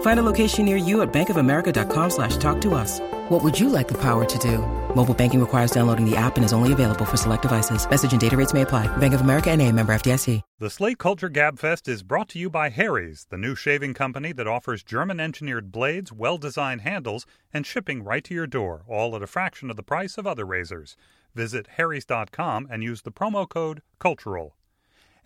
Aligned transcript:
Find 0.00 0.20
a 0.20 0.22
location 0.22 0.66
near 0.66 0.76
you 0.76 1.00
at 1.00 1.10
bankofamerica.com 1.12 2.10
slash 2.10 2.36
talk 2.36 2.60
to 2.60 2.74
us. 2.74 3.00
What 3.30 3.42
would 3.42 3.58
you 3.58 3.70
like 3.70 3.88
the 3.88 3.98
power 3.98 4.24
to 4.24 4.38
do? 4.38 4.58
Mobile 4.94 5.14
banking 5.14 5.40
requires 5.40 5.70
downloading 5.70 6.04
the 6.04 6.16
app 6.16 6.36
and 6.36 6.44
is 6.44 6.52
only 6.52 6.72
available 6.72 7.04
for 7.04 7.16
select 7.16 7.42
devices. 7.42 7.88
Message 7.88 8.12
and 8.12 8.20
data 8.20 8.36
rates 8.36 8.52
may 8.52 8.62
apply. 8.62 8.94
Bank 8.96 9.14
of 9.14 9.20
America 9.20 9.50
and 9.50 9.62
a 9.62 9.72
member 9.72 9.94
FDIC. 9.94 10.42
The 10.58 10.68
Slate 10.68 10.98
Culture 10.98 11.30
Gabfest 11.30 11.88
is 11.88 12.02
brought 12.02 12.28
to 12.30 12.38
you 12.38 12.50
by 12.50 12.70
Harry's, 12.70 13.26
the 13.30 13.38
new 13.38 13.54
shaving 13.54 13.94
company 13.94 14.32
that 14.32 14.48
offers 14.48 14.82
German-engineered 14.82 15.70
blades, 15.70 16.12
well-designed 16.12 16.80
handles, 16.80 17.24
and 17.52 17.64
shipping 17.64 18.02
right 18.02 18.24
to 18.24 18.34
your 18.34 18.46
door, 18.46 18.82
all 18.88 19.14
at 19.16 19.22
a 19.22 19.26
fraction 19.26 19.70
of 19.70 19.76
the 19.76 19.82
price 19.82 20.18
of 20.18 20.26
other 20.26 20.44
razors. 20.44 20.96
Visit 21.34 21.68
harrys.com 21.76 22.68
and 22.70 22.82
use 22.82 23.02
the 23.02 23.12
promo 23.12 23.48
code 23.48 23.80
CULTURAL 24.00 24.54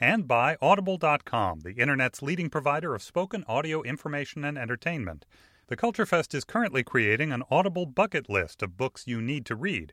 and 0.00 0.26
by 0.26 0.56
Audible.com, 0.60 1.60
the 1.60 1.74
Internet's 1.74 2.22
leading 2.22 2.50
provider 2.50 2.94
of 2.94 3.02
spoken 3.02 3.44
audio 3.46 3.82
information 3.82 4.44
and 4.44 4.58
entertainment. 4.58 5.26
The 5.68 5.76
Culture 5.76 6.06
Fest 6.06 6.34
is 6.34 6.44
currently 6.44 6.82
creating 6.82 7.32
an 7.32 7.42
Audible 7.50 7.86
bucket 7.86 8.28
list 8.28 8.62
of 8.62 8.76
books 8.76 9.06
you 9.06 9.20
need 9.20 9.46
to 9.46 9.56
read. 9.56 9.92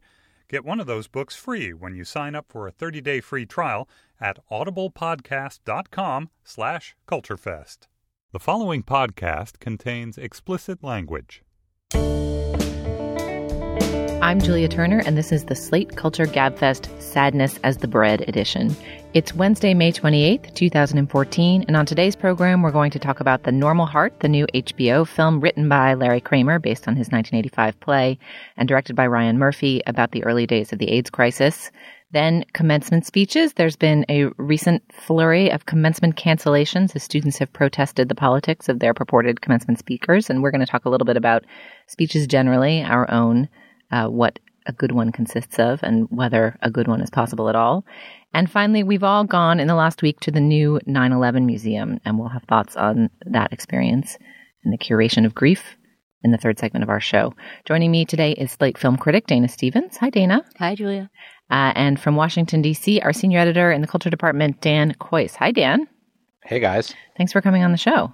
Get 0.49 0.65
one 0.65 0.81
of 0.81 0.87
those 0.87 1.07
books 1.07 1.35
free 1.35 1.71
when 1.73 1.95
you 1.95 2.03
sign 2.03 2.35
up 2.35 2.47
for 2.49 2.67
a 2.67 2.73
30-day 2.73 3.21
free 3.21 3.45
trial 3.45 3.87
at 4.19 4.39
audiblepodcast.com 4.51 6.29
slash 6.43 6.95
culturefest. 7.07 7.87
The 8.33 8.39
following 8.39 8.83
podcast 8.83 9.59
contains 9.59 10.17
explicit 10.17 10.83
language. 10.83 11.43
I'm 14.21 14.39
Julia 14.39 14.67
Turner, 14.67 15.01
and 15.03 15.17
this 15.17 15.31
is 15.31 15.45
the 15.45 15.55
Slate 15.55 15.95
Culture 15.95 16.27
Gabfest 16.27 17.01
Sadness 17.01 17.57
as 17.63 17.77
the 17.77 17.87
Bread 17.87 18.21
edition. 18.29 18.75
It's 19.15 19.33
Wednesday, 19.33 19.73
May 19.73 19.91
28th, 19.91 20.53
2014, 20.53 21.65
and 21.67 21.75
on 21.75 21.87
today's 21.87 22.15
program, 22.15 22.61
we're 22.61 22.69
going 22.69 22.91
to 22.91 22.99
talk 22.99 23.19
about 23.19 23.41
The 23.43 23.51
Normal 23.51 23.87
Heart, 23.87 24.19
the 24.19 24.29
new 24.29 24.45
HBO 24.53 25.07
film 25.07 25.41
written 25.41 25.67
by 25.67 25.95
Larry 25.95 26.21
Kramer 26.21 26.59
based 26.59 26.87
on 26.87 26.95
his 26.95 27.07
1985 27.07 27.79
play 27.79 28.19
and 28.57 28.69
directed 28.69 28.95
by 28.95 29.07
Ryan 29.07 29.39
Murphy 29.39 29.81
about 29.87 30.11
the 30.11 30.23
early 30.23 30.45
days 30.45 30.71
of 30.71 30.77
the 30.77 30.91
AIDS 30.91 31.09
crisis. 31.09 31.71
Then 32.11 32.45
commencement 32.53 33.07
speeches. 33.07 33.53
There's 33.53 33.75
been 33.75 34.05
a 34.07 34.25
recent 34.37 34.83
flurry 34.93 35.49
of 35.49 35.65
commencement 35.65 36.15
cancellations 36.15 36.95
as 36.95 37.01
students 37.01 37.39
have 37.39 37.51
protested 37.51 38.07
the 38.07 38.15
politics 38.15 38.69
of 38.69 38.77
their 38.77 38.93
purported 38.93 39.41
commencement 39.41 39.79
speakers, 39.79 40.29
and 40.29 40.43
we're 40.43 40.51
going 40.51 40.63
to 40.63 40.71
talk 40.71 40.85
a 40.85 40.89
little 40.89 41.05
bit 41.05 41.17
about 41.17 41.43
speeches 41.87 42.27
generally, 42.27 42.83
our 42.83 43.09
own 43.09 43.49
uh, 43.91 44.07
what 44.07 44.39
a 44.67 44.73
good 44.73 44.91
one 44.91 45.11
consists 45.11 45.59
of 45.59 45.81
and 45.83 46.07
whether 46.09 46.57
a 46.61 46.69
good 46.69 46.87
one 46.87 47.01
is 47.01 47.09
possible 47.09 47.49
at 47.49 47.55
all. 47.55 47.83
And 48.33 48.49
finally, 48.49 48.83
we've 48.83 49.03
all 49.03 49.23
gone 49.23 49.59
in 49.59 49.67
the 49.67 49.75
last 49.75 50.01
week 50.01 50.19
to 50.21 50.31
the 50.31 50.39
new 50.39 50.79
9 50.85 51.11
11 51.11 51.45
museum, 51.45 51.99
and 52.05 52.17
we'll 52.17 52.29
have 52.29 52.43
thoughts 52.43 52.75
on 52.75 53.09
that 53.25 53.51
experience 53.51 54.17
and 54.63 54.71
the 54.71 54.77
curation 54.77 55.25
of 55.25 55.35
grief 55.35 55.75
in 56.23 56.31
the 56.31 56.37
third 56.37 56.59
segment 56.59 56.83
of 56.83 56.89
our 56.89 56.99
show. 56.99 57.33
Joining 57.65 57.91
me 57.91 58.05
today 58.05 58.31
is 58.33 58.51
Slate 58.51 58.77
film 58.77 58.95
critic 58.97 59.27
Dana 59.27 59.47
Stevens. 59.47 59.97
Hi, 59.97 60.09
Dana. 60.09 60.45
Hi, 60.59 60.75
Julia. 60.75 61.09
Uh, 61.49 61.73
and 61.75 61.99
from 61.99 62.15
Washington, 62.15 62.61
D.C., 62.61 63.01
our 63.01 63.11
senior 63.11 63.39
editor 63.39 63.71
in 63.71 63.81
the 63.81 63.87
culture 63.87 64.09
department, 64.09 64.61
Dan 64.61 64.93
Kois. 64.93 65.35
Hi, 65.35 65.51
Dan. 65.51 65.87
Hey, 66.45 66.59
guys. 66.59 66.93
Thanks 67.17 67.33
for 67.33 67.41
coming 67.41 67.63
on 67.63 67.71
the 67.71 67.77
show. 67.77 68.13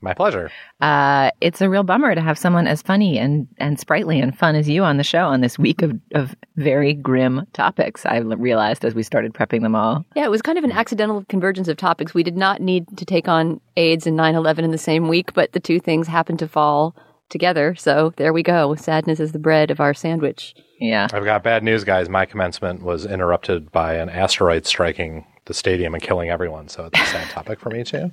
My 0.00 0.12
pleasure. 0.12 0.50
Uh, 0.80 1.30
it's 1.40 1.60
a 1.60 1.70
real 1.70 1.82
bummer 1.82 2.14
to 2.14 2.20
have 2.20 2.38
someone 2.38 2.66
as 2.66 2.82
funny 2.82 3.18
and, 3.18 3.48
and 3.58 3.80
sprightly 3.80 4.20
and 4.20 4.36
fun 4.36 4.54
as 4.54 4.68
you 4.68 4.84
on 4.84 4.98
the 4.98 5.04
show 5.04 5.24
on 5.24 5.40
this 5.40 5.58
week 5.58 5.80
of, 5.82 5.98
of 6.14 6.34
very 6.56 6.92
grim 6.92 7.46
topics. 7.54 8.04
I 8.04 8.18
realized 8.18 8.84
as 8.84 8.94
we 8.94 9.02
started 9.02 9.32
prepping 9.32 9.62
them 9.62 9.74
all. 9.74 10.04
Yeah, 10.14 10.26
it 10.26 10.30
was 10.30 10.42
kind 10.42 10.58
of 10.58 10.64
an 10.64 10.72
accidental 10.72 11.24
convergence 11.28 11.66
of 11.68 11.78
topics. 11.78 12.12
We 12.12 12.22
did 12.22 12.36
not 12.36 12.60
need 12.60 12.84
to 12.98 13.04
take 13.04 13.26
on 13.26 13.60
AIDS 13.76 14.06
and 14.06 14.16
9 14.16 14.34
11 14.34 14.64
in 14.64 14.70
the 14.70 14.78
same 14.78 15.08
week, 15.08 15.32
but 15.32 15.52
the 15.52 15.60
two 15.60 15.80
things 15.80 16.06
happened 16.06 16.40
to 16.40 16.48
fall 16.48 16.94
together. 17.28 17.74
So 17.74 18.12
there 18.16 18.32
we 18.32 18.42
go. 18.42 18.74
Sadness 18.74 19.18
is 19.18 19.32
the 19.32 19.38
bread 19.38 19.70
of 19.70 19.80
our 19.80 19.94
sandwich. 19.94 20.54
Yeah. 20.78 21.08
I've 21.12 21.24
got 21.24 21.42
bad 21.42 21.64
news, 21.64 21.84
guys. 21.84 22.08
My 22.08 22.26
commencement 22.26 22.82
was 22.82 23.06
interrupted 23.06 23.72
by 23.72 23.94
an 23.94 24.10
asteroid 24.10 24.66
striking 24.66 25.26
the 25.46 25.54
stadium 25.54 25.94
and 25.94 26.02
killing 26.02 26.28
everyone. 26.28 26.68
So 26.68 26.84
it's 26.84 27.00
a 27.00 27.06
sad 27.06 27.30
topic 27.30 27.60
for 27.60 27.70
me, 27.70 27.82
too. 27.82 28.12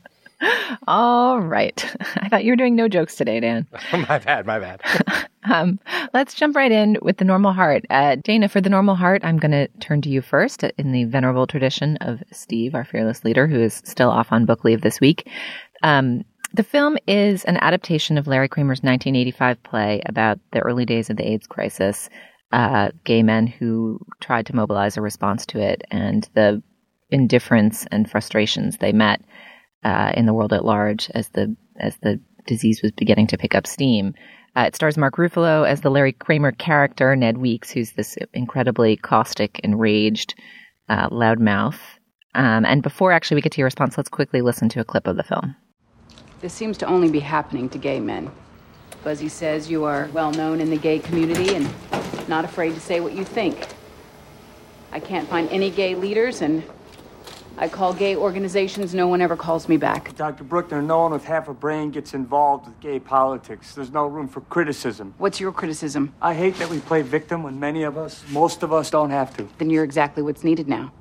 All 0.87 1.39
right. 1.39 1.83
I 2.17 2.29
thought 2.29 2.43
you 2.43 2.51
were 2.51 2.57
doing 2.57 2.75
no 2.75 2.87
jokes 2.87 3.15
today, 3.15 3.39
Dan. 3.39 3.67
my 3.93 4.19
bad, 4.19 4.45
my 4.45 4.59
bad. 4.59 4.81
um, 5.43 5.79
let's 6.13 6.33
jump 6.33 6.55
right 6.55 6.71
in 6.71 6.97
with 7.01 7.17
the 7.17 7.25
normal 7.25 7.53
heart. 7.53 7.85
Uh, 7.89 8.15
Dana, 8.15 8.49
for 8.49 8.61
the 8.61 8.69
normal 8.69 8.95
heart, 8.95 9.23
I'm 9.23 9.37
going 9.37 9.51
to 9.51 9.67
turn 9.79 10.01
to 10.01 10.09
you 10.09 10.21
first 10.21 10.63
in 10.63 10.91
the 10.91 11.05
venerable 11.05 11.47
tradition 11.47 11.97
of 11.97 12.21
Steve, 12.31 12.75
our 12.75 12.85
fearless 12.85 13.23
leader, 13.23 13.47
who 13.47 13.61
is 13.61 13.81
still 13.85 14.09
off 14.09 14.31
on 14.31 14.45
book 14.45 14.63
leave 14.63 14.81
this 14.81 14.99
week. 14.99 15.29
Um, 15.81 16.23
the 16.53 16.63
film 16.63 16.97
is 17.07 17.43
an 17.45 17.57
adaptation 17.57 18.17
of 18.17 18.27
Larry 18.27 18.47
Kramer's 18.47 18.83
1985 18.83 19.63
play 19.63 20.01
about 20.05 20.39
the 20.51 20.59
early 20.59 20.85
days 20.85 21.09
of 21.09 21.17
the 21.17 21.27
AIDS 21.27 21.47
crisis, 21.47 22.09
uh, 22.51 22.91
gay 23.03 23.23
men 23.23 23.47
who 23.47 23.99
tried 24.19 24.45
to 24.45 24.55
mobilize 24.55 24.95
a 24.95 25.01
response 25.01 25.47
to 25.47 25.59
it, 25.59 25.83
and 25.89 26.29
the 26.35 26.61
indifference 27.09 27.87
and 27.91 28.09
frustrations 28.09 28.77
they 28.77 28.91
met 28.91 29.21
uh, 29.83 30.11
in 30.16 30.25
the 30.25 30.33
world 30.33 30.53
at 30.53 30.66
large 30.66 31.09
as 31.13 31.29
the 31.29 31.55
as 31.79 31.97
the 31.97 32.19
disease 32.45 32.81
was 32.81 32.91
beginning 32.91 33.27
to 33.27 33.38
pick 33.38 33.55
up 33.55 33.67
steam. 33.67 34.13
Uh, 34.55 34.66
it 34.67 34.75
stars 34.75 34.97
Mark 34.97 35.16
Ruffalo 35.16 35.67
as 35.67 35.81
the 35.81 35.89
Larry 35.89 36.11
Kramer 36.11 36.51
character, 36.51 37.16
Ned 37.16 37.38
Weeks, 37.38 37.71
who's 37.71 37.94
this 37.94 38.17
incredibly 38.33 38.95
caustic, 38.97 39.59
enraged, 39.63 40.35
uh, 40.89 41.09
loudmouth. 41.09 41.79
Um, 42.35 42.66
and 42.66 42.83
before 42.83 43.11
actually 43.11 43.35
we 43.35 43.41
get 43.41 43.51
to 43.53 43.59
your 43.59 43.66
response, 43.66 43.97
let's 43.97 44.09
quickly 44.09 44.41
listen 44.41 44.69
to 44.69 44.79
a 44.79 44.83
clip 44.83 45.07
of 45.07 45.17
the 45.17 45.23
film. 45.23 45.55
This 46.41 46.53
seems 46.53 46.77
to 46.79 46.85
only 46.85 47.09
be 47.09 47.19
happening 47.19 47.69
to 47.69 47.77
gay 47.77 48.00
men. 48.00 48.29
Buzzy 49.03 49.29
says 49.29 49.69
you 49.69 49.85
are 49.85 50.07
well 50.13 50.31
known 50.31 50.61
in 50.61 50.69
the 50.69 50.77
gay 50.77 51.00
community 51.00 51.55
and 51.55 51.69
not 52.27 52.45
afraid 52.45 52.73
to 52.73 52.79
say 52.79 53.00
what 53.00 53.13
you 53.13 53.23
think. 53.23 53.67
I 54.91 55.00
can't 55.00 55.27
find 55.27 55.50
any 55.50 55.71
gay 55.71 55.95
leaders, 55.95 56.41
and 56.41 56.63
I 57.55 57.67
call 57.67 57.93
gay 57.93 58.15
organizations, 58.15 58.95
no 58.95 59.07
one 59.07 59.21
ever 59.21 59.35
calls 59.35 59.69
me 59.69 59.77
back. 59.77 60.15
Dr. 60.15 60.43
Bruckner, 60.43 60.81
no 60.81 61.01
one 61.01 61.11
with 61.11 61.23
half 61.23 61.47
a 61.47 61.53
brain 61.53 61.91
gets 61.91 62.15
involved 62.15 62.65
with 62.65 62.79
gay 62.79 62.99
politics. 62.99 63.75
There's 63.75 63.91
no 63.91 64.07
room 64.07 64.27
for 64.27 64.41
criticism. 64.41 65.13
What's 65.19 65.39
your 65.39 65.51
criticism? 65.51 66.15
I 66.19 66.33
hate 66.33 66.55
that 66.57 66.69
we 66.69 66.79
play 66.79 67.03
victim 67.03 67.43
when 67.43 67.59
many 67.59 67.83
of 67.83 67.95
us, 67.95 68.23
most 68.31 68.63
of 68.63 68.73
us, 68.73 68.89
don't 68.89 69.11
have 69.11 69.37
to. 69.37 69.47
Then 69.59 69.69
you're 69.69 69.83
exactly 69.83 70.23
what's 70.23 70.43
needed 70.43 70.67
now. 70.67 70.91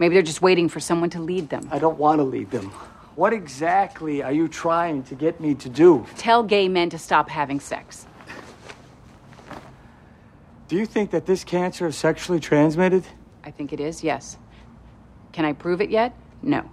Maybe 0.00 0.14
they're 0.14 0.22
just 0.22 0.42
waiting 0.42 0.68
for 0.68 0.80
someone 0.80 1.10
to 1.10 1.20
lead 1.20 1.50
them. 1.50 1.68
I 1.70 1.78
don't 1.78 1.98
want 1.98 2.18
to 2.18 2.24
lead 2.24 2.50
them. 2.50 2.70
What 3.14 3.32
exactly 3.32 4.24
are 4.24 4.32
you 4.32 4.48
trying 4.48 5.04
to 5.04 5.14
get 5.14 5.40
me 5.40 5.54
to 5.54 5.68
do? 5.68 6.04
Tell 6.16 6.42
gay 6.42 6.66
men 6.68 6.90
to 6.90 6.98
stop 6.98 7.28
having 7.28 7.60
sex. 7.60 8.06
Do 10.66 10.76
you 10.76 10.86
think 10.86 11.12
that 11.12 11.26
this 11.26 11.44
cancer 11.44 11.86
is 11.86 11.96
sexually 11.96 12.40
transmitted? 12.40 13.04
I 13.44 13.52
think 13.52 13.72
it 13.72 13.78
is, 13.78 14.02
yes. 14.02 14.38
Can 15.32 15.44
I 15.44 15.52
prove 15.52 15.80
it 15.80 15.90
yet? 15.90 16.14
No. 16.42 16.68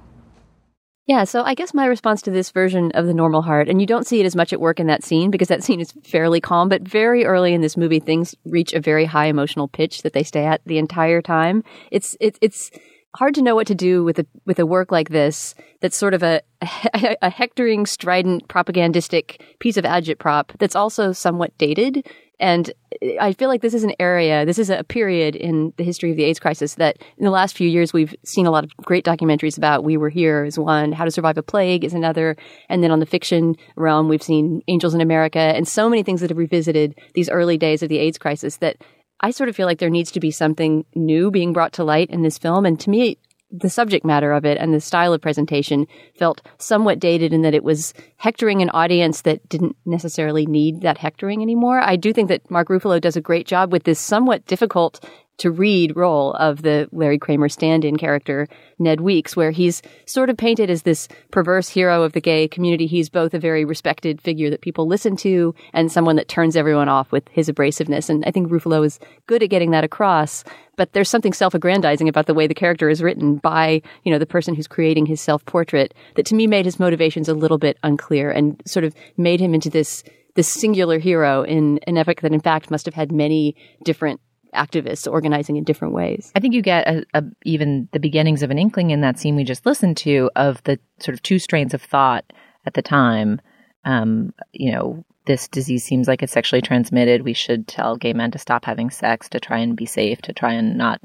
Yeah, 1.09 1.23
so 1.23 1.41
I 1.41 1.55
guess 1.55 1.73
my 1.73 1.87
response 1.87 2.21
to 2.21 2.29
this 2.29 2.51
version 2.51 2.91
of 2.91 3.07
the 3.07 3.15
normal 3.15 3.41
heart, 3.41 3.67
and 3.67 3.81
you 3.81 3.87
don't 3.87 4.05
see 4.05 4.19
it 4.19 4.27
as 4.27 4.35
much 4.35 4.53
at 4.53 4.61
work 4.61 4.79
in 4.79 4.85
that 4.85 5.03
scene 5.03 5.31
because 5.31 5.47
that 5.47 5.63
scene 5.65 5.79
is 5.79 5.91
fairly 6.03 6.39
calm, 6.39 6.69
but 6.69 6.83
very 6.83 7.25
early 7.25 7.55
in 7.55 7.61
this 7.61 7.75
movie, 7.75 7.99
things 7.99 8.35
reach 8.45 8.73
a 8.73 8.79
very 8.79 9.05
high 9.05 9.25
emotional 9.25 9.67
pitch 9.67 10.03
that 10.03 10.13
they 10.13 10.21
stay 10.21 10.45
at 10.45 10.61
the 10.65 10.77
entire 10.77 11.19
time. 11.21 11.63
It's 11.89 12.15
it, 12.19 12.37
it's 12.41 12.69
hard 13.15 13.33
to 13.33 13.41
know 13.41 13.55
what 13.55 13.65
to 13.65 13.73
do 13.73 14.03
with 14.03 14.19
a 14.19 14.27
with 14.45 14.59
a 14.59 14.67
work 14.67 14.91
like 14.91 15.09
this. 15.09 15.55
That's 15.81 15.97
sort 15.97 16.13
of 16.13 16.21
a 16.21 16.41
a, 16.61 17.17
a 17.23 17.29
hectoring, 17.31 17.87
strident, 17.87 18.47
propagandistic 18.47 19.41
piece 19.57 19.77
of 19.77 19.85
agitprop 19.85 20.51
that's 20.59 20.75
also 20.75 21.11
somewhat 21.11 21.57
dated 21.57 22.05
And 22.39 22.71
I 23.19 23.33
feel 23.33 23.49
like 23.49 23.61
this 23.61 23.73
is 23.73 23.83
an 23.83 23.93
area, 23.99 24.45
this 24.45 24.59
is 24.59 24.69
a 24.69 24.83
period 24.83 25.35
in 25.35 25.73
the 25.77 25.83
history 25.83 26.11
of 26.11 26.17
the 26.17 26.23
AIDS 26.23 26.39
crisis 26.39 26.75
that 26.75 26.97
in 27.17 27.25
the 27.25 27.31
last 27.31 27.55
few 27.55 27.67
years 27.67 27.91
we've 27.93 28.15
seen 28.23 28.45
a 28.45 28.51
lot 28.51 28.63
of 28.63 28.75
great 28.77 29.05
documentaries 29.05 29.57
about. 29.57 29.83
We 29.83 29.97
Were 29.97 30.09
Here 30.09 30.45
is 30.45 30.57
one, 30.57 30.91
How 30.91 31.05
to 31.05 31.11
Survive 31.11 31.37
a 31.37 31.43
Plague 31.43 31.83
is 31.83 31.93
another. 31.93 32.37
And 32.69 32.83
then 32.83 32.91
on 32.91 32.99
the 32.99 33.05
fiction 33.05 33.55
realm, 33.75 34.07
we've 34.07 34.23
seen 34.23 34.61
Angels 34.67 34.93
in 34.93 35.01
America 35.01 35.39
and 35.39 35.67
so 35.67 35.89
many 35.89 36.03
things 36.03 36.21
that 36.21 36.29
have 36.29 36.37
revisited 36.37 36.97
these 37.13 37.29
early 37.29 37.57
days 37.57 37.83
of 37.83 37.89
the 37.89 37.99
AIDS 37.99 38.17
crisis 38.17 38.57
that 38.57 38.77
I 39.21 39.31
sort 39.31 39.49
of 39.49 39.55
feel 39.55 39.65
like 39.65 39.79
there 39.79 39.89
needs 39.89 40.11
to 40.11 40.19
be 40.19 40.31
something 40.31 40.85
new 40.95 41.31
being 41.31 41.51
brought 41.51 41.73
to 41.73 41.83
light 41.83 42.09
in 42.09 42.21
this 42.21 42.37
film. 42.37 42.65
And 42.65 42.79
to 42.79 42.89
me, 42.89 43.17
the 43.51 43.69
subject 43.69 44.05
matter 44.05 44.31
of 44.31 44.45
it 44.45 44.57
and 44.57 44.73
the 44.73 44.81
style 44.81 45.13
of 45.13 45.21
presentation 45.21 45.87
felt 46.15 46.41
somewhat 46.57 46.99
dated 46.99 47.33
in 47.33 47.41
that 47.41 47.53
it 47.53 47.63
was 47.63 47.93
hectoring 48.17 48.61
an 48.61 48.69
audience 48.71 49.21
that 49.21 49.47
didn't 49.49 49.75
necessarily 49.85 50.45
need 50.45 50.81
that 50.81 50.97
hectoring 50.97 51.41
anymore. 51.41 51.81
I 51.81 51.95
do 51.95 52.13
think 52.13 52.29
that 52.29 52.49
Mark 52.51 52.67
Ruffalo 52.67 53.01
does 53.01 53.15
a 53.15 53.21
great 53.21 53.47
job 53.47 53.71
with 53.71 53.83
this 53.83 53.99
somewhat 53.99 54.45
difficult 54.45 55.03
to 55.39 55.51
read 55.51 55.95
role 55.95 56.33
of 56.33 56.61
the 56.61 56.87
Larry 56.91 57.17
Kramer 57.17 57.49
stand-in 57.49 57.97
character, 57.97 58.47
Ned 58.77 59.01
Weeks, 59.01 59.35
where 59.35 59.51
he's 59.51 59.81
sort 60.05 60.29
of 60.29 60.37
painted 60.37 60.69
as 60.69 60.83
this 60.83 61.07
perverse 61.31 61.69
hero 61.69 62.03
of 62.03 62.13
the 62.13 62.21
gay 62.21 62.47
community. 62.47 62.87
He's 62.87 63.09
both 63.09 63.33
a 63.33 63.39
very 63.39 63.65
respected 63.65 64.21
figure 64.21 64.49
that 64.49 64.61
people 64.61 64.87
listen 64.87 65.15
to 65.17 65.55
and 65.73 65.91
someone 65.91 66.17
that 66.17 66.27
turns 66.27 66.55
everyone 66.55 66.89
off 66.89 67.11
with 67.11 67.27
his 67.29 67.49
abrasiveness. 67.49 68.09
And 68.09 68.23
I 68.25 68.31
think 68.31 68.49
Ruffalo 68.49 68.85
is 68.85 68.99
good 69.27 69.41
at 69.41 69.49
getting 69.49 69.71
that 69.71 69.83
across. 69.83 70.43
But 70.75 70.93
there's 70.93 71.09
something 71.09 71.33
self-aggrandizing 71.33 72.07
about 72.07 72.25
the 72.25 72.33
way 72.33 72.47
the 72.47 72.53
character 72.53 72.89
is 72.89 73.03
written 73.03 73.37
by, 73.37 73.81
you 74.03 74.11
know, 74.11 74.19
the 74.19 74.25
person 74.25 74.55
who's 74.55 74.67
creating 74.67 75.05
his 75.05 75.19
self-portrait 75.19 75.93
that 76.15 76.25
to 76.27 76.35
me 76.35 76.47
made 76.47 76.65
his 76.65 76.79
motivations 76.79 77.27
a 77.27 77.33
little 77.33 77.57
bit 77.57 77.77
unclear 77.83 78.31
and 78.31 78.61
sort 78.65 78.83
of 78.83 78.93
made 79.17 79.39
him 79.39 79.53
into 79.53 79.69
this 79.69 80.03
this 80.35 80.47
singular 80.47 80.99
hero 80.99 81.43
in 81.43 81.79
an 81.87 81.97
epic 81.97 82.21
that 82.21 82.31
in 82.31 82.39
fact 82.39 82.71
must 82.71 82.85
have 82.85 82.93
had 82.93 83.11
many 83.11 83.55
different 83.83 84.21
activists 84.55 85.11
organizing 85.11 85.57
in 85.57 85.63
different 85.63 85.93
ways. 85.93 86.31
I 86.35 86.39
think 86.39 86.53
you 86.53 86.61
get 86.61 86.87
a, 86.87 87.05
a, 87.13 87.23
even 87.43 87.87
the 87.91 87.99
beginnings 87.99 88.43
of 88.43 88.51
an 88.51 88.59
inkling 88.59 88.91
in 88.91 89.01
that 89.01 89.19
scene 89.19 89.35
we 89.35 89.43
just 89.43 89.65
listened 89.65 89.97
to 89.97 90.29
of 90.35 90.63
the 90.63 90.79
sort 90.99 91.13
of 91.13 91.21
two 91.21 91.39
strains 91.39 91.73
of 91.73 91.81
thought 91.81 92.25
at 92.65 92.73
the 92.73 92.81
time. 92.81 93.41
Um, 93.85 94.33
you 94.51 94.71
know, 94.71 95.05
this 95.25 95.47
disease 95.47 95.83
seems 95.83 96.07
like 96.07 96.23
it's 96.23 96.33
sexually 96.33 96.61
transmitted. 96.61 97.21
We 97.21 97.33
should 97.33 97.67
tell 97.67 97.95
gay 97.95 98.13
men 98.13 98.31
to 98.31 98.39
stop 98.39 98.65
having 98.65 98.89
sex, 98.89 99.29
to 99.29 99.39
try 99.39 99.59
and 99.59 99.75
be 99.75 99.85
safe, 99.85 100.21
to 100.23 100.33
try 100.33 100.53
and 100.53 100.77
not 100.77 100.99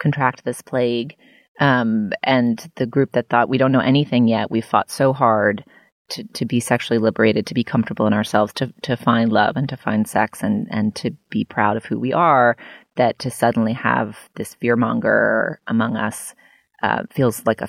contract 0.00 0.44
this 0.44 0.62
plague. 0.62 1.16
Um, 1.60 2.12
and 2.22 2.70
the 2.76 2.86
group 2.86 3.12
that 3.12 3.28
thought 3.28 3.50
we 3.50 3.58
don't 3.58 3.72
know 3.72 3.80
anything 3.80 4.28
yet. 4.28 4.50
We 4.50 4.62
fought 4.62 4.90
so 4.90 5.12
hard 5.12 5.62
to, 6.10 6.24
to 6.24 6.44
be 6.44 6.60
sexually 6.60 6.98
liberated, 6.98 7.46
to 7.46 7.54
be 7.54 7.64
comfortable 7.64 8.06
in 8.06 8.12
ourselves, 8.12 8.52
to, 8.54 8.72
to 8.82 8.96
find 8.96 9.32
love 9.32 9.56
and 9.56 9.68
to 9.68 9.76
find 9.76 10.08
sex 10.08 10.42
and, 10.42 10.66
and 10.70 10.94
to 10.96 11.10
be 11.30 11.44
proud 11.44 11.76
of 11.76 11.84
who 11.84 11.98
we 11.98 12.12
are, 12.12 12.56
that 12.96 13.18
to 13.20 13.30
suddenly 13.30 13.72
have 13.72 14.16
this 14.34 14.56
fearmonger 14.62 15.56
among 15.66 15.96
us 15.96 16.34
uh, 16.82 17.02
feels 17.10 17.44
like 17.46 17.60
a, 17.60 17.68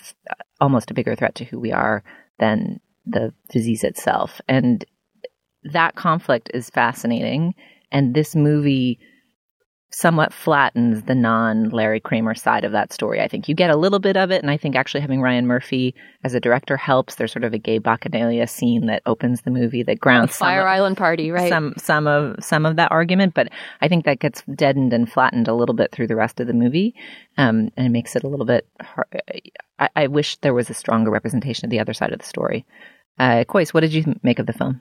almost 0.59 0.91
a 0.91 0.93
bigger 0.93 1.15
threat 1.15 1.35
to 1.35 1.45
who 1.45 1.59
we 1.59 1.71
are 1.71 2.03
than 2.39 2.79
the 3.05 3.33
disease 3.49 3.83
itself. 3.83 4.41
And 4.47 4.85
that 5.63 5.95
conflict 5.95 6.49
is 6.53 6.69
fascinating. 6.69 7.55
And 7.91 8.13
this 8.13 8.35
movie 8.35 8.99
somewhat 9.91 10.33
flattens 10.33 11.03
the 11.03 11.15
non 11.15 11.69
Larry 11.69 11.99
Kramer 11.99 12.33
side 12.33 12.63
of 12.63 12.71
that 12.71 12.93
story. 12.93 13.21
I 13.21 13.27
think 13.27 13.47
you 13.47 13.55
get 13.55 13.69
a 13.69 13.75
little 13.75 13.99
bit 13.99 14.17
of 14.17 14.31
it, 14.31 14.41
and 14.41 14.49
I 14.49 14.57
think 14.57 14.75
actually 14.75 15.01
having 15.01 15.21
Ryan 15.21 15.47
Murphy 15.47 15.93
as 16.23 16.33
a 16.33 16.39
director 16.39 16.77
helps. 16.77 17.15
There's 17.15 17.31
sort 17.31 17.43
of 17.43 17.53
a 17.53 17.57
gay 17.57 17.79
bacchanalia 17.79 18.49
scene 18.49 18.87
that 18.87 19.01
opens 19.05 19.41
the 19.41 19.51
movie 19.51 19.83
that 19.83 19.99
grounds 19.99 20.35
Fire 20.35 20.61
of, 20.61 20.67
Island 20.67 20.97
Party, 20.97 21.31
right? 21.31 21.49
Some 21.49 21.73
some 21.77 22.07
of 22.07 22.43
some 22.43 22.65
of 22.65 22.77
that 22.77 22.91
argument, 22.91 23.33
but 23.33 23.49
I 23.81 23.87
think 23.87 24.05
that 24.05 24.19
gets 24.19 24.43
deadened 24.55 24.93
and 24.93 25.11
flattened 25.11 25.47
a 25.47 25.53
little 25.53 25.75
bit 25.75 25.91
through 25.91 26.07
the 26.07 26.15
rest 26.15 26.39
of 26.39 26.47
the 26.47 26.53
movie, 26.53 26.95
um, 27.37 27.69
and 27.75 27.85
it 27.85 27.89
makes 27.89 28.15
it 28.15 28.23
a 28.23 28.27
little 28.27 28.45
bit. 28.45 28.67
Hard. 28.81 29.07
I, 29.79 29.89
I, 29.95 30.07
wish 30.07 30.37
there 30.37 30.53
was 30.53 30.69
a 30.69 30.75
stronger 30.75 31.09
representation 31.09 31.65
of 31.65 31.71
the 31.71 31.79
other 31.79 31.93
side 31.93 32.13
of 32.13 32.19
the 32.19 32.25
story. 32.25 32.65
Uh, 33.19 33.43
Kois, 33.47 33.73
what 33.73 33.81
did 33.81 33.93
you 33.93 34.15
make 34.23 34.39
of 34.39 34.45
the 34.45 34.53
film? 34.53 34.79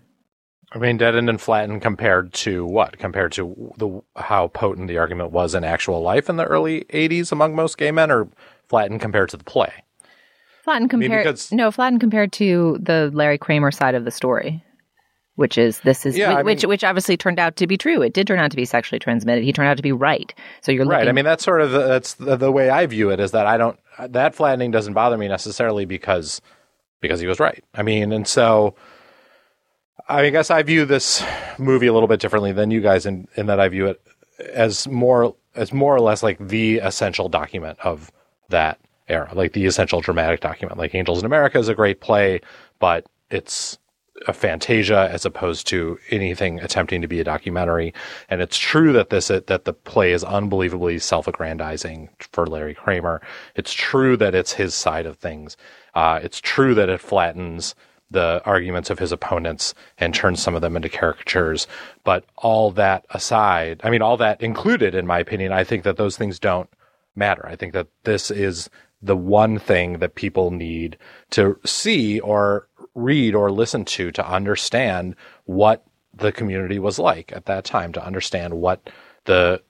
I 0.72 0.78
mean, 0.78 0.99
deadened 0.99 1.28
and 1.28 1.40
flattened 1.40 1.82
compared 1.82 2.32
to 2.34 2.64
what? 2.64 2.99
Compared 2.99 3.32
to 3.32 3.72
the 3.76 4.02
how 4.20 4.49
potent 4.49 4.87
the 4.88 4.99
argument 4.99 5.32
was 5.32 5.55
in 5.55 5.64
actual 5.64 6.00
life 6.00 6.28
in 6.28 6.37
the 6.37 6.44
early 6.44 6.84
'80s 6.84 7.32
among 7.32 7.56
most 7.56 7.76
gay 7.76 7.90
men, 7.90 8.11
or 8.11 8.28
flattened 8.69 9.00
compared 9.00 9.31
to 9.31 9.37
the 9.37 9.44
play? 9.44 9.72
Flattened 10.62 10.90
compared. 10.90 11.26
I 11.26 11.31
mean, 11.31 11.37
no, 11.52 11.70
flattened 11.72 12.00
compared 12.00 12.32
to 12.34 12.78
the 12.81 13.11
Larry 13.12 13.38
Kramer 13.38 13.72
side 13.72 13.96
of 13.96 14.05
the 14.05 14.12
story, 14.12 14.62
which 15.34 15.58
is 15.58 15.81
this 15.81 16.06
is 16.06 16.17
yeah, 16.17 16.43
which, 16.43 16.62
mean, 16.62 16.69
which 16.69 16.84
obviously 16.84 17.16
turned 17.16 17.40
out 17.40 17.56
to 17.56 17.66
be 17.66 17.76
true. 17.76 18.00
It 18.02 18.12
did 18.12 18.28
turn 18.28 18.38
out 18.38 18.52
to 18.52 18.56
be 18.56 18.64
sexually 18.64 19.00
transmitted. 19.00 19.43
He 19.43 19.52
turned 19.52 19.69
out 19.69 19.76
to 19.78 19.82
be 19.82 19.90
right. 19.93 20.32
So 20.61 20.70
you're 20.70 20.87
right. 20.87 20.99
Looking- 20.99 21.08
I 21.08 21.12
mean, 21.12 21.25
that's 21.25 21.43
sort 21.44 21.62
of 21.62 21.73
the, 21.73 21.81
that's 21.81 22.14
the, 22.14 22.37
the 22.37 22.52
way 22.52 22.70
I 22.70 22.87
view 22.87 23.11
it. 23.11 23.19
Is 23.19 23.32
that 23.32 23.46
I 23.46 23.56
don't 23.56 23.76
that 23.99 24.37
flattening 24.37 24.70
doesn't 24.70 24.93
bother 24.93 25.19
me 25.19 25.26
necessarily 25.26 25.84
because 25.84 26.40
because 27.00 27.19
he 27.19 27.26
was 27.26 27.40
right. 27.40 27.64
I 27.75 27.82
mean, 27.82 28.12
and 28.12 28.28
so 28.28 28.76
I 30.10 30.30
guess 30.30 30.50
I 30.50 30.62
view 30.64 30.84
this 30.84 31.22
movie 31.56 31.86
a 31.86 31.92
little 31.92 32.08
bit 32.08 32.18
differently 32.18 32.50
than 32.50 32.72
you 32.72 32.80
guys 32.80 33.06
in, 33.06 33.28
in 33.36 33.46
that 33.46 33.60
I 33.60 33.68
view 33.68 33.86
it 33.86 34.02
as 34.52 34.88
more 34.88 35.36
as 35.54 35.72
more 35.72 35.94
or 35.94 36.00
less 36.00 36.22
like 36.22 36.38
the 36.38 36.78
essential 36.78 37.28
document 37.28 37.78
of 37.82 38.10
that 38.48 38.80
era, 39.08 39.30
like 39.34 39.52
the 39.52 39.66
essential 39.66 40.00
dramatic 40.00 40.40
document. 40.40 40.78
Like 40.78 40.94
Angels 40.94 41.20
in 41.20 41.26
America 41.26 41.58
is 41.58 41.68
a 41.68 41.74
great 41.74 42.00
play, 42.00 42.40
but 42.78 43.06
it's 43.30 43.78
a 44.26 44.32
fantasia 44.32 45.08
as 45.10 45.24
opposed 45.24 45.66
to 45.68 45.98
anything 46.10 46.60
attempting 46.60 47.00
to 47.02 47.08
be 47.08 47.20
a 47.20 47.24
documentary. 47.24 47.94
And 48.28 48.42
it's 48.42 48.58
true 48.58 48.92
that 48.92 49.10
this 49.10 49.28
that 49.28 49.64
the 49.64 49.72
play 49.72 50.12
is 50.12 50.24
unbelievably 50.24 50.98
self-aggrandizing 50.98 52.08
for 52.32 52.46
Larry 52.46 52.74
Kramer. 52.74 53.22
It's 53.54 53.72
true 53.72 54.16
that 54.16 54.34
it's 54.34 54.52
his 54.52 54.74
side 54.74 55.06
of 55.06 55.18
things. 55.18 55.56
Uh, 55.94 56.18
it's 56.22 56.40
true 56.40 56.74
that 56.74 56.88
it 56.88 57.00
flattens 57.00 57.74
the 58.10 58.42
arguments 58.44 58.90
of 58.90 58.98
his 58.98 59.12
opponents 59.12 59.74
and 59.98 60.14
turn 60.14 60.36
some 60.36 60.54
of 60.54 60.62
them 60.62 60.76
into 60.76 60.88
caricatures. 60.88 61.66
But 62.04 62.24
all 62.36 62.70
that 62.72 63.06
aside, 63.10 63.80
I 63.84 63.90
mean, 63.90 64.02
all 64.02 64.16
that 64.16 64.40
included, 64.42 64.94
in 64.94 65.06
my 65.06 65.20
opinion, 65.20 65.52
I 65.52 65.64
think 65.64 65.84
that 65.84 65.96
those 65.96 66.16
things 66.16 66.38
don't 66.38 66.68
matter. 67.14 67.46
I 67.46 67.56
think 67.56 67.72
that 67.72 67.88
this 68.04 68.30
is 68.30 68.68
the 69.02 69.16
one 69.16 69.58
thing 69.58 69.98
that 69.98 70.14
people 70.14 70.50
need 70.50 70.98
to 71.30 71.58
see 71.64 72.20
or 72.20 72.68
read 72.94 73.34
or 73.34 73.50
listen 73.50 73.84
to 73.84 74.10
to 74.12 74.28
understand 74.28 75.14
what 75.44 75.84
the 76.12 76.32
community 76.32 76.78
was 76.78 76.98
like 76.98 77.32
at 77.32 77.46
that 77.46 77.64
time, 77.64 77.92
to 77.92 78.04
understand 78.04 78.54
what 78.54 78.90
the 79.24 79.62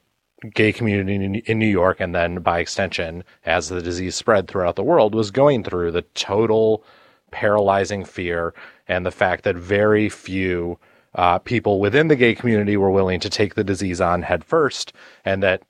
gay 0.55 0.73
community 0.73 1.43
in 1.47 1.59
New 1.59 1.67
York 1.67 2.01
and 2.01 2.15
then 2.15 2.41
by 2.41 2.61
extension, 2.61 3.23
as 3.45 3.69
the 3.69 3.83
disease 3.83 4.15
spread 4.15 4.49
throughout 4.49 4.77
the 4.77 4.83
world, 4.83 5.15
was 5.15 5.31
going 5.31 5.63
through 5.63 5.93
the 5.93 6.03
total 6.15 6.83
paralyzing 7.31 8.05
fear 8.05 8.55
and 8.89 9.07
the 9.07 9.11
fact 9.11 9.45
that 9.45 9.57
very 9.57 10.09
few 10.09 10.79
uh, 11.15 11.39
people 11.39 11.81
within 11.81 12.09
the 12.09 12.17
gay 12.17 12.35
community 12.35 12.77
were 12.77 12.91
willing 12.91 13.21
to 13.21 13.31
take 13.31 13.55
the 13.55 13.65
disease 13.65 14.01
on 14.01 14.23
head 14.23 14.45
first, 14.45 14.93
and 15.25 15.43
that 15.43 15.63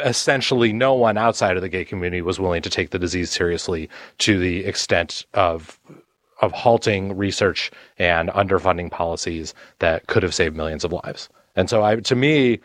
essentially 0.00 0.72
no 0.72 0.94
one 0.94 1.16
outside 1.16 1.56
of 1.56 1.62
the 1.62 1.68
gay 1.68 1.84
community 1.84 2.22
was 2.22 2.40
willing 2.40 2.62
to 2.62 2.70
take 2.70 2.90
the 2.90 2.98
disease 2.98 3.30
seriously 3.30 3.88
to 4.18 4.38
the 4.38 4.64
extent 4.64 5.26
of 5.34 5.78
of 6.40 6.52
halting 6.52 7.16
research 7.16 7.70
and 7.98 8.28
underfunding 8.30 8.90
policies 8.90 9.54
that 9.78 10.06
could 10.08 10.22
have 10.22 10.34
saved 10.34 10.56
millions 10.56 10.84
of 10.84 10.92
lives. 10.92 11.28
And 11.54 11.70
so 11.70 11.82
I 11.82 11.96
to 11.96 12.16
me, 12.16 12.60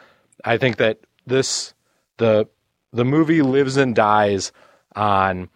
I 0.45 0.57
think 0.57 0.77
that 0.77 0.99
this 1.25 1.73
the 2.17 2.47
the 2.91 3.05
movie 3.05 3.41
lives 3.41 3.77
and 3.77 3.95
dies 3.95 4.51
on 4.95 5.49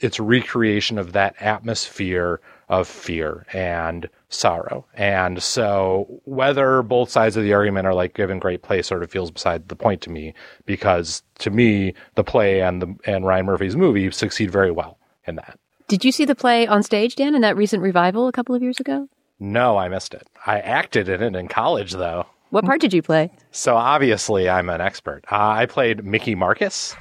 its 0.00 0.20
recreation 0.20 0.98
of 0.98 1.12
that 1.12 1.34
atmosphere 1.40 2.40
of 2.68 2.86
fear 2.86 3.46
and 3.52 4.08
sorrow. 4.28 4.86
And 4.94 5.42
so 5.42 6.20
whether 6.24 6.82
both 6.82 7.10
sides 7.10 7.36
of 7.36 7.44
the 7.44 7.54
argument 7.54 7.86
are 7.86 7.94
like 7.94 8.14
given 8.14 8.38
great 8.38 8.62
play 8.62 8.82
sort 8.82 9.02
of 9.02 9.10
feels 9.10 9.30
beside 9.30 9.68
the 9.68 9.76
point 9.76 10.02
to 10.02 10.10
me 10.10 10.34
because 10.66 11.22
to 11.38 11.50
me 11.50 11.94
the 12.14 12.24
play 12.24 12.60
and 12.60 12.82
the 12.82 12.94
and 13.04 13.24
Ryan 13.24 13.46
Murphy's 13.46 13.76
movie 13.76 14.10
succeed 14.10 14.50
very 14.50 14.70
well 14.70 14.98
in 15.26 15.36
that. 15.36 15.58
Did 15.88 16.04
you 16.04 16.12
see 16.12 16.26
the 16.26 16.34
play 16.34 16.66
on 16.66 16.82
stage, 16.82 17.16
Dan, 17.16 17.34
in 17.34 17.40
that 17.40 17.56
recent 17.56 17.82
revival 17.82 18.28
a 18.28 18.32
couple 18.32 18.54
of 18.54 18.62
years 18.62 18.78
ago? 18.78 19.08
No, 19.40 19.78
I 19.78 19.88
missed 19.88 20.12
it. 20.12 20.26
I 20.44 20.60
acted 20.60 21.08
in 21.08 21.22
it 21.22 21.34
in 21.34 21.48
college 21.48 21.92
though. 21.92 22.26
What 22.50 22.64
part 22.64 22.80
did 22.80 22.92
you 22.92 23.02
play? 23.02 23.30
So 23.50 23.76
obviously 23.76 24.48
I'm 24.48 24.68
an 24.68 24.80
expert. 24.80 25.24
Uh, 25.30 25.36
I 25.36 25.66
played 25.66 26.04
Mickey 26.04 26.34
Marcus 26.34 26.94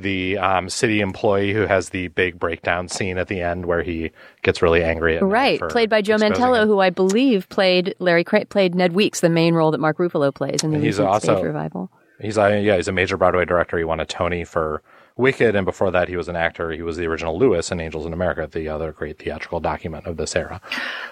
the 0.00 0.38
um, 0.38 0.68
city 0.68 1.00
employee 1.00 1.52
who 1.52 1.62
has 1.62 1.90
the 1.90 2.08
big 2.08 2.38
breakdown 2.38 2.88
scene 2.88 3.18
at 3.18 3.28
the 3.28 3.40
end 3.40 3.66
where 3.66 3.82
he 3.82 4.10
gets 4.42 4.62
really 4.62 4.82
angry 4.82 5.16
at 5.16 5.22
right 5.22 5.60
played 5.68 5.90
by 5.90 6.02
joe 6.02 6.16
mantello 6.16 6.62
him. 6.62 6.68
who 6.68 6.80
i 6.80 6.90
believe 6.90 7.48
played 7.48 7.94
larry 7.98 8.24
Cra- 8.24 8.46
played 8.46 8.74
ned 8.74 8.92
weeks 8.92 9.20
the 9.20 9.28
main 9.28 9.54
role 9.54 9.70
that 9.70 9.78
mark 9.78 9.98
ruffalo 9.98 10.34
plays 10.34 10.62
in 10.62 10.72
the 10.72 10.78
he's 10.78 10.98
also, 10.98 11.34
stage 11.34 11.44
revival 11.44 11.90
he's 12.20 12.36
a, 12.36 12.60
yeah 12.60 12.76
he's 12.76 12.88
a 12.88 12.92
major 12.92 13.16
broadway 13.16 13.44
director 13.44 13.78
he 13.78 13.84
won 13.84 14.00
a 14.00 14.06
tony 14.06 14.44
for 14.44 14.82
Wicked, 15.20 15.54
and 15.54 15.66
before 15.66 15.90
that, 15.90 16.08
he 16.08 16.16
was 16.16 16.28
an 16.28 16.36
actor. 16.36 16.70
He 16.70 16.82
was 16.82 16.96
the 16.96 17.06
original 17.06 17.38
Louis 17.38 17.70
in 17.70 17.78
Angels 17.78 18.06
in 18.06 18.12
America, 18.12 18.48
the 18.50 18.68
other 18.68 18.90
great 18.90 19.18
theatrical 19.18 19.60
document 19.60 20.06
of 20.06 20.16
this 20.16 20.34
era. 20.34 20.60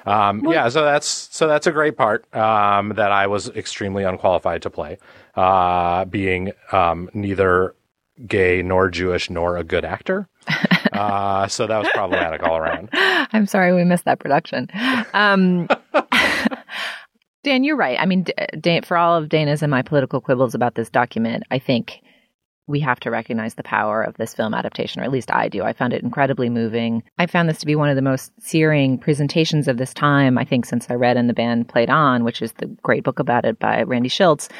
Um, 0.06 0.46
yeah, 0.46 0.68
so 0.70 0.82
that's 0.82 1.06
so 1.06 1.46
that's 1.46 1.66
a 1.66 1.72
great 1.72 1.96
part 1.96 2.24
um, 2.34 2.90
that 2.90 3.12
I 3.12 3.26
was 3.26 3.50
extremely 3.50 4.04
unqualified 4.04 4.62
to 4.62 4.70
play, 4.70 4.98
uh, 5.34 6.06
being 6.06 6.52
um, 6.72 7.10
neither 7.12 7.74
gay 8.26 8.62
nor 8.62 8.88
Jewish 8.90 9.30
nor 9.30 9.56
a 9.56 9.64
good 9.64 9.84
actor. 9.84 10.28
Uh, 10.90 11.46
so 11.46 11.64
that 11.66 11.78
was 11.78 11.88
problematic 11.90 12.42
all 12.42 12.56
around. 12.56 12.88
I'm 12.92 13.46
sorry 13.46 13.72
we 13.72 13.84
missed 13.84 14.04
that 14.06 14.18
production. 14.18 14.68
Um, 15.14 15.68
Dan, 17.44 17.62
you're 17.62 17.76
right. 17.76 18.00
I 18.00 18.06
mean, 18.06 18.26
Dan, 18.58 18.82
for 18.82 18.96
all 18.96 19.16
of 19.16 19.28
Dana's 19.28 19.62
and 19.62 19.70
my 19.70 19.82
political 19.82 20.20
quibbles 20.20 20.56
about 20.56 20.74
this 20.74 20.90
document, 20.90 21.44
I 21.52 21.60
think 21.60 22.00
we 22.66 22.80
have 22.80 23.00
to 23.00 23.10
recognize 23.10 23.54
the 23.54 23.62
power 23.62 24.02
of 24.02 24.16
this 24.16 24.34
film 24.34 24.54
adaptation, 24.54 25.00
or 25.00 25.04
at 25.04 25.12
least 25.12 25.32
I 25.32 25.48
do. 25.48 25.62
I 25.62 25.72
found 25.72 25.92
it 25.92 26.02
incredibly 26.02 26.50
moving. 26.50 27.02
I 27.16 27.26
found 27.26 27.48
this 27.48 27.58
to 27.58 27.66
be 27.66 27.76
one 27.76 27.88
of 27.88 27.96
the 27.96 28.02
most 28.02 28.30
searing 28.40 28.98
presentations 28.98 29.68
of 29.68 29.78
this 29.78 29.94
time, 29.94 30.36
I 30.36 30.44
think, 30.44 30.66
since 30.66 30.86
I 30.90 30.94
read 30.94 31.16
And 31.16 31.28
the 31.28 31.34
Band 31.34 31.68
Played 31.68 31.90
On, 31.90 32.24
which 32.24 32.42
is 32.42 32.52
the 32.52 32.66
great 32.82 33.04
book 33.04 33.20
about 33.20 33.44
it 33.44 33.58
by 33.58 33.82
Randy 33.82 34.10
Shilts. 34.10 34.50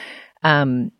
Um, 0.42 0.92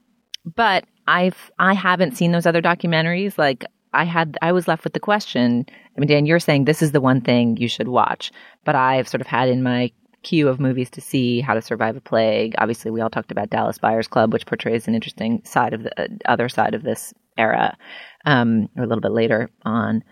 but 0.55 0.85
I've 1.07 1.51
I 1.59 1.75
haven't 1.75 2.17
seen 2.17 2.33
those 2.33 2.47
other 2.47 2.63
documentaries. 2.63 3.39
Like 3.39 3.65
I 3.93 4.05
had, 4.05 4.37
I 4.43 4.53
was 4.53 4.69
left 4.69 4.85
with 4.85 4.93
the 4.93 5.01
question. 5.01 5.67
I 5.69 6.01
mean, 6.01 6.09
Dan, 6.09 6.27
you're 6.27 6.41
saying 6.41 6.65
this 6.65 6.83
is 6.83 6.93
the 6.93 7.01
one 7.01 7.21
thing 7.21 7.57
you 7.57 7.69
should 7.69 7.89
watch, 7.89 8.31
but 8.65 8.75
I've 8.75 9.09
sort 9.09 9.21
of 9.21 9.27
had 9.27 9.49
in 9.49 9.63
my 9.63 9.91
queue 10.23 10.49
of 10.49 10.61
movies 10.61 10.91
to 10.91 11.01
see 11.01 11.41
How 11.41 11.55
to 11.55 11.63
Survive 11.63 11.97
a 11.97 12.01
Plague. 12.01 12.55
Obviously, 12.59 12.91
we 12.91 13.01
all 13.01 13.11
talked 13.11 13.33
about 13.33 13.51
Dallas 13.51 13.79
Buyers 13.79 14.09
Club, 14.09 14.33
which 14.33 14.47
portrays 14.47 14.87
an 14.87 14.95
interesting 14.95 15.43
side 15.45 15.73
of 15.73 15.85
the 15.85 16.03
uh, 16.03 16.09
other 16.27 16.49
side 16.49 16.75
of 16.75 16.83
this 16.83 17.15
era, 17.39 17.77
um, 18.27 18.69
or 18.77 18.85
a 18.85 18.87
little 18.87 19.01
bit 19.01 19.13
later 19.13 19.51
on. 19.65 20.03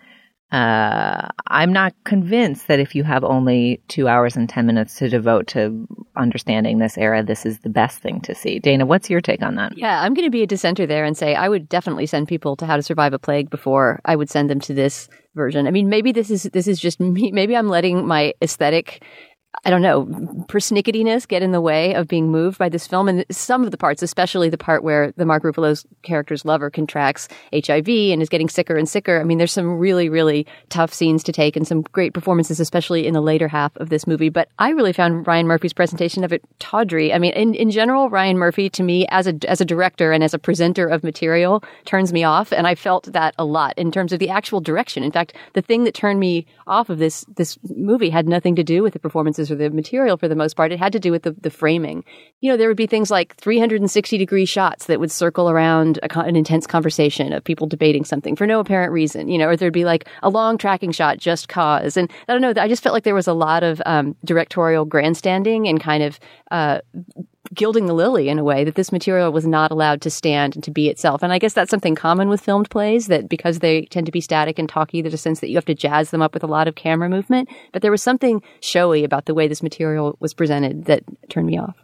Uh, 0.51 1.27
I'm 1.47 1.73
not 1.73 1.93
convinced 2.05 2.67
that 2.67 2.79
if 2.79 2.95
you 2.95 3.03
have 3.03 3.23
only 3.25 3.81
two 3.89 4.07
hours 4.07 4.37
and 4.37 4.47
10 4.47 4.65
minutes 4.65 4.97
to 4.99 5.09
devote 5.09 5.47
to 5.47 5.85
understanding 6.15 6.77
this 6.77 6.97
era, 6.97 7.21
this 7.21 7.45
is 7.45 7.59
the 7.59 7.69
best 7.69 7.99
thing 7.99 8.21
to 8.21 8.33
see. 8.33 8.59
Dana, 8.59 8.85
what's 8.85 9.09
your 9.09 9.19
take 9.19 9.41
on 9.41 9.55
that? 9.55 9.77
Yeah, 9.77 10.01
I'm 10.01 10.13
going 10.13 10.25
to 10.25 10.31
be 10.31 10.43
a 10.43 10.47
dissenter 10.47 10.85
there 10.85 11.03
and 11.03 11.17
say 11.17 11.35
I 11.35 11.49
would 11.49 11.67
definitely 11.67 12.05
send 12.05 12.29
people 12.29 12.55
to 12.57 12.65
How 12.65 12.77
to 12.77 12.83
Survive 12.83 13.13
a 13.13 13.19
Plague 13.19 13.49
before 13.49 13.99
I 14.05 14.15
would 14.15 14.29
send 14.29 14.49
them 14.49 14.61
to 14.61 14.73
this 14.73 15.09
version. 15.35 15.67
I 15.67 15.71
mean, 15.71 15.89
maybe 15.89 16.13
this 16.13 16.31
is 16.31 16.43
this 16.43 16.67
is 16.67 16.79
just 16.79 16.99
me. 16.99 17.31
Maybe 17.31 17.55
I'm 17.55 17.67
letting 17.67 18.07
my 18.07 18.33
aesthetic 18.41 19.03
I 19.65 19.69
don't 19.69 19.81
know, 19.81 20.05
persnicketiness 20.47 21.27
get 21.27 21.41
in 21.41 21.51
the 21.51 21.61
way 21.61 21.93
of 21.93 22.07
being 22.07 22.31
moved 22.31 22.57
by 22.57 22.69
this 22.69 22.87
film. 22.87 23.07
And 23.09 23.25
some 23.31 23.63
of 23.63 23.71
the 23.71 23.77
parts, 23.77 24.01
especially 24.03 24.49
the 24.49 24.57
part 24.57 24.83
where 24.83 25.11
the 25.17 25.25
Mark 25.25 25.43
Ruffalo's 25.43 25.85
character's 26.03 26.45
lover 26.45 26.69
contracts 26.69 27.27
HIV 27.51 27.89
and 27.89 28.21
is 28.21 28.29
getting 28.29 28.49
sicker 28.49 28.77
and 28.77 28.87
sicker. 28.87 29.19
I 29.19 29.23
mean, 29.23 29.39
there's 29.39 29.51
some 29.51 29.77
really, 29.77 30.09
really 30.09 30.45
tough 30.69 30.93
scenes 30.93 31.23
to 31.23 31.31
take 31.31 31.55
and 31.55 31.67
some 31.67 31.81
great 31.81 32.13
performances, 32.13 32.59
especially 32.59 33.07
in 33.07 33.13
the 33.13 33.21
later 33.21 33.47
half 33.47 33.75
of 33.77 33.89
this 33.89 34.05
movie. 34.05 34.29
But 34.29 34.49
I 34.59 34.69
really 34.69 34.93
found 34.93 35.27
Ryan 35.27 35.47
Murphy's 35.47 35.73
presentation 35.73 36.23
of 36.23 36.31
it 36.31 36.43
tawdry. 36.59 37.11
I 37.11 37.19
mean, 37.19 37.33
in, 37.33 37.55
in 37.55 37.71
general, 37.71 38.09
Ryan 38.09 38.37
Murphy 38.37 38.69
to 38.69 38.83
me 38.83 39.07
as 39.09 39.27
a, 39.27 39.37
as 39.47 39.59
a 39.59 39.65
director 39.65 40.11
and 40.11 40.23
as 40.23 40.33
a 40.33 40.39
presenter 40.39 40.87
of 40.87 41.03
material 41.03 41.63
turns 41.85 42.13
me 42.13 42.23
off. 42.23 42.53
And 42.53 42.67
I 42.67 42.75
felt 42.75 43.11
that 43.11 43.33
a 43.37 43.45
lot 43.45 43.73
in 43.77 43.91
terms 43.91 44.13
of 44.13 44.19
the 44.19 44.29
actual 44.29 44.61
direction. 44.61 45.03
In 45.03 45.11
fact, 45.11 45.33
the 45.53 45.61
thing 45.61 45.83
that 45.85 45.95
turned 45.95 46.19
me 46.19 46.45
off 46.67 46.89
of 46.89 46.99
this, 46.99 47.25
this 47.35 47.57
movie 47.63 48.09
had 48.09 48.27
nothing 48.27 48.55
to 48.55 48.63
do 48.63 48.83
with 48.83 48.93
the 48.93 48.99
performances 48.99 49.46
or 49.51 49.55
the 49.55 49.69
material 49.69 50.17
for 50.17 50.27
the 50.27 50.35
most 50.35 50.55
part. 50.55 50.71
It 50.71 50.79
had 50.79 50.93
to 50.93 50.99
do 50.99 51.11
with 51.11 51.23
the, 51.23 51.31
the 51.31 51.49
framing. 51.49 52.03
You 52.41 52.51
know, 52.51 52.57
there 52.57 52.67
would 52.67 52.77
be 52.77 52.87
things 52.87 53.11
like 53.11 53.35
360 53.37 54.17
degree 54.17 54.45
shots 54.45 54.85
that 54.85 54.99
would 54.99 55.11
circle 55.11 55.49
around 55.49 55.99
a, 56.03 56.19
an 56.19 56.35
intense 56.35 56.67
conversation 56.67 57.33
of 57.33 57.43
people 57.43 57.67
debating 57.67 58.05
something 58.05 58.35
for 58.35 58.47
no 58.47 58.59
apparent 58.59 58.91
reason, 58.91 59.27
you 59.27 59.37
know, 59.37 59.47
or 59.47 59.55
there'd 59.55 59.73
be 59.73 59.85
like 59.85 60.07
a 60.23 60.29
long 60.29 60.57
tracking 60.57 60.91
shot 60.91 61.17
just 61.17 61.47
cause. 61.47 61.97
And 61.97 62.11
I 62.27 62.33
don't 62.33 62.41
know, 62.41 62.61
I 62.61 62.67
just 62.67 62.83
felt 62.83 62.93
like 62.93 63.03
there 63.03 63.15
was 63.15 63.27
a 63.27 63.33
lot 63.33 63.63
of 63.63 63.81
um, 63.85 64.15
directorial 64.23 64.85
grandstanding 64.85 65.67
and 65.67 65.79
kind 65.81 66.03
of 66.03 66.19
uh, 66.51 66.79
gilding 67.53 67.85
the 67.85 67.93
lily 67.93 68.29
in 68.29 68.39
a 68.39 68.43
way 68.43 68.63
that 68.63 68.75
this 68.75 68.91
material 68.91 69.31
was 69.31 69.45
not 69.45 69.71
allowed 69.71 70.01
to 70.01 70.09
stand 70.09 70.55
and 70.55 70.63
to 70.63 70.71
be 70.71 70.89
itself. 70.89 71.23
And 71.23 71.31
I 71.31 71.39
guess 71.39 71.53
that's 71.53 71.71
something 71.71 71.95
common 71.95 72.29
with 72.29 72.41
filmed 72.41 72.69
plays 72.69 73.07
that 73.07 73.29
because 73.29 73.59
they 73.59 73.85
tend 73.85 74.05
to 74.05 74.11
be 74.11 74.21
static 74.21 74.59
and 74.59 74.67
talky, 74.67 75.01
there's 75.01 75.13
a 75.13 75.17
sense 75.17 75.39
that 75.39 75.49
you 75.49 75.55
have 75.55 75.65
to 75.65 75.75
jazz 75.75 76.11
them 76.11 76.21
up 76.21 76.33
with 76.33 76.43
a 76.43 76.47
lot 76.47 76.67
of 76.67 76.75
camera 76.75 77.09
movement. 77.09 77.49
But 77.73 77.81
there 77.81 77.91
was 77.91 78.03
something 78.03 78.41
showy 78.59 79.03
about 79.03 79.25
the 79.25 79.33
way 79.33 79.47
this 79.47 79.63
material 79.63 80.17
was 80.19 80.33
presented 80.33 80.85
that 80.85 81.03
turned 81.29 81.47
me 81.47 81.57
off. 81.57 81.75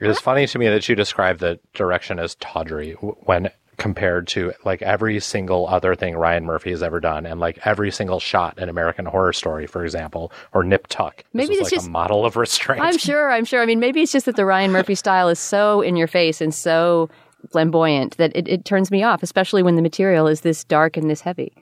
It 0.00 0.08
is 0.08 0.18
funny 0.18 0.46
to 0.46 0.58
me 0.58 0.68
that 0.68 0.88
you 0.88 0.94
describe 0.94 1.38
the 1.38 1.60
direction 1.74 2.18
as 2.18 2.34
tawdry 2.36 2.92
when 2.92 3.50
compared 3.78 4.28
to 4.28 4.52
like 4.64 4.82
every 4.82 5.18
single 5.20 5.66
other 5.66 5.94
thing 5.94 6.14
Ryan 6.14 6.44
Murphy 6.44 6.70
has 6.70 6.82
ever 6.82 7.00
done, 7.00 7.26
and 7.26 7.40
like 7.40 7.58
every 7.66 7.90
single 7.90 8.20
shot 8.20 8.58
in 8.58 8.68
American 8.68 9.06
Horror 9.06 9.32
Story, 9.32 9.66
for 9.66 9.84
example, 9.84 10.32
or 10.52 10.62
Nip 10.62 10.86
Tuck. 10.88 11.24
Maybe 11.32 11.54
it's 11.54 11.64
like 11.64 11.72
just 11.72 11.86
a 11.86 11.90
model 11.90 12.24
of 12.24 12.36
restraint. 12.36 12.82
I'm 12.82 12.98
sure. 12.98 13.30
I'm 13.30 13.44
sure. 13.44 13.62
I 13.62 13.66
mean, 13.66 13.80
maybe 13.80 14.02
it's 14.02 14.12
just 14.12 14.26
that 14.26 14.36
the 14.36 14.44
Ryan 14.44 14.72
Murphy 14.72 14.94
style 14.94 15.28
is 15.28 15.38
so 15.38 15.80
in 15.80 15.96
your 15.96 16.08
face 16.08 16.40
and 16.40 16.54
so 16.54 17.08
flamboyant 17.50 18.16
that 18.18 18.34
it, 18.36 18.46
it 18.48 18.64
turns 18.64 18.90
me 18.90 19.02
off, 19.02 19.22
especially 19.22 19.62
when 19.62 19.76
the 19.76 19.82
material 19.82 20.26
is 20.26 20.42
this 20.42 20.64
dark 20.64 20.96
and 20.96 21.10
this 21.10 21.20
heavy. 21.20 21.52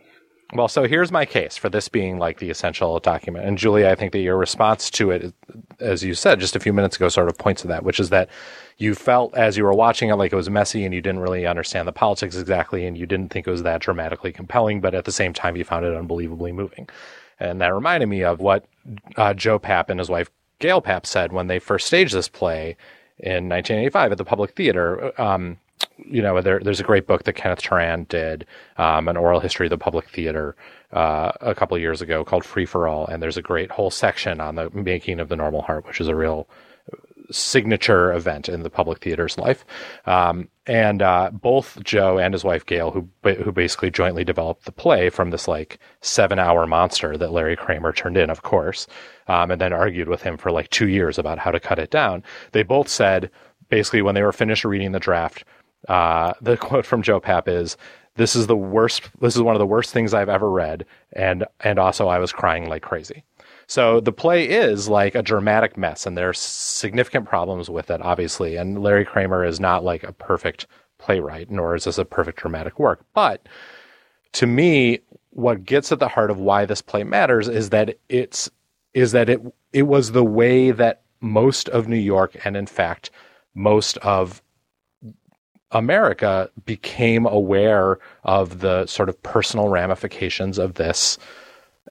Well, 0.53 0.69
so 0.69 0.83
here's 0.85 1.13
my 1.13 1.27
case 1.27 1.57
for 1.57 1.69
this 1.69 1.89
being 1.89 2.19
like 2.19 2.41
the 2.41 2.51
essential 2.51 2.99
document. 2.99 3.47
And 3.47 3.57
Julie, 3.57 3.87
I 3.87 3.95
think 3.95 4.13
that 4.13 4.19
your 4.19 4.37
response 4.37 4.91
to 4.91 5.13
it, 5.13 5.33
as 5.79 6.03
you 6.03 6.15
said 6.15 6.41
just 6.41 6.57
a 6.57 6.61
few 6.61 6.73
minutes 6.73 6.97
ago, 6.97 7.09
sort 7.09 7.29
of 7.29 7.39
points 7.39 7.63
to 7.63 7.69
that, 7.69 7.85
which 7.85 8.01
is 8.01 8.11
that 8.11 8.29
you 8.81 8.95
felt 8.95 9.35
as 9.37 9.59
you 9.59 9.65
were 9.65 9.75
watching 9.75 10.09
it 10.09 10.15
like 10.15 10.33
it 10.33 10.37
was 10.37 10.49
messy 10.49 10.87
and 10.87 10.95
you 10.95 11.03
didn't 11.03 11.21
really 11.21 11.47
understand 11.47 11.87
the 11.87 11.93
politics 11.93 12.35
exactly 12.35 12.87
and 12.87 12.97
you 12.97 13.05
didn't 13.05 13.31
think 13.31 13.47
it 13.47 13.51
was 13.51 13.63
that 13.63 13.83
dramatically 13.83 14.33
compelling, 14.33 14.81
but 14.81 14.95
at 14.95 15.05
the 15.05 15.13
same 15.13 15.35
time, 15.35 15.55
you 15.55 15.65
found 15.65 15.85
it 15.85 15.95
unbelievably 15.95 16.51
moving. 16.53 16.89
And 17.39 17.61
that 17.61 17.75
reminded 17.75 18.07
me 18.07 18.25
of 18.25 18.41
what 18.41 18.65
uh, 19.17 19.35
Joe 19.35 19.59
Papp 19.59 19.91
and 19.91 20.01
his 20.01 20.09
wife 20.09 20.31
Gail 20.61 20.81
Papp 20.81 21.05
said 21.05 21.31
when 21.31 21.47
they 21.47 21.59
first 21.59 21.87
staged 21.87 22.15
this 22.15 22.29
play 22.29 22.77
in 23.19 23.51
1985 23.51 24.13
at 24.13 24.19
the 24.19 24.25
Public 24.25 24.53
Theater. 24.57 25.13
Um, 25.21 25.59
you 25.99 26.23
know, 26.23 26.41
there, 26.41 26.61
there's 26.61 26.81
a 26.81 26.85
great 26.85 27.07
book 27.07 27.25
that 27.25 27.35
Kenneth 27.35 27.61
Turan 27.61 28.07
did, 28.09 28.47
um, 28.79 29.09
an 29.09 29.17
oral 29.19 29.41
history 29.41 29.67
of 29.67 29.71
the 29.71 29.79
public 29.79 30.09
theater, 30.09 30.57
uh, 30.93 31.33
a 31.43 31.55
couple 31.55 31.77
years 31.77 32.01
ago 32.01 32.25
called 32.25 32.45
Free 32.47 32.67
for 32.67 32.89
All. 32.89 33.07
And 33.07 33.23
there's 33.23 33.37
a 33.37 33.43
great 33.43 33.71
whole 33.71 33.91
section 33.91 34.41
on 34.41 34.55
the 34.55 34.71
making 34.71 35.21
of 35.21 35.29
the 35.29 35.37
normal 35.37 35.63
heart, 35.63 35.87
which 35.87 36.01
is 36.01 36.09
a 36.09 36.15
real 36.15 36.49
signature 37.31 38.13
event 38.13 38.49
in 38.49 38.63
the 38.63 38.71
public 38.71 38.99
theater's 38.99 39.39
life. 39.39 39.65
Um, 40.07 40.49
and, 40.67 41.03
uh, 41.03 41.31
both 41.33 41.83
Joe 41.83 42.19
and 42.19 42.33
his 42.35 42.45
wife 42.45 42.67
Gail, 42.67 42.91
who, 42.91 43.09
who 43.35 43.53
basically 43.53 43.91
jointly 43.91 44.25
developed 44.25 44.65
the 44.65 44.73
play 44.73 45.11
from 45.11 45.31
this 45.31 45.49
like 45.49 45.79
seven 46.01 46.39
hour 46.39 46.67
monster 46.67 47.17
that 47.17 47.33
Larry 47.33 47.57
Kramer 47.57 47.93
turned 47.93 48.17
in, 48.17 48.31
of 48.31 48.43
course, 48.43 48.87
um, 49.27 49.51
and 49.51 49.61
then 49.61 49.73
argued 49.73 50.09
with 50.09 50.23
him 50.23 50.37
for 50.37 50.51
like 50.51 50.71
two 50.71 50.89
years 50.89 51.19
about 51.19 51.39
how 51.39 51.51
to 51.51 51.61
cut 51.61 51.79
it 51.79 51.91
down. 51.91 52.23
They 52.53 52.63
both 52.63 52.89
said, 52.89 53.31
basically, 53.69 54.03
when 54.03 54.15
they 54.15 54.23
were 54.23 54.33
finished 54.33 54.65
reading 54.65 54.93
the 54.93 55.01
draft, 55.01 55.45
uh, 55.89 56.35
the 56.41 56.57
quote 56.59 56.87
from 56.87 57.03
Joe 57.03 57.21
Papp 57.21 57.49
is, 57.49 57.77
"This 58.17 58.37
is 58.37 58.47
the 58.47 58.57
worst. 58.57 59.11
This 59.21 59.37
is 59.37 59.43
one 59.43 59.55
of 59.55 59.61
the 59.61 59.67
worst 59.67 59.93
things 59.93 60.15
I've 60.15 60.29
ever 60.29 60.51
read," 60.51 60.85
and 61.13 61.45
and 61.61 61.79
also 61.79 62.09
I 62.09 62.19
was 62.19 62.33
crying 62.33 62.69
like 62.69 62.83
crazy. 62.83 63.25
So 63.71 64.01
the 64.01 64.11
play 64.11 64.49
is 64.49 64.89
like 64.89 65.15
a 65.15 65.23
dramatic 65.23 65.77
mess, 65.77 66.05
and 66.05 66.19
there 66.19 66.29
are 66.29 66.35
significant 66.35 67.25
problems 67.25 67.71
with 67.71 67.89
it, 67.89 68.03
obviously. 68.03 68.57
And 68.57 68.83
Larry 68.83 69.05
Kramer 69.05 69.45
is 69.45 69.61
not 69.61 69.85
like 69.85 70.03
a 70.03 70.13
perfect 70.13 70.67
playwright, 70.99 71.53
nor 71.53 71.77
is 71.77 71.85
this 71.85 71.97
a 71.97 72.05
perfect 72.05 72.41
dramatic 72.41 72.81
work. 72.81 73.05
But 73.15 73.49
to 74.33 74.49
me, 74.49 74.99
what 75.31 75.65
gets 75.65 75.93
at 75.93 76.01
the 76.01 76.09
heart 76.09 76.33
of 76.33 76.41
why 76.41 76.65
this 76.65 76.83
play 76.83 77.05
matters 77.05 77.47
is 77.47 77.71
that 77.71 77.97
it's 78.09 78.51
is 78.93 79.13
that 79.13 79.29
it 79.29 79.41
it 79.73 79.85
was 79.85 80.11
the 80.11 80.25
way 80.25 80.73
that 80.73 81.03
most 81.21 81.69
of 81.69 81.87
New 81.87 81.95
York, 81.95 82.37
and 82.45 82.57
in 82.57 82.67
fact, 82.67 83.13
most 83.55 83.99
of 83.99 84.43
America 85.71 86.51
became 86.65 87.25
aware 87.25 88.01
of 88.25 88.59
the 88.59 88.87
sort 88.87 89.09
of 89.09 89.23
personal 89.23 89.69
ramifications 89.69 90.59
of 90.59 90.75
this 90.75 91.19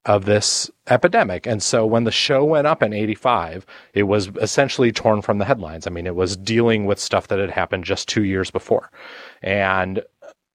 of 0.06 0.26
this 0.26 0.72
epidemic. 0.88 1.46
And 1.46 1.62
so 1.62 1.86
when 1.86 2.04
the 2.04 2.12
show 2.12 2.44
went 2.44 2.68
up 2.68 2.82
in 2.82 2.94
85, 2.94 3.66
it 3.94 4.04
was 4.04 4.30
essentially 4.42 4.92
torn 4.92 5.22
from 5.22 5.38
the 5.38 5.46
headlines. 5.46 5.88
I 5.88 5.90
mean, 5.90 6.08
it 6.08 6.16
was 6.16 6.38
dealing 6.38 6.86
with 6.86 7.00
stuff 7.00 7.28
that 7.28 7.40
had 7.40 7.52
happened 7.52 7.84
just 7.84 8.08
2 8.08 8.24
years 8.24 8.52
before. 8.52 8.92
And 9.42 10.04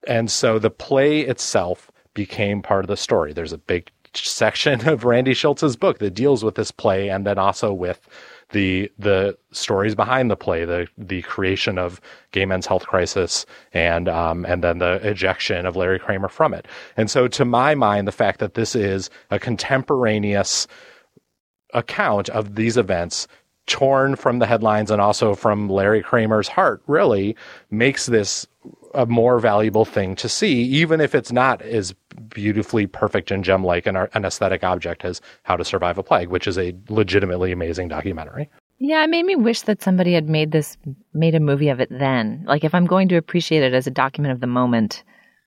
and 0.06 0.30
so 0.30 0.58
the 0.58 0.70
play 0.70 1.20
itself 1.20 1.90
became 2.12 2.62
part 2.62 2.84
of 2.84 2.88
the 2.88 2.96
story. 2.96 3.32
There's 3.32 3.52
a 3.52 3.58
big 3.58 3.90
section 4.14 4.88
of 4.88 5.04
Randy 5.04 5.32
Shilts's 5.32 5.76
book 5.76 5.98
that 5.98 6.14
deals 6.14 6.44
with 6.44 6.54
this 6.54 6.70
play 6.70 7.08
and 7.08 7.26
then 7.26 7.38
also 7.38 7.72
with 7.72 8.06
the 8.50 8.90
the 8.98 9.36
stories 9.52 9.94
behind 9.94 10.30
the 10.30 10.36
play, 10.36 10.64
the 10.64 10.86
the 10.96 11.22
creation 11.22 11.78
of 11.78 12.00
Gay 12.32 12.46
Men's 12.46 12.66
Health 12.66 12.86
Crisis, 12.86 13.46
and 13.72 14.08
um, 14.08 14.44
and 14.46 14.62
then 14.62 14.78
the 14.78 14.94
ejection 15.06 15.66
of 15.66 15.76
Larry 15.76 15.98
Kramer 15.98 16.28
from 16.28 16.54
it. 16.54 16.66
And 16.96 17.10
so, 17.10 17.28
to 17.28 17.44
my 17.44 17.74
mind, 17.74 18.08
the 18.08 18.12
fact 18.12 18.40
that 18.40 18.54
this 18.54 18.74
is 18.74 19.10
a 19.30 19.38
contemporaneous 19.38 20.66
account 21.72 22.28
of 22.28 22.54
these 22.54 22.76
events 22.76 23.26
torn 23.66 24.14
from 24.14 24.38
the 24.38 24.46
headlines 24.46 24.90
and 24.90 25.00
also 25.00 25.34
from 25.34 25.68
Larry 25.68 26.02
Kramer's 26.02 26.48
heart 26.48 26.82
really 26.86 27.34
makes 27.70 28.06
this 28.06 28.46
a 28.94 29.06
more 29.06 29.38
valuable 29.38 29.84
thing 29.84 30.14
to 30.16 30.28
see, 30.28 30.62
even 30.62 31.00
if 31.00 31.14
it's 31.14 31.32
not 31.32 31.62
as 31.62 31.94
beautifully 32.28 32.86
perfect 32.86 33.30
and 33.30 33.44
gem 33.44 33.64
like 33.64 33.86
an, 33.86 33.96
an 33.96 34.24
aesthetic 34.24 34.64
object 34.64 35.04
as 35.04 35.20
How 35.42 35.56
to 35.56 35.64
Survive 35.64 35.98
a 35.98 36.02
Plague, 36.02 36.28
which 36.28 36.46
is 36.46 36.58
a 36.58 36.74
legitimately 36.88 37.52
amazing 37.52 37.88
documentary. 37.88 38.48
Yeah, 38.78 39.04
it 39.04 39.10
made 39.10 39.24
me 39.24 39.36
wish 39.36 39.62
that 39.62 39.82
somebody 39.82 40.14
had 40.14 40.28
made 40.28 40.52
this, 40.52 40.76
made 41.12 41.34
a 41.34 41.40
movie 41.40 41.68
of 41.68 41.80
it 41.80 41.88
then. 41.90 42.44
Like, 42.46 42.64
if 42.64 42.74
I'm 42.74 42.86
going 42.86 43.08
to 43.08 43.16
appreciate 43.16 43.62
it 43.62 43.72
as 43.72 43.86
a 43.86 43.90
document 43.90 44.32
of 44.32 44.40
the 44.40 44.46
moment, 44.46 45.04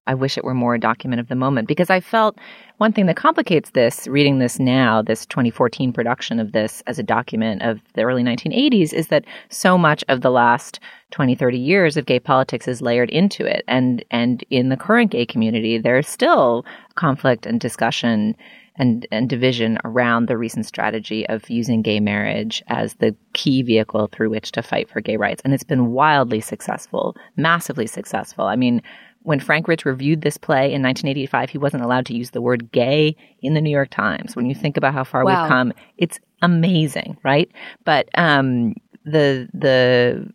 I 0.08 0.14
wish 0.14 0.38
it 0.38 0.44
were 0.44 0.54
more 0.54 0.74
a 0.74 0.80
document 0.80 1.20
of 1.20 1.28
the 1.28 1.36
moment 1.36 1.68
because 1.68 1.90
I 1.90 2.00
felt 2.00 2.38
one 2.78 2.94
thing 2.94 3.08
that 3.08 3.16
complicates 3.18 3.72
this, 3.72 4.08
reading 4.08 4.40
this 4.40 4.60
now, 4.60 5.02
this 5.02 5.26
2014 5.26 5.92
production 5.92 6.40
of 6.40 6.54
this 6.54 6.82
as 6.88 6.98
a 6.98 7.04
document 7.04 7.62
of 7.62 7.82
the 7.94 8.04
early 8.04 8.24
1980s, 8.24 8.94
is 8.94 9.08
that 9.08 9.26
so 9.50 9.78
much 9.78 10.04
of 10.08 10.22
the 10.22 10.32
last 10.32 10.80
20, 11.12 11.36
30 11.36 11.58
years 11.58 11.98
of 11.98 12.06
gay 12.06 12.20
politics 12.20 12.68
is 12.68 12.82
layered 12.82 13.10
into 13.10 13.46
it. 13.46 13.64
And, 13.68 14.04
and 14.12 14.44
in 14.50 14.70
the 14.70 14.78
current 14.78 15.12
gay 15.12 15.26
community, 15.26 15.78
there's 15.78 16.08
still 16.08 16.66
conflict 16.96 17.46
and 17.46 17.60
discussion 17.60 18.36
and, 18.78 19.08
and 19.12 19.30
division 19.30 19.80
around 19.84 20.28
the 20.28 20.38
recent 20.38 20.66
strategy 20.66 21.28
of 21.30 21.50
using 21.50 21.82
gay 21.82 22.00
marriage 22.00 22.64
as 22.68 22.96
the 22.96 23.16
key 23.34 23.62
vehicle 23.64 24.08
through 24.12 24.30
which 24.30 24.52
to 24.52 24.62
fight 24.62 24.90
for 24.90 25.02
gay 25.02 25.18
rights. 25.18 25.42
And 25.44 25.54
it's 25.54 25.64
been 25.64 25.92
wildly 25.92 26.42
successful, 26.42 27.16
massively 27.36 27.88
successful. 27.88 28.46
I 28.46 28.56
mean, 28.56 28.82
when 29.28 29.42
Frank 29.42 29.68
Rich 29.68 29.84
reviewed 29.84 30.22
this 30.22 30.38
play 30.38 30.72
in 30.72 30.82
1985, 30.82 31.50
he 31.50 31.58
wasn't 31.58 31.84
allowed 31.84 32.06
to 32.06 32.16
use 32.16 32.30
the 32.30 32.42
word 32.42 32.72
gay 32.72 33.14
in 33.42 33.56
the 33.56 33.60
New 33.60 33.70
York 33.70 33.90
Times. 33.90 34.38
When 34.38 34.46
you 34.46 34.56
think 34.56 34.78
about 34.78 34.94
how 34.94 35.04
far 35.04 35.26
wow. 35.26 35.42
we've 35.42 35.50
come, 35.50 35.74
it's 35.98 36.18
amazing, 36.42 37.18
right? 37.26 37.52
But 37.84 38.08
um, 38.18 38.74
the 39.04 39.50
the 39.54 40.32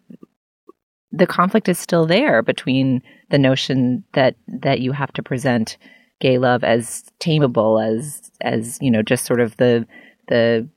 the 1.10 1.26
conflict 1.26 1.70
is 1.70 1.78
still 1.78 2.04
there 2.04 2.42
between 2.42 3.00
the 3.30 3.38
notion 3.38 4.04
that 4.12 4.36
that 4.46 4.80
you 4.80 4.92
have 4.92 5.12
to 5.14 5.22
present 5.22 5.78
gay 6.20 6.36
love 6.36 6.62
as 6.62 7.02
tameable, 7.18 7.82
as 7.82 8.30
as 8.42 8.76
you 8.82 8.90
know, 8.90 9.00
just 9.00 9.24
sort 9.24 9.40
of 9.40 9.56
the 9.56 9.86
the 10.28 10.68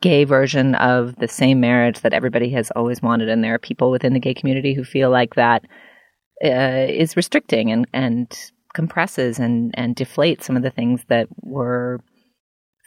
gay 0.00 0.22
version 0.22 0.76
of 0.76 1.16
the 1.16 1.26
same 1.26 1.58
marriage 1.58 2.02
that 2.02 2.14
everybody 2.14 2.50
has 2.50 2.70
always 2.76 3.02
wanted, 3.02 3.28
and 3.28 3.42
there 3.42 3.54
are 3.54 3.58
people 3.58 3.90
within 3.90 4.12
the 4.12 4.20
gay 4.20 4.32
community 4.32 4.74
who 4.74 4.84
feel 4.84 5.10
like 5.10 5.34
that 5.34 5.64
uh, 6.44 6.86
is 6.88 7.16
restricting 7.16 7.72
and, 7.72 7.86
and 7.92 8.52
compresses 8.74 9.38
and, 9.38 9.74
and 9.78 9.96
deflates 9.96 10.42
some 10.42 10.56
of 10.56 10.62
the 10.62 10.70
things 10.70 11.02
that 11.08 11.26
were 11.42 12.00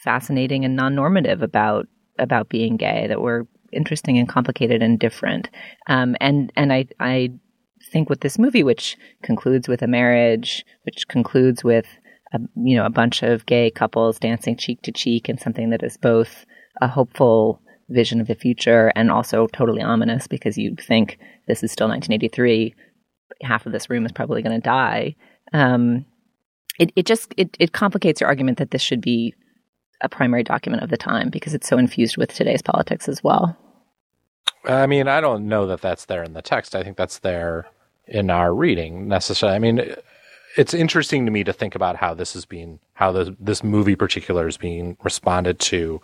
fascinating 0.04 0.64
and 0.64 0.76
non-normative 0.76 1.42
about 1.42 1.88
about 2.20 2.50
being 2.50 2.78
gay 2.78 3.06
that 3.08 3.22
were 3.22 3.48
interesting 3.72 4.18
and 4.18 4.30
complicated 4.30 4.82
and 4.82 5.00
different. 5.00 5.50
Um, 5.88 6.16
and 6.20 6.52
and 6.56 6.72
I 6.72 6.88
I 7.00 7.32
think 7.92 8.10
with 8.10 8.22
this 8.22 8.40
movie, 8.40 8.64
which 8.64 8.98
concludes 9.24 9.68
with 9.68 9.82
a 9.82 9.88
marriage, 9.88 10.66
which 10.84 11.08
concludes 11.08 11.64
with 11.64 11.88
a, 12.34 12.40
you 12.56 12.76
know 12.76 12.86
a 12.86 12.92
bunch 12.92 13.24
of 13.24 13.46
gay 13.46 13.70
couples 13.72 14.20
dancing 14.20 14.58
cheek 14.58 14.82
to 14.84 14.92
cheek, 14.92 15.30
and 15.30 15.40
something 15.40 15.70
that 15.72 15.84
is 15.84 15.98
both 15.98 16.46
a 16.82 16.88
hopeful 16.88 17.62
vision 17.90 18.20
of 18.20 18.28
the 18.28 18.36
future 18.36 18.92
and 18.96 19.10
also 19.10 19.48
totally 19.48 19.82
ominous 19.82 20.28
because 20.28 20.58
you 20.58 20.76
think 20.76 21.18
this 21.48 21.64
is 21.64 21.72
still 21.72 21.88
1983 21.88 22.76
half 23.42 23.66
of 23.66 23.72
this 23.72 23.90
room 23.90 24.06
is 24.06 24.12
probably 24.12 24.42
going 24.42 24.60
to 24.60 24.66
die. 24.66 25.16
Um, 25.54 26.06
it, 26.80 26.92
it 26.96 27.06
just 27.06 27.34
it, 27.38 27.56
it 27.60 27.74
complicates 27.74 28.22
your 28.22 28.28
argument 28.28 28.58
that 28.58 28.72
this 28.72 28.82
should 28.82 29.02
be 29.02 29.34
a 30.02 30.10
primary 30.10 30.44
document 30.44 30.84
of 30.84 30.90
the 30.90 30.98
time 30.98 31.30
because 31.30 31.54
it's 31.54 31.68
so 31.68 31.78
infused 31.78 32.18
with 32.18 32.34
today's 32.34 32.62
politics 32.62 33.10
as 33.10 33.24
well. 33.24 33.58
I 34.66 34.86
mean, 34.86 35.08
I 35.08 35.22
don't 35.22 35.48
know 35.48 35.66
that 35.68 35.82
that's 35.82 36.06
there 36.06 36.24
in 36.24 36.34
the 36.34 36.42
text. 36.42 36.76
I 36.76 36.84
think 36.84 36.98
that's 36.98 37.20
there 37.20 37.68
in 38.06 38.30
our 38.30 38.54
reading 38.54 39.08
necessarily. 39.08 39.56
I 39.56 39.60
mean, 39.60 39.96
it's 40.56 40.74
interesting 40.74 41.26
to 41.26 41.32
me 41.32 41.44
to 41.44 41.54
think 41.54 41.76
about 41.76 41.96
how 41.96 42.14
this 42.14 42.36
is 42.36 42.46
being, 42.46 42.80
how 42.94 43.12
the, 43.12 43.36
this 43.40 43.64
movie 43.64 43.96
particular 43.96 44.48
is 44.48 44.58
being 44.58 44.98
responded 45.04 45.60
to 45.60 46.02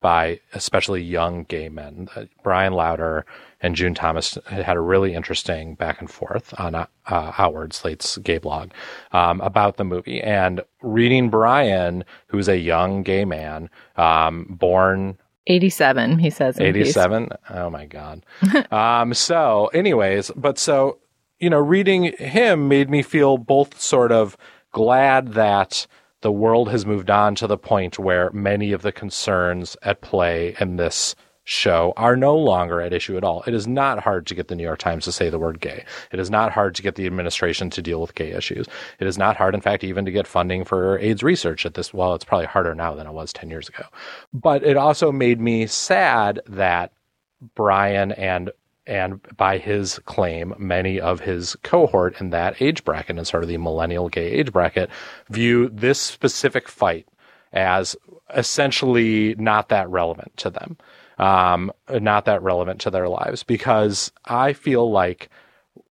by 0.00 0.40
especially 0.54 1.02
young 1.02 1.44
gay 1.44 1.68
men. 1.68 2.08
Uh, 2.14 2.24
Bryan 2.42 2.72
Lowder 2.72 3.26
and 3.60 3.74
June 3.74 3.94
Thomas 3.94 4.38
had 4.46 4.76
a 4.76 4.80
really 4.80 5.14
interesting 5.14 5.74
back 5.74 6.00
and 6.00 6.10
forth 6.10 6.54
on 6.58 6.74
uh, 6.74 6.86
Outward 7.06 7.72
Slate's 7.72 8.18
gay 8.18 8.38
blog 8.38 8.70
um, 9.12 9.40
about 9.40 9.76
the 9.76 9.84
movie. 9.84 10.20
And 10.20 10.60
reading 10.82 11.28
Bryan, 11.28 12.04
who's 12.28 12.48
a 12.48 12.58
young 12.58 13.02
gay 13.02 13.24
man, 13.24 13.68
um, 13.96 14.46
born 14.48 15.18
87, 15.48 16.18
he 16.18 16.30
says. 16.30 16.60
87. 16.60 17.30
Oh 17.50 17.70
my 17.70 17.86
God. 17.86 18.24
um, 18.70 19.14
so, 19.14 19.68
anyways, 19.68 20.30
but 20.36 20.58
so, 20.58 20.98
you 21.38 21.48
know, 21.48 21.58
reading 21.58 22.12
him 22.18 22.68
made 22.68 22.90
me 22.90 23.02
feel 23.02 23.38
both 23.38 23.80
sort 23.80 24.12
of 24.12 24.36
glad 24.72 25.32
that 25.32 25.86
the 26.20 26.32
world 26.32 26.68
has 26.70 26.84
moved 26.84 27.10
on 27.10 27.34
to 27.36 27.46
the 27.46 27.56
point 27.56 27.98
where 27.98 28.30
many 28.32 28.72
of 28.72 28.82
the 28.82 28.92
concerns 28.92 29.76
at 29.82 30.00
play 30.00 30.54
in 30.60 30.76
this 30.76 31.14
show 31.48 31.94
are 31.96 32.14
no 32.14 32.36
longer 32.36 32.82
at 32.82 32.92
issue 32.92 33.16
at 33.16 33.24
all. 33.24 33.42
It 33.46 33.54
is 33.54 33.66
not 33.66 34.00
hard 34.00 34.26
to 34.26 34.34
get 34.34 34.48
the 34.48 34.54
New 34.54 34.62
York 34.62 34.78
Times 34.78 35.04
to 35.06 35.12
say 35.12 35.30
the 35.30 35.38
word 35.38 35.60
gay. 35.60 35.82
It 36.12 36.20
is 36.20 36.28
not 36.28 36.52
hard 36.52 36.74
to 36.74 36.82
get 36.82 36.96
the 36.96 37.06
administration 37.06 37.70
to 37.70 37.80
deal 37.80 38.02
with 38.02 38.14
gay 38.14 38.32
issues. 38.32 38.66
It 39.00 39.06
is 39.06 39.16
not 39.16 39.38
hard, 39.38 39.54
in 39.54 39.62
fact, 39.62 39.82
even 39.82 40.04
to 40.04 40.10
get 40.10 40.26
funding 40.26 40.62
for 40.62 40.98
AIDS 40.98 41.22
research 41.22 41.64
at 41.64 41.72
this. 41.72 41.94
Well, 41.94 42.14
it's 42.14 42.24
probably 42.24 42.44
harder 42.44 42.74
now 42.74 42.94
than 42.94 43.06
it 43.06 43.14
was 43.14 43.32
10 43.32 43.48
years 43.48 43.66
ago. 43.66 43.84
But 44.34 44.62
it 44.62 44.76
also 44.76 45.10
made 45.10 45.40
me 45.40 45.66
sad 45.66 46.40
that 46.46 46.92
Bryan 47.54 48.12
and 48.12 48.50
and 48.86 49.20
by 49.36 49.56
his 49.58 49.98
claim, 50.00 50.54
many 50.58 51.00
of 51.00 51.20
his 51.20 51.56
cohort 51.62 52.20
in 52.20 52.30
that 52.30 52.60
age 52.60 52.84
bracket 52.84 53.16
and 53.16 53.26
sort 53.26 53.42
of 53.42 53.48
the 53.48 53.56
millennial 53.56 54.10
gay 54.10 54.30
age 54.30 54.52
bracket 54.52 54.90
view 55.30 55.68
this 55.70 55.98
specific 55.98 56.68
fight 56.68 57.06
as 57.52 57.96
essentially 58.34 59.34
not 59.36 59.70
that 59.70 59.88
relevant 59.88 60.36
to 60.36 60.50
them 60.50 60.76
um, 61.18 61.72
not 61.90 62.24
that 62.26 62.42
relevant 62.42 62.80
to 62.82 62.90
their 62.90 63.08
lives 63.08 63.42
because 63.42 64.12
I 64.24 64.52
feel 64.52 64.90
like 64.90 65.28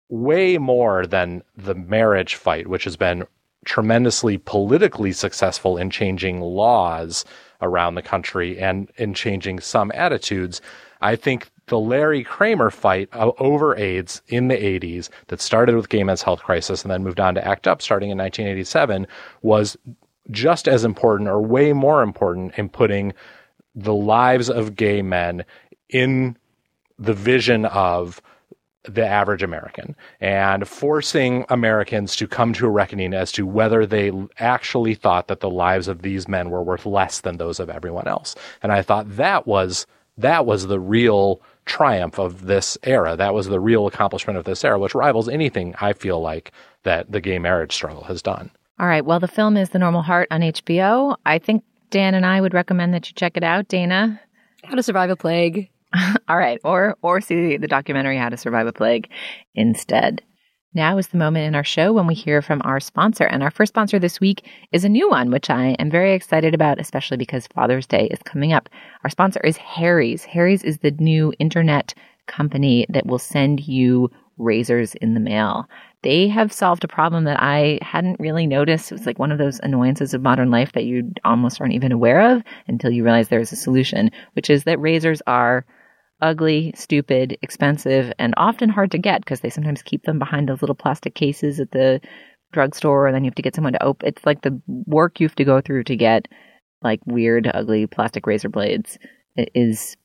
way 0.10 0.58
more 0.58 1.06
than 1.06 1.44
the 1.56 1.76
marriage 1.76 2.36
fight, 2.36 2.68
which 2.68 2.86
has 2.86 2.96
been 2.96 3.26
tremendously 3.66 4.38
politically 4.38 5.12
successful 5.12 5.78
in 5.78 5.90
changing 5.90 6.40
laws 6.40 7.26
around 7.62 7.96
the 7.96 8.02
country 8.02 8.58
and 8.58 8.90
in 8.96 9.14
changing 9.14 9.60
some 9.60 9.92
attitudes. 9.94 10.62
I 11.02 11.16
think 11.16 11.50
the 11.68 11.80
Larry 11.80 12.24
Kramer 12.24 12.72
fight 12.72 13.10
over 13.14 13.76
AIDS 13.76 14.22
in 14.28 14.48
the 14.48 14.56
80s 14.56 15.10
that 15.28 15.42
started 15.42 15.76
with 15.76 15.90
Gay 15.90 16.04
Men's 16.04 16.22
Health 16.22 16.42
Crisis 16.42 16.84
and 16.84 16.92
then 16.92 17.04
moved 17.04 17.20
on 17.20 17.36
to 17.36 17.46
ACT 17.46 17.68
UP 17.68 17.82
starting 17.82 18.10
in 18.10 18.18
1987 18.18 19.06
was 19.42 19.78
just 20.32 20.68
as 20.68 20.86
important 20.86 21.30
or 21.30 21.42
way 21.42 21.74
more 21.74 22.02
important 22.02 22.54
in 22.58 22.70
putting 22.70 23.14
the 23.78 23.94
lives 23.94 24.50
of 24.50 24.76
gay 24.76 25.02
men 25.02 25.46
in 25.88 26.36
the 26.98 27.14
vision 27.14 27.66
of 27.66 28.22
the 28.84 29.06
average 29.06 29.44
American 29.44 29.96
and 30.20 30.68
forcing 30.68 31.46
Americans 31.50 32.16
to 32.16 32.28
come 32.28 32.54
to 32.54 32.66
a 32.66 32.70
reckoning 32.70 33.14
as 33.14 33.32
to 33.34 33.46
whether 33.46 33.86
they 33.86 34.12
actually 34.40 34.96
thought 34.96 35.28
that 35.28 35.42
the 35.42 35.50
lives 35.50 35.88
of 35.88 36.02
these 36.02 36.28
men 36.28 36.50
were 36.50 36.64
worth 36.64 36.86
less 36.86 37.22
than 37.22 37.38
those 37.38 37.60
of 37.60 37.70
everyone 37.70 38.08
else. 38.08 38.36
And 38.64 38.72
I 38.72 38.82
thought 38.82 39.18
that 39.18 39.46
was 39.46 39.86
that 40.18 40.46
was 40.46 40.68
the 40.68 40.80
real 40.80 41.42
triumph 41.66 42.18
of 42.18 42.48
this 42.48 42.78
era. 42.84 43.16
That 43.16 43.36
was 43.36 43.48
the 43.48 43.60
real 43.60 43.86
accomplishment 43.86 44.40
of 44.40 44.46
this 44.46 44.64
era, 44.64 44.80
which 44.80 44.96
rivals 44.96 45.30
anything 45.30 45.76
I 45.80 45.94
feel 45.94 46.20
like 46.20 46.52
that 46.84 47.12
the 47.12 47.22
gay 47.22 47.38
marriage 47.38 47.74
struggle 47.74 48.06
has 48.06 48.22
done. 48.24 48.50
All 48.80 48.88
right. 48.88 49.06
Well, 49.06 49.20
the 49.20 49.28
film 49.28 49.58
is 49.58 49.70
The 49.70 49.80
Normal 49.80 50.02
Heart 50.02 50.30
on 50.32 50.42
HBO. 50.42 51.18
I 51.26 51.38
think 51.38 51.64
Dan 51.90 52.14
and 52.14 52.26
I 52.26 52.42
would 52.42 52.54
recommend 52.54 52.94
that 52.94 53.08
you 53.08 53.14
check 53.14 53.38
it 53.38 53.44
out. 53.44 53.68
Dana, 53.68 54.20
How 54.64 54.76
to 54.76 54.84
Survive 54.84 55.10
a 55.10 55.16
Plague. 55.16 55.70
All 56.28 56.38
right, 56.38 56.60
or 56.64 56.98
or 57.02 57.22
see 57.22 57.58
the 57.58 57.68
documentary 57.68 58.18
How 58.18 58.30
to 58.30 58.38
Survive 58.38 58.68
a 58.68 58.74
Plague 58.74 59.10
instead. 59.56 60.22
Now 60.74 60.98
is 60.98 61.08
the 61.08 61.18
moment 61.18 61.48
in 61.48 61.56
our 61.56 61.64
show 61.64 61.94
when 61.94 62.06
we 62.06 62.14
hear 62.14 62.42
from 62.42 62.62
our 62.64 62.80
sponsor. 62.80 63.24
And 63.24 63.42
our 63.42 63.50
first 63.50 63.72
sponsor 63.72 63.98
this 63.98 64.20
week 64.20 64.46
is 64.72 64.84
a 64.84 64.90
new 64.90 65.10
one, 65.10 65.32
which 65.32 65.50
I 65.50 65.70
am 65.80 65.90
very 65.90 66.14
excited 66.14 66.54
about, 66.54 66.80
especially 66.80 67.18
because 67.18 67.48
Father's 67.48 67.88
Day 67.88 68.08
is 68.12 68.20
coming 68.24 68.54
up. 68.54 68.70
Our 69.04 69.10
sponsor 69.10 69.40
is 69.40 69.58
Harry's. 69.58 70.24
Harry's 70.24 70.64
is 70.64 70.78
the 70.80 70.92
new 70.92 71.34
internet 71.40 71.94
company 72.28 72.86
that 72.90 73.08
will 73.08 73.18
send 73.18 73.68
you 73.68 74.12
razors 74.38 74.96
in 74.96 75.14
the 75.14 75.20
mail 75.20 75.68
they 76.04 76.28
have 76.28 76.54
solved 76.54 76.84
a 76.84 76.88
problem 76.88 77.24
that 77.24 77.42
I 77.42 77.80
hadn't 77.82 78.20
really 78.20 78.46
noticed. 78.46 78.92
It 78.92 78.96
was 78.96 79.06
like 79.06 79.20
one 79.20 79.32
of 79.32 79.38
those 79.38 79.60
annoyances 79.62 80.14
of 80.14 80.22
modern 80.22 80.52
life 80.52 80.74
that 80.74 80.86
you 80.86 81.12
almost 81.26 81.60
aren't 81.60 81.74
even 81.74 81.92
aware 81.92 82.36
of 82.36 82.44
until 82.68 82.92
you 82.92 83.04
realize 83.04 83.28
there's 83.28 83.52
a 83.52 83.58
solution, 83.58 84.12
which 84.34 84.50
is 84.50 84.64
that 84.66 84.80
razors 84.80 85.22
are 85.26 85.66
ugly, 86.22 86.72
stupid, 86.76 87.38
expensive, 87.42 88.14
and 88.20 88.34
often 88.38 88.70
hard 88.70 88.92
to 88.92 88.98
get 88.98 89.22
because 89.22 89.42
they 89.42 89.50
sometimes 89.50 89.82
keep 89.82 90.04
them 90.04 90.20
behind 90.20 90.48
those 90.48 90.62
little 90.62 90.76
plastic 90.76 91.16
cases 91.16 91.60
at 91.60 91.72
the 91.72 92.00
drugstore, 92.54 93.08
and 93.08 93.16
then 93.16 93.24
you 93.24 93.30
have 93.30 93.36
to 93.36 93.42
get 93.42 93.56
someone 93.56 93.74
to 93.74 93.84
open. 93.84 94.08
It's 94.08 94.26
like 94.26 94.42
the 94.42 94.62
work 94.68 95.20
you 95.20 95.28
have 95.28 95.36
to 95.36 95.44
go 95.44 95.62
through 95.62 95.84
to 95.86 95.96
get 95.96 96.28
like 96.82 97.02
weird, 97.06 97.50
ugly 97.54 97.88
plastic 97.88 98.26
razor 98.28 98.50
blades 98.50 98.98
is 99.36 99.98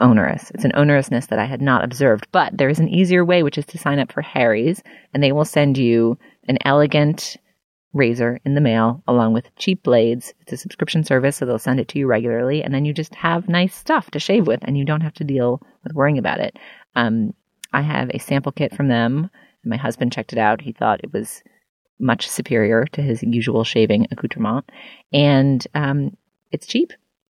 onerous. 0.00 0.50
It's 0.54 0.64
an 0.64 0.72
onerousness 0.72 1.28
that 1.28 1.38
I 1.38 1.44
had 1.44 1.62
not 1.62 1.84
observed, 1.84 2.26
but 2.32 2.56
there 2.56 2.68
is 2.68 2.78
an 2.78 2.88
easier 2.88 3.24
way, 3.24 3.42
which 3.42 3.58
is 3.58 3.66
to 3.66 3.78
sign 3.78 3.98
up 3.98 4.12
for 4.12 4.22
Harry's, 4.22 4.82
and 5.14 5.22
they 5.22 5.32
will 5.32 5.44
send 5.44 5.78
you 5.78 6.18
an 6.48 6.58
elegant 6.64 7.36
razor 7.92 8.38
in 8.44 8.54
the 8.54 8.60
mail 8.60 9.02
along 9.08 9.32
with 9.32 9.54
cheap 9.56 9.82
blades. 9.82 10.34
It's 10.42 10.52
a 10.52 10.56
subscription 10.56 11.02
service, 11.02 11.36
so 11.36 11.46
they'll 11.46 11.58
send 11.58 11.80
it 11.80 11.88
to 11.88 11.98
you 11.98 12.06
regularly, 12.06 12.62
and 12.62 12.74
then 12.74 12.84
you 12.84 12.92
just 12.92 13.14
have 13.14 13.48
nice 13.48 13.74
stuff 13.74 14.10
to 14.10 14.18
shave 14.18 14.46
with, 14.46 14.60
and 14.62 14.76
you 14.76 14.84
don't 14.84 15.00
have 15.00 15.14
to 15.14 15.24
deal 15.24 15.62
with 15.82 15.94
worrying 15.94 16.18
about 16.18 16.40
it. 16.40 16.58
Um, 16.94 17.34
I 17.72 17.82
have 17.82 18.10
a 18.10 18.18
sample 18.18 18.52
kit 18.52 18.74
from 18.74 18.88
them. 18.88 19.30
My 19.64 19.76
husband 19.76 20.12
checked 20.12 20.32
it 20.32 20.38
out. 20.38 20.60
He 20.60 20.72
thought 20.72 21.00
it 21.02 21.12
was 21.12 21.42
much 21.98 22.28
superior 22.28 22.84
to 22.92 23.02
his 23.02 23.22
usual 23.22 23.64
shaving 23.64 24.06
accoutrement, 24.10 24.70
and 25.12 25.66
um, 25.74 26.16
it's 26.52 26.66
cheap. 26.66 26.92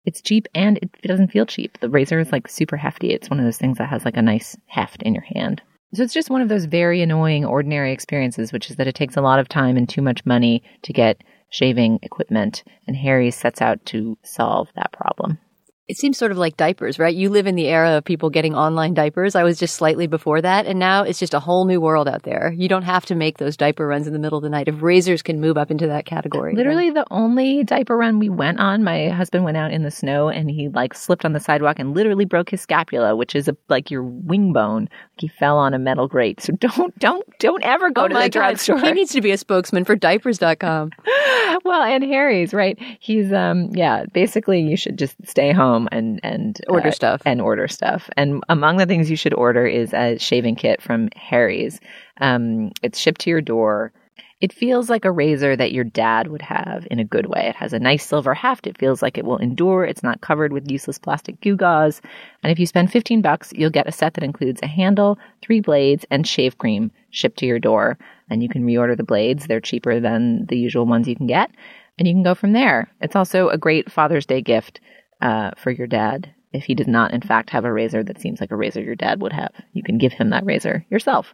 It's 0.07 0.21
cheap 0.21 0.47
and 0.55 0.77
it 0.77 0.89
doesn't 1.01 1.33
feel 1.33 1.45
cheap. 1.45 1.77
The 1.81 1.89
razor 1.89 2.17
is 2.21 2.31
like 2.31 2.47
super 2.47 2.77
hefty. 2.77 3.11
It's 3.11 3.29
one 3.29 3.39
of 3.39 3.45
those 3.45 3.57
things 3.57 3.77
that 3.77 3.89
has 3.89 4.05
like 4.05 4.15
a 4.15 4.21
nice 4.21 4.55
heft 4.67 5.03
in 5.03 5.13
your 5.13 5.25
hand. 5.25 5.61
So 5.93 6.01
it's 6.01 6.13
just 6.13 6.29
one 6.29 6.41
of 6.41 6.47
those 6.47 6.63
very 6.63 7.01
annoying 7.01 7.43
ordinary 7.43 7.91
experiences, 7.91 8.53
which 8.53 8.69
is 8.69 8.77
that 8.77 8.87
it 8.87 8.95
takes 8.95 9.17
a 9.17 9.21
lot 9.21 9.37
of 9.37 9.49
time 9.49 9.75
and 9.75 9.87
too 9.87 10.01
much 10.01 10.25
money 10.25 10.63
to 10.83 10.93
get 10.93 11.21
shaving 11.49 11.99
equipment. 12.03 12.63
And 12.87 12.95
Harry 12.95 13.31
sets 13.31 13.61
out 13.61 13.85
to 13.87 14.17
solve 14.23 14.69
that 14.75 14.93
problem. 14.93 15.39
It 15.88 15.97
seems 15.97 16.17
sort 16.17 16.34
of 16.34 16.38
like 16.38 16.58
diapers, 16.58 17.00
right? 17.00 17.15
You 17.15 17.30
live 17.30 17.47
in 17.47 17.56
the 17.56 17.67
era 17.67 17.91
of 17.91 18.04
people 18.04 18.30
getting 18.30 18.54
online 18.54 18.93
diapers. 18.93 19.36
I 19.36 19.43
was 19.43 19.58
just 19.58 19.76
slightly 19.76 20.06
before 20.06 20.41
that. 20.41 20.65
And 20.65 20.80
now 20.80 21.04
it's 21.04 21.17
just 21.17 21.34
a 21.34 21.39
whole 21.39 21.63
new 21.63 21.80
world 21.80 22.10
out 22.10 22.23
there. 22.23 22.54
You 22.58 22.67
don't 22.67 22.84
have 22.84 23.06
to 23.06 23.15
make 23.15 23.38
those 23.38 23.56
diaper 23.56 23.88
runs 23.88 24.06
in 24.06 24.12
the 24.12 24.19
middle 24.19 24.38
of 24.38 24.43
the 24.43 24.50
night. 24.50 24.67
If 24.67 24.82
razors 24.82 25.21
can 25.21 25.39
move 25.39 25.58
up 25.58 25.71
into 25.71 25.88
that 25.88 26.06
category. 26.06 26.54
Literally 26.56 26.89
the 26.89 27.06
only 27.10 27.63
diaper 27.63 27.95
run 27.95 28.19
we 28.19 28.28
went 28.28 28.60
on, 28.60 28.84
my 28.84 29.08
husband 29.08 29.45
went 29.45 29.56
out 29.56 29.71
in 29.71 29.84
the 29.84 29.91
snow 29.91 30.28
and 30.28 30.52
he 30.52 30.67
like 30.67 30.93
slipped 30.93 31.23
on 31.23 31.32
the 31.32 31.39
sidewalk 31.39 31.80
and 31.80 31.95
literally 31.95 32.26
broke 32.26 32.50
his 32.50 32.60
scapula, 32.60 33.15
which 33.15 33.34
is 33.34 33.47
a, 33.47 33.56
like 33.69 33.89
your 33.89 34.04
wing 34.04 34.52
bone. 34.52 34.89
Like 34.91 35.19
he 35.19 35.28
fell 35.30 35.58
on 35.58 35.73
a 35.73 35.80
metal 35.80 36.10
grate. 36.10 36.41
So 36.41 36.52
don't, 36.54 37.00
don't, 37.00 37.26
don't 37.39 37.63
ever 37.63 37.91
go 37.91 38.04
oh 38.04 38.08
to 38.10 38.13
my 38.13 38.23
the 38.23 38.32
drugstore. 38.32 38.80
He 38.80 38.91
needs 38.91 39.13
to 39.13 39.21
be 39.21 39.32
a 39.32 39.38
spokesman 39.38 39.86
for 39.86 39.95
diapers.com. 39.95 40.91
well, 41.63 41.84
and 41.84 42.04
Harry's, 42.04 42.54
right? 42.54 42.78
He's 43.00 43.32
um 43.32 43.69
yeah, 43.73 44.04
basically 44.13 44.60
you 44.60 44.76
should 44.76 44.97
just 44.97 45.15
stay 45.23 45.54
home 45.54 45.76
and 45.91 46.19
and 46.23 46.59
Order 46.69 46.87
uh, 46.87 46.91
stuff. 46.91 47.21
and 47.25 47.41
order 47.41 47.67
stuff. 47.67 48.09
And 48.17 48.41
among 48.49 48.77
the 48.77 48.85
things 48.87 49.11
you 49.11 49.17
should 49.17 49.33
order 49.33 49.67
is 49.67 49.93
a 49.93 50.17
shaving 50.17 50.55
kit 50.55 50.81
from 50.81 51.09
Harry's. 51.15 51.79
Um 52.21 52.71
it's 52.81 52.97
shipped 52.97 53.21
to 53.21 53.29
your 53.29 53.41
door. 53.41 53.91
It 54.39 54.53
feels 54.53 54.87
like 54.87 55.03
a 55.03 55.11
razor 55.11 55.55
that 55.55 55.71
your 55.71 55.83
dad 55.83 56.27
would 56.27 56.43
have 56.43 56.87
in 56.91 56.99
a 56.99 57.03
good 57.03 57.25
way. 57.25 57.47
It 57.47 57.55
has 57.55 57.73
a 57.73 57.79
nice 57.79 58.05
silver 58.05 58.35
haft. 58.35 58.67
It 58.67 58.77
feels 58.77 59.01
like 59.01 59.17
it 59.17 59.25
will 59.25 59.37
endure. 59.37 59.83
It's 59.83 60.03
not 60.03 60.21
covered 60.21 60.53
with 60.53 60.69
useless 60.69 60.99
plastic 60.99 61.41
gewgaws. 61.41 62.01
And 62.43 62.51
if 62.51 62.59
you 62.59 62.67
spend 62.67 62.91
15 62.91 63.23
bucks, 63.23 63.51
you'll 63.55 63.71
get 63.71 63.87
a 63.87 63.91
set 63.91 64.13
that 64.13 64.23
includes 64.23 64.59
a 64.61 64.67
handle, 64.67 65.17
three 65.41 65.59
blades, 65.59 66.05
and 66.11 66.27
shave 66.27 66.59
cream 66.59 66.91
shipped 67.09 67.39
to 67.39 67.47
your 67.47 67.57
door. 67.57 67.97
And 68.29 68.43
you 68.43 68.49
can 68.49 68.63
reorder 68.63 68.95
the 68.95 69.03
blades. 69.03 69.47
They're 69.47 69.59
cheaper 69.59 69.99
than 69.99 70.45
the 70.45 70.57
usual 70.57 70.85
ones 70.85 71.07
you 71.07 71.15
can 71.15 71.25
get. 71.25 71.49
And 71.97 72.07
you 72.07 72.13
can 72.13 72.21
go 72.21 72.35
from 72.35 72.53
there. 72.53 72.91
It's 73.01 73.15
also 73.15 73.49
a 73.49 73.57
great 73.57 73.91
Father's 73.91 74.27
Day 74.27 74.41
gift 74.41 74.79
uh, 75.21 75.51
for 75.58 75.71
your 75.71 75.88
dad. 75.88 76.34
If 76.53 76.63
he 76.63 76.75
does 76.75 76.88
not, 76.88 77.13
in 77.13 77.21
fact, 77.21 77.49
have 77.49 77.65
a 77.65 77.73
razor 77.73 78.03
that 78.03 78.21
seems 78.21 78.39
like 78.39 78.51
a 78.51 78.56
razor 78.56 78.82
your 78.82 78.95
dad 78.95 79.21
would 79.21 79.34
have, 79.34 79.51
you 79.73 79.84
can 79.84 79.97
give 79.97 80.13
him 80.13 80.30
that 80.30 80.45
razor 80.45 80.86
yourself. 80.89 81.34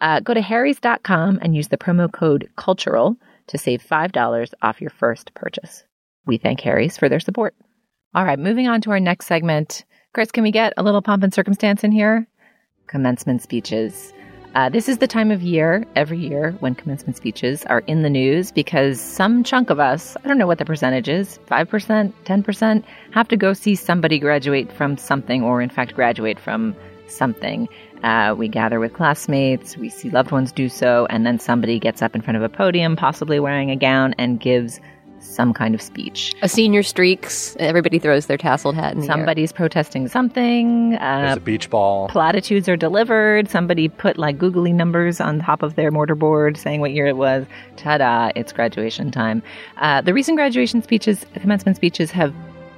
Uh, 0.00 0.20
go 0.20 0.34
to 0.34 0.40
harrys.com 0.40 1.38
and 1.42 1.56
use 1.56 1.68
the 1.68 1.76
promo 1.76 2.10
code 2.12 2.48
CULTURAL 2.56 3.16
to 3.48 3.58
save 3.58 3.82
$5 3.82 4.54
off 4.62 4.80
your 4.80 4.90
first 4.90 5.34
purchase. 5.34 5.84
We 6.26 6.38
thank 6.38 6.60
Harry's 6.60 6.96
for 6.96 7.08
their 7.08 7.20
support. 7.20 7.54
All 8.14 8.24
right, 8.24 8.38
moving 8.38 8.68
on 8.68 8.80
to 8.82 8.90
our 8.90 9.00
next 9.00 9.26
segment. 9.26 9.84
Chris, 10.12 10.30
can 10.30 10.44
we 10.44 10.52
get 10.52 10.72
a 10.76 10.82
little 10.82 11.02
pomp 11.02 11.22
and 11.22 11.34
circumstance 11.34 11.82
in 11.84 11.92
here? 11.92 12.26
Commencement 12.86 13.42
speeches. 13.42 14.12
Uh, 14.54 14.68
this 14.68 14.88
is 14.88 14.98
the 14.98 15.08
time 15.08 15.32
of 15.32 15.42
year, 15.42 15.84
every 15.96 16.16
year, 16.16 16.52
when 16.60 16.76
commencement 16.76 17.16
speeches 17.16 17.64
are 17.64 17.80
in 17.88 18.02
the 18.02 18.10
news 18.10 18.52
because 18.52 19.00
some 19.00 19.42
chunk 19.42 19.68
of 19.68 19.80
us, 19.80 20.16
I 20.22 20.28
don't 20.28 20.38
know 20.38 20.46
what 20.46 20.58
the 20.58 20.64
percentage 20.64 21.08
is, 21.08 21.40
5%, 21.50 22.12
10%, 22.24 22.84
have 23.10 23.26
to 23.28 23.36
go 23.36 23.52
see 23.52 23.74
somebody 23.74 24.20
graduate 24.20 24.70
from 24.70 24.96
something 24.96 25.42
or, 25.42 25.60
in 25.60 25.70
fact, 25.70 25.94
graduate 25.94 26.38
from 26.38 26.76
something. 27.08 27.68
Uh, 28.04 28.36
we 28.38 28.46
gather 28.46 28.78
with 28.78 28.92
classmates, 28.92 29.76
we 29.76 29.88
see 29.88 30.08
loved 30.10 30.30
ones 30.30 30.52
do 30.52 30.68
so, 30.68 31.08
and 31.10 31.26
then 31.26 31.40
somebody 31.40 31.80
gets 31.80 32.00
up 32.00 32.14
in 32.14 32.20
front 32.20 32.36
of 32.36 32.42
a 32.44 32.48
podium, 32.48 32.94
possibly 32.94 33.40
wearing 33.40 33.72
a 33.72 33.76
gown, 33.76 34.14
and 34.18 34.38
gives 34.38 34.78
some 35.24 35.52
kind 35.52 35.74
of 35.74 35.82
speech. 35.82 36.34
A 36.42 36.48
senior 36.48 36.82
streaks. 36.82 37.56
Everybody 37.58 37.98
throws 37.98 38.26
their 38.26 38.38
tasseled 38.38 38.74
hat 38.74 38.92
in 38.94 39.00
the 39.00 39.06
air. 39.06 39.12
Somebody's 39.12 39.52
protesting 39.52 40.08
something. 40.08 40.90
There's 40.90 41.32
Uh, 41.32 41.36
a 41.36 41.40
beach 41.40 41.70
ball. 41.70 42.08
platitudes 42.08 42.68
are 42.68 42.76
delivered. 42.76 43.48
Somebody 43.48 43.88
put 43.88 44.18
like 44.18 44.38
googly 44.38 44.72
numbers 44.72 45.20
on 45.20 45.40
top 45.40 45.62
of 45.62 45.74
their 45.74 45.90
mortarboard 45.90 46.56
saying 46.56 46.80
what 46.80 46.92
year 46.92 47.06
it 47.06 47.16
was. 47.16 47.46
Ta-da! 47.76 48.30
It's 48.36 48.52
graduation 48.52 49.10
time. 49.10 49.42
Uh, 49.78 50.00
the 50.00 50.12
recent 50.14 50.36
graduation 50.36 50.82
speeches, 50.82 51.24
commencement 51.34 51.76
speeches, 51.76 52.10
have 52.10 52.34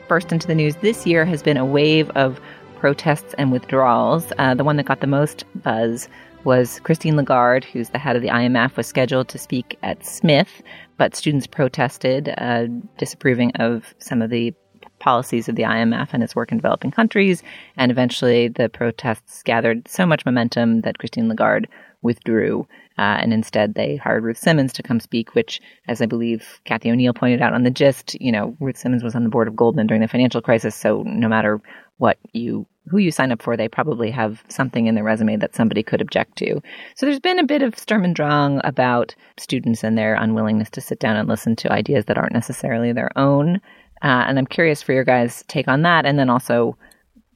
burst 0.08 0.32
into 0.32 0.46
the 0.46 0.54
news. 0.54 0.76
This 0.76 1.06
year 1.06 1.24
has 1.24 1.42
been 1.42 1.56
a 1.56 1.64
wave 1.64 2.10
of 2.10 2.40
protests 2.78 3.34
and 3.38 3.50
withdrawals. 3.50 4.32
Uh, 4.38 4.54
the 4.54 4.62
one 4.64 4.76
that 4.76 4.86
got 4.86 5.00
the 5.00 5.06
most 5.06 5.44
buzz 5.62 6.08
was 6.46 6.80
Christine 6.84 7.16
Lagarde, 7.16 7.66
who's 7.66 7.90
the 7.90 7.98
head 7.98 8.14
of 8.14 8.22
the 8.22 8.28
IMF, 8.28 8.76
was 8.76 8.86
scheduled 8.86 9.28
to 9.28 9.38
speak 9.38 9.76
at 9.82 10.06
Smith, 10.06 10.62
but 10.96 11.16
students 11.16 11.46
protested, 11.46 12.32
uh, 12.38 12.66
disapproving 12.98 13.50
of 13.56 13.92
some 13.98 14.22
of 14.22 14.30
the 14.30 14.54
policies 15.00 15.48
of 15.48 15.56
the 15.56 15.64
IMF 15.64 16.10
and 16.12 16.22
its 16.22 16.36
work 16.36 16.52
in 16.52 16.58
developing 16.58 16.92
countries. 16.92 17.42
And 17.76 17.90
eventually, 17.90 18.46
the 18.46 18.68
protests 18.68 19.42
gathered 19.42 19.88
so 19.88 20.06
much 20.06 20.24
momentum 20.24 20.82
that 20.82 20.98
Christine 20.98 21.28
Lagarde 21.28 21.68
withdrew. 22.02 22.66
Uh, 22.96 23.18
and 23.20 23.32
instead, 23.32 23.74
they 23.74 23.96
hired 23.96 24.22
Ruth 24.22 24.38
Simmons 24.38 24.72
to 24.74 24.82
come 24.82 25.00
speak, 25.00 25.34
which, 25.34 25.60
as 25.88 26.00
I 26.00 26.06
believe 26.06 26.60
Cathy 26.64 26.90
O'Neil 26.90 27.12
pointed 27.12 27.42
out 27.42 27.52
on 27.52 27.64
the 27.64 27.70
gist, 27.70 28.18
you 28.20 28.30
know, 28.30 28.56
Ruth 28.60 28.78
Simmons 28.78 29.02
was 29.02 29.16
on 29.16 29.24
the 29.24 29.28
board 29.28 29.48
of 29.48 29.56
Goldman 29.56 29.88
during 29.88 30.00
the 30.00 30.08
financial 30.08 30.40
crisis. 30.40 30.76
So 30.76 31.02
no 31.02 31.28
matter 31.28 31.60
what 31.98 32.18
you 32.32 32.66
who 32.88 32.98
you 32.98 33.10
sign 33.10 33.32
up 33.32 33.42
for, 33.42 33.56
they 33.56 33.68
probably 33.68 34.10
have 34.10 34.42
something 34.48 34.86
in 34.86 34.94
their 34.94 35.04
resume 35.04 35.36
that 35.36 35.54
somebody 35.54 35.82
could 35.82 36.00
object 36.00 36.36
to. 36.36 36.60
So 36.94 37.06
there's 37.06 37.20
been 37.20 37.38
a 37.38 37.44
bit 37.44 37.62
of 37.62 37.78
Sturm 37.78 38.04
und 38.04 38.14
Drang 38.14 38.60
about 38.64 39.14
students 39.38 39.82
and 39.82 39.96
their 39.96 40.14
unwillingness 40.14 40.70
to 40.70 40.80
sit 40.80 41.00
down 41.00 41.16
and 41.16 41.28
listen 41.28 41.56
to 41.56 41.72
ideas 41.72 42.04
that 42.06 42.18
aren't 42.18 42.32
necessarily 42.32 42.92
their 42.92 43.10
own. 43.16 43.56
Uh, 44.02 44.24
and 44.26 44.38
I'm 44.38 44.46
curious 44.46 44.82
for 44.82 44.92
your 44.92 45.04
guys' 45.04 45.44
take 45.48 45.68
on 45.68 45.82
that, 45.82 46.06
and 46.06 46.18
then 46.18 46.30
also 46.30 46.76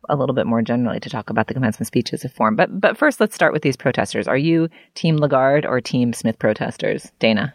a 0.08 0.16
little 0.16 0.34
bit 0.34 0.46
more 0.46 0.62
generally 0.62 1.00
to 1.00 1.10
talk 1.10 1.30
about 1.30 1.46
the 1.46 1.54
commencement 1.54 1.86
speech 1.86 2.12
as 2.12 2.24
a 2.24 2.28
form. 2.28 2.56
But 2.56 2.80
but 2.80 2.96
first, 2.98 3.20
let's 3.20 3.34
start 3.34 3.52
with 3.52 3.62
these 3.62 3.76
protesters. 3.76 4.28
Are 4.28 4.36
you 4.36 4.68
Team 4.94 5.16
Lagarde 5.16 5.66
or 5.66 5.80
Team 5.80 6.12
Smith 6.12 6.38
protesters, 6.38 7.10
Dana? 7.18 7.54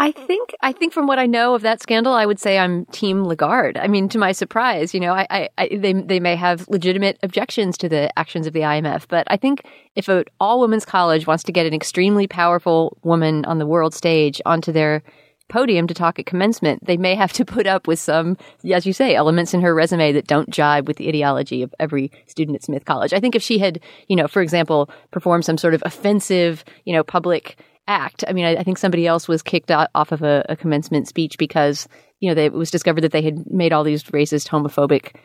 I 0.00 0.12
think 0.12 0.54
I 0.60 0.70
think 0.70 0.92
from 0.92 1.08
what 1.08 1.18
I 1.18 1.26
know 1.26 1.56
of 1.56 1.62
that 1.62 1.82
scandal, 1.82 2.12
I 2.12 2.24
would 2.24 2.38
say 2.38 2.56
I'm 2.56 2.86
Team 2.86 3.24
Lagarde. 3.24 3.76
I 3.80 3.88
mean, 3.88 4.08
to 4.10 4.18
my 4.18 4.30
surprise, 4.30 4.94
you 4.94 5.00
know, 5.00 5.12
I, 5.12 5.26
I, 5.28 5.48
I 5.58 5.68
they 5.76 5.92
they 5.92 6.20
may 6.20 6.36
have 6.36 6.68
legitimate 6.68 7.18
objections 7.24 7.76
to 7.78 7.88
the 7.88 8.16
actions 8.16 8.46
of 8.46 8.52
the 8.52 8.60
IMF, 8.60 9.06
but 9.08 9.26
I 9.28 9.36
think 9.36 9.66
if 9.96 10.08
an 10.08 10.24
all 10.38 10.60
women's 10.60 10.84
college 10.84 11.26
wants 11.26 11.42
to 11.44 11.52
get 11.52 11.66
an 11.66 11.74
extremely 11.74 12.28
powerful 12.28 12.96
woman 13.02 13.44
on 13.44 13.58
the 13.58 13.66
world 13.66 13.92
stage 13.92 14.40
onto 14.46 14.70
their 14.70 15.02
podium 15.48 15.88
to 15.88 15.94
talk 15.94 16.20
at 16.20 16.26
commencement, 16.26 16.86
they 16.86 16.96
may 16.96 17.16
have 17.16 17.32
to 17.32 17.44
put 17.44 17.66
up 17.66 17.88
with 17.88 17.98
some, 17.98 18.36
as 18.70 18.86
you 18.86 18.92
say, 18.92 19.16
elements 19.16 19.52
in 19.52 19.62
her 19.62 19.74
resume 19.74 20.12
that 20.12 20.28
don't 20.28 20.50
jibe 20.50 20.86
with 20.86 20.98
the 20.98 21.08
ideology 21.08 21.62
of 21.62 21.74
every 21.80 22.12
student 22.26 22.54
at 22.54 22.62
Smith 22.62 22.84
College. 22.84 23.12
I 23.12 23.18
think 23.18 23.34
if 23.34 23.42
she 23.42 23.58
had, 23.58 23.80
you 24.06 24.14
know, 24.14 24.28
for 24.28 24.42
example, 24.42 24.90
performed 25.10 25.44
some 25.44 25.58
sort 25.58 25.74
of 25.74 25.82
offensive, 25.84 26.64
you 26.84 26.92
know, 26.92 27.02
public 27.02 27.56
act. 27.88 28.22
I 28.28 28.32
mean, 28.32 28.44
I, 28.44 28.56
I 28.56 28.62
think 28.62 28.78
somebody 28.78 29.06
else 29.06 29.26
was 29.26 29.42
kicked 29.42 29.70
out, 29.70 29.88
off 29.94 30.12
of 30.12 30.22
a, 30.22 30.44
a 30.48 30.56
commencement 30.56 31.08
speech 31.08 31.36
because, 31.38 31.88
you 32.20 32.28
know, 32.28 32.34
they, 32.34 32.46
it 32.46 32.52
was 32.52 32.70
discovered 32.70 33.00
that 33.00 33.12
they 33.12 33.22
had 33.22 33.50
made 33.50 33.72
all 33.72 33.82
these 33.82 34.04
racist, 34.04 34.48
homophobic 34.48 35.16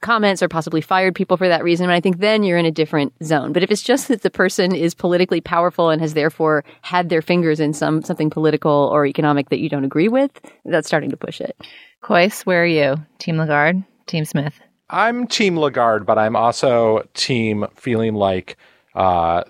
comments 0.00 0.42
or 0.42 0.48
possibly 0.48 0.80
fired 0.80 1.14
people 1.14 1.36
for 1.36 1.48
that 1.48 1.62
reason. 1.62 1.84
And 1.84 1.92
I 1.92 2.00
think 2.00 2.18
then 2.18 2.42
you're 2.42 2.58
in 2.58 2.66
a 2.66 2.72
different 2.72 3.12
zone. 3.22 3.52
But 3.52 3.62
if 3.62 3.70
it's 3.70 3.82
just 3.82 4.08
that 4.08 4.22
the 4.22 4.30
person 4.30 4.74
is 4.74 4.94
politically 4.94 5.40
powerful 5.40 5.90
and 5.90 6.00
has 6.02 6.14
therefore 6.14 6.64
had 6.82 7.08
their 7.08 7.22
fingers 7.22 7.60
in 7.60 7.72
some 7.72 8.02
something 8.02 8.28
political 8.28 8.90
or 8.92 9.06
economic 9.06 9.48
that 9.50 9.60
you 9.60 9.68
don't 9.68 9.84
agree 9.84 10.08
with, 10.08 10.32
that's 10.64 10.88
starting 10.88 11.10
to 11.10 11.16
push 11.16 11.40
it. 11.40 11.56
Kois, 12.02 12.44
where 12.44 12.64
are 12.64 12.66
you? 12.66 12.96
Team 13.18 13.36
Lagarde, 13.36 13.84
Team 14.06 14.24
Smith? 14.24 14.54
I'm 14.90 15.26
Team 15.26 15.56
Lagarde, 15.56 16.04
but 16.04 16.18
I'm 16.18 16.36
also 16.36 17.08
Team 17.14 17.66
feeling 17.76 18.14
like 18.14 18.56
uh, 18.94 19.44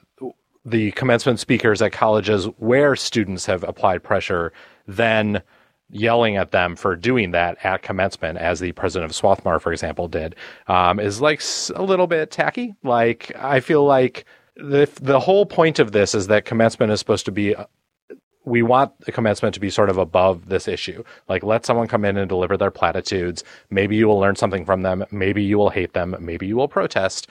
the 0.65 0.93
commencement 0.93 1.41
speakers 1.41 1.83
at 1.83 1.93
colleges 1.93 2.47
where 2.59 2.95
students 2.97 3.47
have 3.47 3.65
applied 3.65 4.03
pressure, 4.03 4.53
then 4.87 5.43
yelling 5.91 6.37
at 6.37 6.53
them 6.53 6.75
for 6.77 6.97
doing 6.97 7.33
that 7.33 7.59
at 7.65 7.83
commencement, 7.83 8.39
as 8.39 8.61
the 8.61 8.73
president 8.73 9.11
of 9.11 9.15
Swarthmore, 9.15 9.61
for 9.61 9.73
example, 9.73 10.09
did, 10.09 10.35
um, 10.69 10.99
is 10.99 11.21
like 11.21 11.43
a 11.75 11.83
little 11.83 12.07
bit 12.07 12.31
tacky. 12.31 12.75
Like 12.83 13.33
I 13.37 13.61
feel 13.61 13.85
like 13.85 14.25
the 14.57 14.89
the 15.01 15.21
whole 15.21 15.47
point 15.47 15.79
of 15.79 15.93
this 15.93 16.15
is 16.15 16.27
that 16.29 16.45
commencement 16.45 16.93
is 16.93 16.99
supposed 16.99 17.25
to 17.27 17.33
be 17.33 17.55
uh, 17.55 17.65
we 18.45 18.63
want 18.63 18.99
the 19.01 19.13
commencement 19.13 19.55
to 19.55 19.61
be 19.61 19.71
sort 19.71 19.89
of 19.89 19.99
above 19.99 20.49
this 20.49 20.67
issue. 20.67 21.05
Like, 21.29 21.45
let 21.45 21.65
someone 21.65 21.87
come 21.87 22.05
in 22.05 22.17
and 22.17 22.29
deliver 22.29 22.57
their 22.57 22.71
platitudes. 22.71 23.45
Maybe 23.71 23.97
you 23.97 24.09
will 24.09 24.19
learn 24.19 24.37
something 24.37 24.65
from 24.65 24.83
them. 24.83 25.05
Maybe 25.11 25.43
you 25.43 25.59
will 25.59 25.71
hate 25.71 25.93
them. 25.93 26.17
Maybe 26.19 26.47
you 26.47 26.57
will 26.57 26.69
protest. 26.69 27.29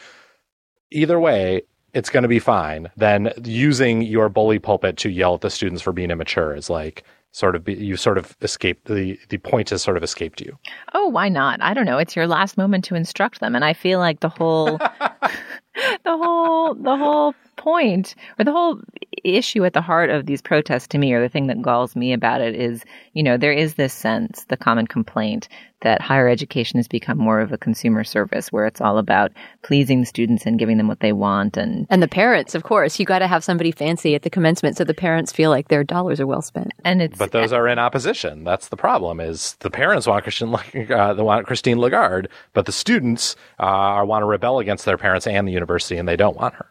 Either 0.89 1.19
way, 1.19 1.63
it's 1.93 2.09
going 2.09 2.23
to 2.23 2.29
be 2.29 2.39
fine. 2.39 2.89
Then 2.97 3.31
using 3.43 4.01
your 4.01 4.29
bully 4.29 4.59
pulpit 4.59 4.97
to 4.97 5.09
yell 5.09 5.35
at 5.35 5.41
the 5.41 5.49
students 5.49 5.81
for 5.81 5.91
being 5.91 6.11
immature 6.11 6.55
is 6.55 6.69
like 6.69 7.03
sort 7.31 7.55
of 7.55 7.63
be, 7.63 7.73
you 7.73 7.95
sort 7.95 8.17
of 8.17 8.35
escaped 8.41 8.85
the 8.85 9.17
the 9.29 9.37
point 9.37 9.69
has 9.69 9.81
sort 9.81 9.97
of 9.97 10.03
escaped 10.03 10.41
you. 10.41 10.57
Oh, 10.93 11.07
why 11.07 11.29
not? 11.29 11.61
I 11.61 11.73
don't 11.73 11.85
know. 11.85 11.97
It's 11.97 12.15
your 12.15 12.27
last 12.27 12.57
moment 12.57 12.83
to 12.85 12.95
instruct 12.95 13.39
them, 13.39 13.55
and 13.55 13.65
I 13.65 13.73
feel 13.73 13.99
like 13.99 14.19
the 14.19 14.29
whole, 14.29 14.77
the 16.03 16.17
whole, 16.17 16.75
the 16.75 16.97
whole 16.97 17.33
point 17.57 18.15
or 18.39 18.45
the 18.45 18.51
whole 18.51 18.81
issue 19.23 19.65
at 19.65 19.73
the 19.73 19.81
heart 19.81 20.09
of 20.09 20.25
these 20.25 20.41
protests 20.41 20.87
to 20.87 20.97
me 20.97 21.13
or 21.13 21.21
the 21.21 21.29
thing 21.29 21.47
that 21.47 21.61
galls 21.61 21.95
me 21.95 22.13
about 22.13 22.41
it 22.41 22.55
is 22.55 22.83
you 23.13 23.23
know 23.23 23.37
there 23.37 23.51
is 23.51 23.75
this 23.75 23.93
sense 23.93 24.45
the 24.45 24.57
common 24.57 24.87
complaint 24.87 25.49
that 25.81 26.01
higher 26.01 26.27
education 26.27 26.77
has 26.77 26.87
become 26.87 27.17
more 27.17 27.39
of 27.39 27.51
a 27.51 27.57
consumer 27.57 28.03
service 28.03 28.51
where 28.51 28.65
it's 28.65 28.81
all 28.81 28.97
about 28.97 29.31
pleasing 29.63 29.99
the 29.99 30.05
students 30.05 30.45
and 30.45 30.59
giving 30.59 30.77
them 30.77 30.87
what 30.87 30.99
they 30.99 31.11
want 31.11 31.57
and 31.57 31.87
and 31.89 32.01
the 32.01 32.07
parents 32.07 32.55
of 32.55 32.63
course. 32.63 32.99
You 32.99 33.05
got 33.05 33.19
to 33.19 33.27
have 33.27 33.43
somebody 33.43 33.71
fancy 33.71 34.15
at 34.15 34.21
the 34.21 34.29
commencement 34.29 34.77
so 34.77 34.83
the 34.83 34.93
parents 34.93 35.31
feel 35.31 35.49
like 35.49 35.67
their 35.67 35.83
dollars 35.83 36.19
are 36.19 36.27
well 36.27 36.41
spent. 36.41 36.71
And 36.83 37.01
it's 37.01 37.17
but 37.17 37.31
those 37.31 37.53
are 37.53 37.67
in 37.67 37.79
opposition. 37.79 38.43
That's 38.43 38.69
the 38.69 38.77
problem 38.77 39.19
is 39.19 39.55
the 39.59 39.71
parents 39.71 40.07
want 40.07 40.23
Christian 40.23 40.53
uh, 40.53 41.13
they 41.13 41.23
want 41.23 41.47
Christine 41.47 41.79
Lagarde 41.79 42.29
but 42.53 42.65
the 42.65 42.71
students 42.71 43.35
uh, 43.59 44.03
want 44.05 44.21
to 44.21 44.27
rebel 44.27 44.59
against 44.59 44.85
their 44.85 44.97
parents 44.97 45.27
and 45.27 45.47
the 45.47 45.51
university 45.51 45.97
and 45.97 46.07
they 46.07 46.15
don't 46.15 46.37
want 46.37 46.53
her 46.55 46.67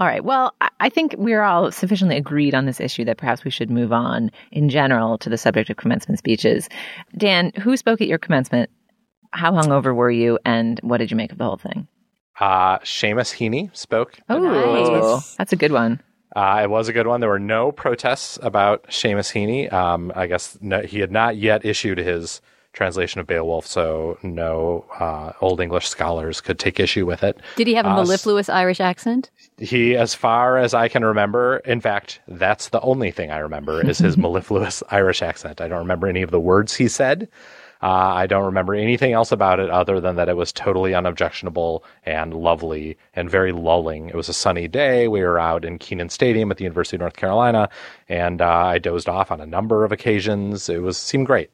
all 0.00 0.06
right. 0.06 0.24
Well, 0.24 0.54
I 0.80 0.88
think 0.88 1.14
we're 1.18 1.42
all 1.42 1.70
sufficiently 1.70 2.16
agreed 2.16 2.54
on 2.54 2.64
this 2.64 2.80
issue 2.80 3.04
that 3.04 3.18
perhaps 3.18 3.44
we 3.44 3.50
should 3.50 3.70
move 3.70 3.92
on 3.92 4.30
in 4.50 4.70
general 4.70 5.18
to 5.18 5.28
the 5.28 5.36
subject 5.36 5.68
of 5.68 5.76
commencement 5.76 6.18
speeches. 6.18 6.70
Dan, 7.18 7.52
who 7.60 7.76
spoke 7.76 8.00
at 8.00 8.08
your 8.08 8.16
commencement? 8.16 8.70
How 9.32 9.52
hungover 9.52 9.94
were 9.94 10.10
you, 10.10 10.38
and 10.46 10.80
what 10.82 10.98
did 10.98 11.10
you 11.10 11.18
make 11.18 11.32
of 11.32 11.38
the 11.38 11.44
whole 11.44 11.58
thing? 11.58 11.86
Uh, 12.40 12.78
Seamus 12.78 13.34
Heaney 13.34 13.76
spoke. 13.76 14.18
Oh, 14.30 14.38
nice. 14.38 15.36
that's 15.36 15.52
a 15.52 15.56
good 15.56 15.70
one. 15.70 16.00
Uh, 16.34 16.60
it 16.62 16.70
was 16.70 16.88
a 16.88 16.94
good 16.94 17.06
one. 17.06 17.20
There 17.20 17.28
were 17.28 17.38
no 17.38 17.70
protests 17.70 18.38
about 18.40 18.84
Seamus 18.84 19.30
Heaney. 19.34 19.70
Um, 19.70 20.12
I 20.16 20.26
guess 20.26 20.56
no, 20.62 20.80
he 20.80 21.00
had 21.00 21.12
not 21.12 21.36
yet 21.36 21.66
issued 21.66 21.98
his 21.98 22.40
translation 22.72 23.20
of 23.20 23.26
Beowulf, 23.26 23.66
so 23.66 24.16
no 24.22 24.86
uh, 24.98 25.32
Old 25.40 25.60
English 25.60 25.88
scholars 25.88 26.40
could 26.40 26.58
take 26.58 26.80
issue 26.80 27.04
with 27.04 27.22
it. 27.22 27.38
Did 27.56 27.66
he 27.66 27.74
have 27.74 27.84
a 27.84 27.90
uh, 27.90 27.96
mellifluous 27.96 28.48
Irish 28.48 28.80
accent? 28.80 29.30
He, 29.60 29.94
as 29.94 30.14
far 30.14 30.56
as 30.56 30.72
I 30.72 30.88
can 30.88 31.04
remember, 31.04 31.58
in 31.58 31.82
fact, 31.82 32.20
that's 32.26 32.70
the 32.70 32.80
only 32.80 33.10
thing 33.10 33.30
I 33.30 33.38
remember 33.38 33.86
is 33.86 33.98
his 33.98 34.16
mellifluous 34.18 34.82
Irish 34.90 35.20
accent. 35.20 35.60
I 35.60 35.68
don't 35.68 35.78
remember 35.80 36.08
any 36.08 36.22
of 36.22 36.30
the 36.30 36.40
words 36.40 36.74
he 36.74 36.88
said. 36.88 37.28
Uh, 37.82 38.12
I 38.14 38.26
don't 38.26 38.44
remember 38.44 38.74
anything 38.74 39.12
else 39.12 39.32
about 39.32 39.60
it 39.60 39.70
other 39.70 40.00
than 40.00 40.16
that 40.16 40.28
it 40.28 40.36
was 40.36 40.52
totally 40.52 40.94
unobjectionable 40.94 41.84
and 42.04 42.34
lovely 42.34 42.96
and 43.14 43.30
very 43.30 43.52
lulling. 43.52 44.08
It 44.08 44.14
was 44.14 44.28
a 44.30 44.34
sunny 44.34 44.66
day. 44.66 45.08
We 45.08 45.22
were 45.22 45.38
out 45.38 45.64
in 45.64 45.78
Kenan 45.78 46.08
Stadium 46.08 46.50
at 46.50 46.56
the 46.56 46.64
University 46.64 46.96
of 46.96 47.00
North 47.00 47.16
Carolina, 47.16 47.68
and 48.08 48.40
uh, 48.42 48.48
I 48.48 48.78
dozed 48.78 49.08
off 49.08 49.30
on 49.30 49.40
a 49.40 49.46
number 49.46 49.84
of 49.84 49.92
occasions. 49.92 50.68
It 50.68 50.82
was 50.82 50.98
seemed 50.98 51.26
great. 51.26 51.50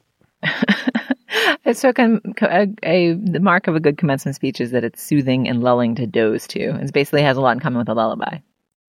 so 1.73 1.91
a, 1.97 2.67
a, 2.83 3.13
the 3.13 3.39
mark 3.39 3.67
of 3.67 3.75
a 3.75 3.79
good 3.79 3.97
commencement 3.97 4.35
speech 4.35 4.61
is 4.61 4.71
that 4.71 4.83
it's 4.83 5.01
soothing 5.01 5.47
and 5.47 5.61
lulling 5.61 5.95
to 5.95 6.07
doze 6.07 6.47
to. 6.47 6.59
It 6.59 6.93
basically 6.93 7.21
has 7.21 7.37
a 7.37 7.41
lot 7.41 7.51
in 7.51 7.59
common 7.59 7.79
with 7.79 7.89
a 7.89 7.93
lullaby. 7.93 8.39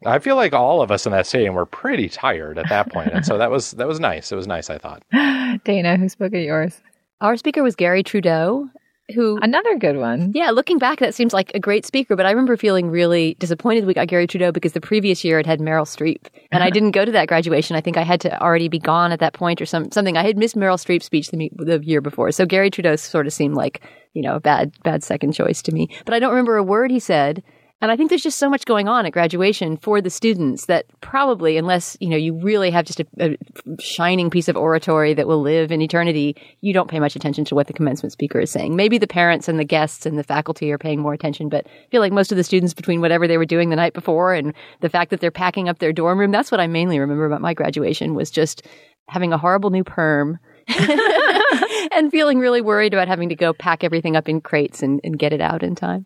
I 0.07 0.21
feel 0.21 0.37
like 0.37 0.53
all 0.53 0.81
of 0.81 0.91
us 0.91 1.07
in 1.07 1.13
that 1.13 1.27
stadium 1.27 1.55
were 1.55 1.67
pretty 1.67 2.09
tired 2.09 2.59
at 2.59 2.69
that 2.69 2.93
point, 2.93 3.11
and 3.13 3.27
so 3.27 3.37
that 3.39 3.51
was 3.51 3.73
that 3.73 3.89
was 3.89 3.99
nice. 3.99 4.31
It 4.31 4.37
was 4.37 4.47
nice. 4.47 4.71
I 4.71 4.79
thought. 4.79 5.03
Dana, 5.65 5.97
who 5.97 6.09
spoke 6.09 6.35
at 6.35 6.43
yours? 6.43 6.81
Our 7.21 7.37
speaker 7.37 7.65
was 7.65 7.75
Garry 7.75 8.05
Trudeau, 8.05 8.69
who 9.15 9.39
another 9.41 9.77
good 9.77 9.97
one. 9.97 10.33
Yeah, 10.35 10.51
looking 10.51 10.79
back, 10.79 10.99
that 11.01 11.15
seems 11.15 11.33
like 11.33 11.51
a 11.55 11.61
great 11.61 11.87
speaker. 11.87 12.17
But 12.17 12.27
I 12.27 12.31
remember 12.31 12.57
feeling 12.57 12.91
really 12.91 13.35
disappointed 13.35 13.87
we 13.87 13.95
got 13.95 14.09
Garry 14.09 14.27
Trudeau 14.27 14.53
because 14.53 14.73
the 14.73 14.81
previous 14.81 15.25
year 15.25 15.39
it 15.39 15.47
had 15.47 15.61
Meryl 15.61 15.85
Streep, 15.85 16.27
and 16.51 16.63
I 16.63 16.71
didn't 16.79 16.93
go 16.93 17.05
to 17.05 17.13
that 17.13 17.29
graduation. 17.29 17.77
I 17.77 17.81
think 17.81 17.97
I 17.97 18.03
had 18.03 18.21
to 18.23 18.43
already 18.43 18.69
be 18.69 18.79
gone 18.79 19.13
at 19.13 19.21
that 19.21 19.33
point 19.33 19.61
or 19.61 19.67
some 19.67 19.91
something. 19.91 20.17
I 20.17 20.23
had 20.25 20.37
missed 20.37 20.57
Meryl 20.57 20.77
Streep's 20.77 21.07
speech 21.07 21.31
the, 21.31 21.51
the 21.57 21.81
year 21.83 22.01
before, 22.01 22.33
so 22.33 22.47
Garry 22.47 22.71
Trudeau 22.71 22.97
sort 22.97 23.27
of 23.27 23.33
seemed 23.33 23.55
like 23.55 23.83
you 24.13 24.23
know 24.23 24.37
a 24.37 24.41
bad 24.41 24.73
bad 24.83 25.03
second 25.03 25.33
choice 25.33 25.63
to 25.63 25.73
me. 25.73 25.89
But 26.05 26.15
I 26.15 26.19
don't 26.19 26.31
remember 26.31 26.57
a 26.57 26.63
word 26.63 26.91
he 26.91 27.01
said. 27.01 27.43
And 27.81 27.93
I 27.93 27.97
think 27.97 28.11
there's 28.11 28.25
just 28.25 28.39
so 28.39 28.51
much 28.51 28.65
going 28.65 28.89
on 28.89 29.07
at 29.07 29.13
graduation 29.13 29.77
for 29.77 30.01
the 30.01 30.11
students 30.11 30.67
that 30.67 30.87
probably, 31.01 31.57
unless, 31.57 31.97
you 32.01 32.09
know, 32.09 32.17
you 32.17 32.35
really 32.35 32.71
have 32.71 32.85
just 32.85 32.99
a, 32.99 33.07
a, 33.21 33.37
shining 33.79 34.31
piece 34.31 34.49
of 34.49 34.57
oratory 34.57 35.15
that 35.15 35.29
will 35.29 35.41
live 35.41 35.71
in 35.71 35.81
eternity, 35.81 36.35
you 36.61 36.73
don't 36.73 36.91
pay 36.91 36.99
much 36.99 37.15
attention 37.15 37.45
to 37.45 37.55
what 37.55 37.69
the 37.69 37.73
commencement 37.73 38.13
speaker 38.13 38.41
is 38.41 38.51
saying. 38.51 38.75
Maybe 38.75 38.99
the 38.99 39.07
parents 39.07 39.49
and 39.49 39.61
the 39.61 39.65
guests 39.65 40.07
and 40.07 40.19
the 40.19 40.25
faculty 40.25 40.73
are 40.73 40.79
paying 40.79 40.99
more 40.99 41.13
attention, 41.13 41.49
but 41.49 41.67
I 41.67 41.89
feel 41.91 42.01
like 42.01 42.13
most 42.13 42.33
of 42.33 42.37
the 42.37 42.43
students 42.43 42.75
between 42.75 43.01
whatever 43.01 43.29
they 43.29 43.39
were 43.39 43.47
doing 43.47 43.71
the 43.71 43.77
night 43.77 43.95
before 43.95 44.35
and 44.35 44.55
the 44.81 44.89
fact 44.89 45.11
that 45.11 45.21
they're 45.21 45.31
packing 45.31 45.69
up 45.69 45.79
their 45.79 45.93
dorm 45.93 46.19
room, 46.19 46.33
that's 46.33 46.51
what 46.51 46.61
I 46.61 46.67
mainly 46.67 46.99
remember 46.99 47.27
about 47.27 47.41
my 47.41 47.55
graduation 47.55 48.15
was 48.15 48.29
just 48.29 48.67
having 49.09 49.33
a 49.33 49.39
horrible 49.39 49.71
new 49.71 49.85
perm. 49.85 50.41
and 51.93 52.11
feeling 52.11 52.39
really 52.39 52.61
worried 52.61 52.93
about 52.93 53.09
having 53.09 53.31
to 53.31 53.35
go 53.35 53.55
pack 53.55 53.83
everything 53.83 54.17
up 54.17 54.29
in 54.29 54.39
crates 54.39 54.83
and, 54.83 55.01
and 55.03 55.19
get 55.19 55.33
it 55.33 55.41
out 55.41 55.63
in 55.63 55.75
time. 55.75 56.05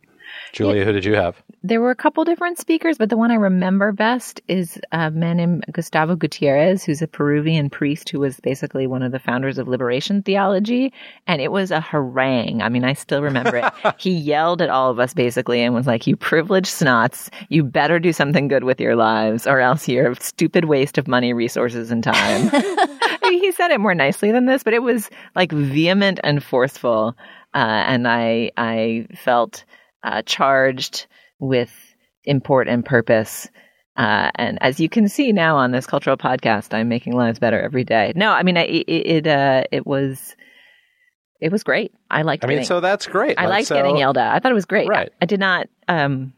Julia, 0.52 0.84
who 0.84 0.92
did 0.92 1.04
you 1.04 1.14
have? 1.14 1.42
There 1.64 1.80
were 1.80 1.92
a 1.92 1.96
couple 1.96 2.24
different 2.24 2.58
speakers, 2.58 2.98
but 2.98 3.08
the 3.08 3.16
one 3.16 3.30
I 3.30 3.36
remember 3.36 3.92
best 3.92 4.40
is 4.48 4.80
a 4.90 5.12
man 5.12 5.36
named 5.36 5.64
Gustavo 5.70 6.16
Gutierrez, 6.16 6.82
who's 6.82 7.02
a 7.02 7.06
Peruvian 7.06 7.70
priest 7.70 8.08
who 8.08 8.18
was 8.18 8.40
basically 8.40 8.88
one 8.88 9.02
of 9.02 9.12
the 9.12 9.20
founders 9.20 9.58
of 9.58 9.68
liberation 9.68 10.22
theology. 10.22 10.92
And 11.28 11.40
it 11.40 11.52
was 11.52 11.70
a 11.70 11.80
harangue. 11.80 12.62
I 12.62 12.68
mean, 12.68 12.82
I 12.82 12.94
still 12.94 13.22
remember 13.22 13.58
it. 13.58 13.72
he 13.98 14.10
yelled 14.10 14.60
at 14.60 14.70
all 14.70 14.90
of 14.90 14.98
us 14.98 15.14
basically 15.14 15.62
and 15.62 15.72
was 15.72 15.86
like, 15.86 16.04
You 16.04 16.16
privileged 16.16 16.66
snots, 16.66 17.30
you 17.48 17.62
better 17.62 18.00
do 18.00 18.12
something 18.12 18.48
good 18.48 18.64
with 18.64 18.80
your 18.80 18.96
lives, 18.96 19.46
or 19.46 19.60
else 19.60 19.86
you're 19.86 20.10
a 20.10 20.20
stupid 20.20 20.64
waste 20.64 20.98
of 20.98 21.06
money, 21.06 21.32
resources, 21.32 21.92
and 21.92 22.02
time. 22.02 22.50
he 23.22 23.52
said 23.52 23.70
it 23.70 23.78
more 23.78 23.94
nicely 23.94 24.32
than 24.32 24.46
this, 24.46 24.64
but 24.64 24.74
it 24.74 24.82
was 24.82 25.10
like 25.36 25.52
vehement 25.52 26.18
and 26.24 26.42
forceful. 26.42 27.16
Uh, 27.54 27.84
and 27.86 28.08
I, 28.08 28.50
I 28.56 29.06
felt 29.14 29.64
uh, 30.02 30.22
charged 30.22 31.06
with 31.42 31.72
import 32.24 32.68
and 32.68 32.84
purpose. 32.84 33.48
Uh, 33.96 34.30
and 34.36 34.62
as 34.62 34.80
you 34.80 34.88
can 34.88 35.08
see 35.08 35.32
now 35.32 35.56
on 35.56 35.72
this 35.72 35.86
cultural 35.86 36.16
podcast, 36.16 36.72
I'm 36.72 36.88
making 36.88 37.14
lives 37.14 37.38
better 37.38 37.60
every 37.60 37.84
day. 37.84 38.12
No, 38.16 38.30
I 38.30 38.42
mean, 38.42 38.56
I, 38.56 38.62
it, 38.62 38.88
it, 38.88 39.26
uh, 39.26 39.64
it 39.70 39.86
was, 39.86 40.36
it 41.40 41.50
was 41.50 41.64
great. 41.64 41.92
I 42.10 42.22
liked. 42.22 42.44
I 42.44 42.46
mean, 42.46 42.58
getting, 42.58 42.68
so 42.68 42.80
that's 42.80 43.06
great. 43.06 43.38
I 43.38 43.42
like, 43.42 43.50
liked 43.50 43.68
so, 43.68 43.74
getting 43.74 43.96
yelled 43.98 44.16
at. 44.16 44.32
I 44.32 44.38
thought 44.38 44.52
it 44.52 44.54
was 44.54 44.64
great. 44.64 44.88
Right. 44.88 45.10
I, 45.20 45.24
I 45.24 45.26
did 45.26 45.40
not. 45.40 45.66
Um, 45.88 46.32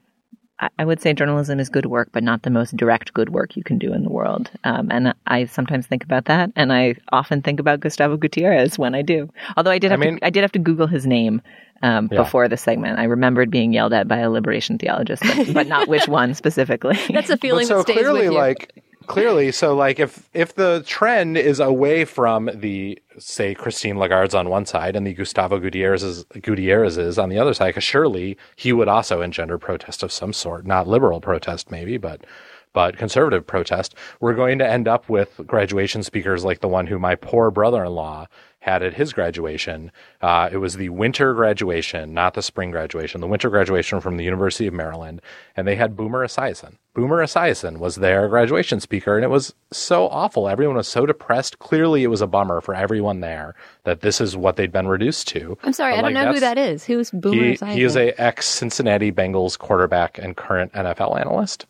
I 0.79 0.85
would 0.85 1.01
say 1.01 1.13
journalism 1.13 1.59
is 1.59 1.69
good 1.69 1.87
work, 1.87 2.11
but 2.13 2.23
not 2.23 2.43
the 2.43 2.51
most 2.51 2.77
direct 2.77 3.13
good 3.13 3.31
work 3.31 3.57
you 3.57 3.65
can 3.65 3.77
do 3.77 3.93
in 3.93 4.05
the 4.05 4.09
world. 4.09 4.51
Um, 4.63 4.89
and 4.91 5.13
I 5.27 5.47
sometimes 5.47 5.87
think 5.87 6.05
about 6.05 6.27
that, 6.27 6.53
and 6.55 6.73
I 6.73 6.95
often 7.13 7.43
think 7.43 7.59
about 7.59 7.81
Gustavo 7.81 8.17
Gutierrez 8.17 8.79
when 8.79 8.95
I 8.95 9.03
do. 9.03 9.29
Although 9.57 9.73
I 9.73 9.79
did 9.79 9.91
have 9.91 10.01
I 10.01 10.05
mean, 10.05 10.19
to, 10.21 10.27
I 10.27 10.31
did 10.31 10.43
have 10.43 10.53
to 10.53 10.61
Google 10.61 10.87
his 10.87 11.07
name 11.07 11.43
um, 11.83 12.09
yeah. 12.11 12.23
before 12.23 12.49
the 12.49 12.57
segment. 12.57 13.01
I 13.01 13.05
remembered 13.05 13.51
being 13.51 13.73
yelled 13.73 13.93
at 13.93 14.07
by 14.07 14.19
a 14.19 14.31
liberation 14.31 14.79
theologist, 14.79 15.23
but, 15.23 15.53
but 15.53 15.67
not 15.67 15.89
which 15.89 16.07
one 16.09 16.35
specifically. 16.35 16.99
That's 17.11 17.31
a 17.31 17.37
feeling 17.37 17.67
so 17.67 17.79
that 17.79 17.83
stays 17.85 17.97
clearly, 17.97 18.21
with 18.21 18.33
you. 18.33 18.39
like 18.39 18.84
clearly, 19.07 19.53
so 19.53 19.75
like 19.75 19.99
if 19.99 20.29
if 20.35 20.55
the 20.55 20.83
trend 20.87 21.37
is 21.39 21.61
away 21.61 22.05
from 22.05 22.51
the 22.55 22.99
say 23.19 23.55
Christine 23.55 23.97
Lagarde's 23.97 24.35
on 24.35 24.49
one 24.49 24.67
side 24.67 24.97
and 24.97 25.07
the 25.07 25.15
Gustavo 25.15 25.59
Gutierrez's 25.59 26.25
Gutierrez's 26.41 27.19
on 27.19 27.29
the 27.29 27.39
other 27.39 27.55
side, 27.55 27.69
because 27.69 27.85
surely 27.85 28.37
he 28.57 28.73
would 28.73 28.89
also 28.89 29.21
engender 29.21 29.59
protest 29.59 30.03
of 30.03 30.13
some 30.13 30.33
sort, 30.33 30.67
not 30.67 30.89
liberal 30.89 31.21
protest 31.21 31.71
maybe, 31.71 31.97
but 31.97 32.25
but 32.73 32.97
conservative 32.97 33.47
protest, 33.47 33.95
we're 34.21 34.35
going 34.35 34.59
to 34.59 34.69
end 34.69 34.89
up 34.89 35.09
with 35.09 35.41
graduation 35.47 36.03
speakers 36.03 36.45
like 36.45 36.61
the 36.61 36.69
one 36.69 36.89
who 36.89 36.99
my 36.99 37.15
poor 37.15 37.51
brother-in-law 37.51 38.27
had 38.65 38.83
at 38.83 38.95
his 38.95 39.13
graduation. 39.13 39.93
Uh, 40.23 40.49
it 40.51 40.57
was 40.57 40.77
the 40.77 40.89
winter 40.89 41.35
graduation, 41.35 42.15
not 42.15 42.33
the 42.33 42.41
spring 42.41 42.71
graduation, 42.71 43.21
the 43.21 43.27
winter 43.27 43.51
graduation 43.51 44.01
from 44.01 44.17
the 44.17 44.25
University 44.25 44.67
of 44.67 44.73
Maryland. 44.73 45.21
And 45.55 45.69
they 45.69 45.77
had 45.77 45.95
Boomer 45.95 46.27
Esiason. 46.27 46.79
Boomer 46.95 47.23
Esiason 47.23 47.77
was 47.77 47.97
their 47.97 48.27
graduation 48.27 48.81
speaker, 48.81 49.17
and 49.17 49.25
it 49.25 49.29
was 49.29 49.53
so 49.71 50.09
awful. 50.09 50.49
Everyone 50.49 50.77
was 50.77 50.89
so 50.89 51.05
depressed. 51.05 51.59
Clearly, 51.59 52.05
it 52.05 52.07
was 52.07 52.23
a 52.23 52.27
bummer 52.27 52.63
for 52.63 52.75
everyone 52.75 53.21
there 53.21 53.55
that 53.83 54.01
this 54.01 54.19
is 54.19 54.35
what 54.35 54.57
they'd 54.57 54.73
been 54.73 54.89
reduced 54.89 55.29
to. 55.29 55.59
I'm 55.63 55.75
sorry, 55.75 55.93
but 55.93 55.99
I 55.99 56.03
like, 56.03 56.15
don't 56.15 56.25
know 56.25 56.33
who 56.33 56.41
that 56.41 56.57
is. 56.57 56.85
Who's 56.85 57.11
Boomer 57.11 57.45
he, 57.45 57.53
Esiason? 57.53 57.73
He 57.75 57.83
is 57.83 57.97
a 57.97 58.19
ex 58.19 58.47
Cincinnati 58.47 59.13
Bengals 59.13 59.59
quarterback 59.59 60.17
and 60.17 60.39
current 60.39 60.73
NFL 60.73 61.21
analyst. 61.21 61.67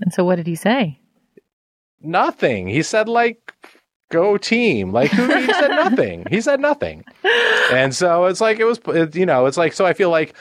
And 0.00 0.10
so, 0.10 0.24
what 0.24 0.36
did 0.36 0.46
he 0.46 0.54
say? 0.54 0.98
Nothing. 2.00 2.66
He 2.66 2.82
said 2.82 3.10
like 3.10 3.52
go 4.14 4.38
team. 4.38 4.92
Like 4.92 5.10
who, 5.10 5.26
he 5.26 5.52
said 5.52 5.68
nothing. 5.84 6.26
He 6.30 6.40
said 6.40 6.60
nothing. 6.60 7.04
And 7.72 7.94
so 7.94 8.24
it's 8.26 8.40
like 8.40 8.58
it 8.60 8.64
was 8.64 8.80
it, 8.88 9.16
you 9.16 9.26
know, 9.26 9.46
it's 9.46 9.56
like 9.56 9.72
so 9.72 9.84
I 9.84 9.92
feel 9.92 10.10
like 10.10 10.34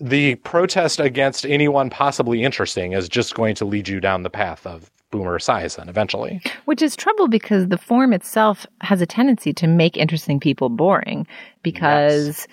the 0.00 0.36
protest 0.36 1.00
against 1.00 1.44
anyone 1.44 1.90
possibly 1.90 2.42
interesting 2.42 2.92
is 2.92 3.08
just 3.08 3.34
going 3.34 3.54
to 3.56 3.64
lead 3.64 3.88
you 3.88 4.00
down 4.00 4.22
the 4.22 4.30
path 4.30 4.66
of 4.66 4.90
Boomer 5.10 5.38
Esiason 5.38 5.88
eventually. 5.88 6.40
Which 6.64 6.82
is 6.82 6.96
trouble 6.96 7.28
because 7.28 7.68
the 7.68 7.78
form 7.78 8.12
itself 8.12 8.66
has 8.80 9.00
a 9.00 9.06
tendency 9.06 9.52
to 9.54 9.66
make 9.66 9.96
interesting 9.96 10.40
people 10.40 10.68
boring 10.68 11.26
because 11.62 12.26
yes. 12.26 12.46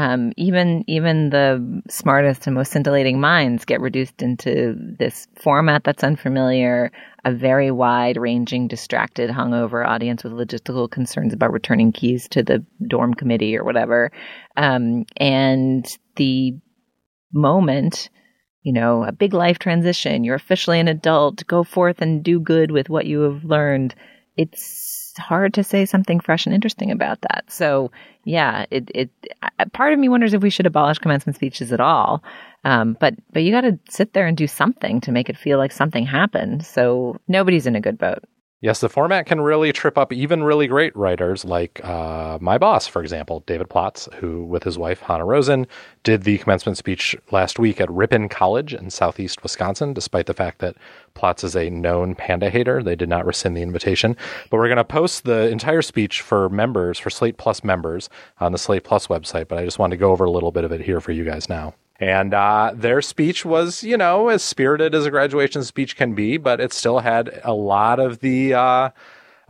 Um, 0.00 0.32
even 0.38 0.82
even 0.86 1.28
the 1.28 1.82
smartest 1.90 2.46
and 2.46 2.54
most 2.54 2.72
scintillating 2.72 3.20
minds 3.20 3.66
get 3.66 3.82
reduced 3.82 4.22
into 4.22 4.74
this 4.98 5.28
format 5.42 5.84
that's 5.84 6.02
unfamiliar, 6.02 6.90
a 7.26 7.34
very 7.34 7.70
wide 7.70 8.16
ranging, 8.16 8.66
distracted, 8.66 9.28
hungover 9.28 9.86
audience 9.86 10.24
with 10.24 10.32
logistical 10.32 10.90
concerns 10.90 11.34
about 11.34 11.52
returning 11.52 11.92
keys 11.92 12.28
to 12.28 12.42
the 12.42 12.64
dorm 12.88 13.12
committee 13.12 13.58
or 13.58 13.62
whatever. 13.62 14.10
Um, 14.56 15.04
and 15.18 15.86
the 16.16 16.54
moment 17.30 18.08
you 18.62 18.72
know, 18.72 19.04
a 19.04 19.12
big 19.12 19.34
life 19.34 19.58
transition, 19.58 20.24
you're 20.24 20.34
officially 20.34 20.80
an 20.80 20.88
adult, 20.88 21.46
go 21.46 21.64
forth 21.64 22.00
and 22.00 22.22
do 22.22 22.40
good 22.40 22.70
with 22.70 22.88
what 22.90 23.06
you 23.06 23.20
have 23.20 23.44
learned. 23.44 23.94
It's 24.36 24.62
hard 25.18 25.54
to 25.54 25.64
say 25.64 25.84
something 25.86 26.20
fresh 26.20 26.46
and 26.46 26.54
interesting 26.54 26.90
about 26.90 27.20
that. 27.22 27.44
So, 27.48 27.90
yeah, 28.24 28.66
it, 28.70 28.90
it, 28.94 29.10
part 29.72 29.92
of 29.92 29.98
me 29.98 30.08
wonders 30.08 30.34
if 30.34 30.42
we 30.42 30.50
should 30.50 30.66
abolish 30.66 30.98
commencement 30.98 31.36
speeches 31.36 31.72
at 31.72 31.80
all. 31.80 32.22
Um, 32.64 32.96
but, 33.00 33.14
but 33.32 33.42
you 33.42 33.52
got 33.52 33.62
to 33.62 33.78
sit 33.88 34.12
there 34.12 34.26
and 34.26 34.36
do 34.36 34.46
something 34.46 35.00
to 35.02 35.12
make 35.12 35.28
it 35.30 35.36
feel 35.36 35.58
like 35.58 35.72
something 35.72 36.04
happened. 36.04 36.64
So 36.64 37.18
nobody's 37.26 37.66
in 37.66 37.76
a 37.76 37.80
good 37.80 37.98
boat. 37.98 38.22
Yes, 38.62 38.80
the 38.80 38.90
format 38.90 39.24
can 39.24 39.40
really 39.40 39.72
trip 39.72 39.96
up 39.96 40.12
even 40.12 40.44
really 40.44 40.66
great 40.66 40.94
writers 40.94 41.46
like 41.46 41.82
uh, 41.82 42.36
my 42.42 42.58
boss, 42.58 42.86
for 42.86 43.00
example, 43.00 43.42
David 43.46 43.70
Plotz, 43.70 44.12
who, 44.16 44.44
with 44.44 44.64
his 44.64 44.76
wife 44.76 45.00
Hanna 45.00 45.24
Rosin, 45.24 45.66
did 46.02 46.24
the 46.24 46.36
commencement 46.36 46.76
speech 46.76 47.16
last 47.30 47.58
week 47.58 47.80
at 47.80 47.90
Ripon 47.90 48.28
College 48.28 48.74
in 48.74 48.90
southeast 48.90 49.42
Wisconsin, 49.42 49.94
despite 49.94 50.26
the 50.26 50.34
fact 50.34 50.58
that 50.58 50.76
Plotz 51.14 51.42
is 51.42 51.56
a 51.56 51.70
known 51.70 52.14
panda 52.14 52.50
hater. 52.50 52.82
They 52.82 52.96
did 52.96 53.08
not 53.08 53.24
rescind 53.24 53.56
the 53.56 53.62
invitation. 53.62 54.14
But 54.50 54.58
we're 54.58 54.68
going 54.68 54.76
to 54.76 54.84
post 54.84 55.24
the 55.24 55.48
entire 55.48 55.80
speech 55.80 56.20
for 56.20 56.50
members, 56.50 56.98
for 56.98 57.08
Slate 57.08 57.38
Plus 57.38 57.64
members, 57.64 58.10
on 58.40 58.52
the 58.52 58.58
Slate 58.58 58.84
Plus 58.84 59.06
website. 59.06 59.48
But 59.48 59.58
I 59.58 59.64
just 59.64 59.78
wanted 59.78 59.96
to 59.96 60.00
go 60.00 60.10
over 60.10 60.24
a 60.24 60.30
little 60.30 60.52
bit 60.52 60.64
of 60.64 60.72
it 60.72 60.82
here 60.82 61.00
for 61.00 61.12
you 61.12 61.24
guys 61.24 61.48
now. 61.48 61.72
And 62.00 62.32
uh, 62.32 62.72
their 62.74 63.02
speech 63.02 63.44
was, 63.44 63.84
you 63.84 63.98
know, 63.98 64.28
as 64.28 64.42
spirited 64.42 64.94
as 64.94 65.04
a 65.04 65.10
graduation 65.10 65.62
speech 65.64 65.96
can 65.96 66.14
be, 66.14 66.38
but 66.38 66.58
it 66.58 66.72
still 66.72 67.00
had 67.00 67.40
a 67.44 67.52
lot 67.52 68.00
of 68.00 68.20
the 68.20 68.54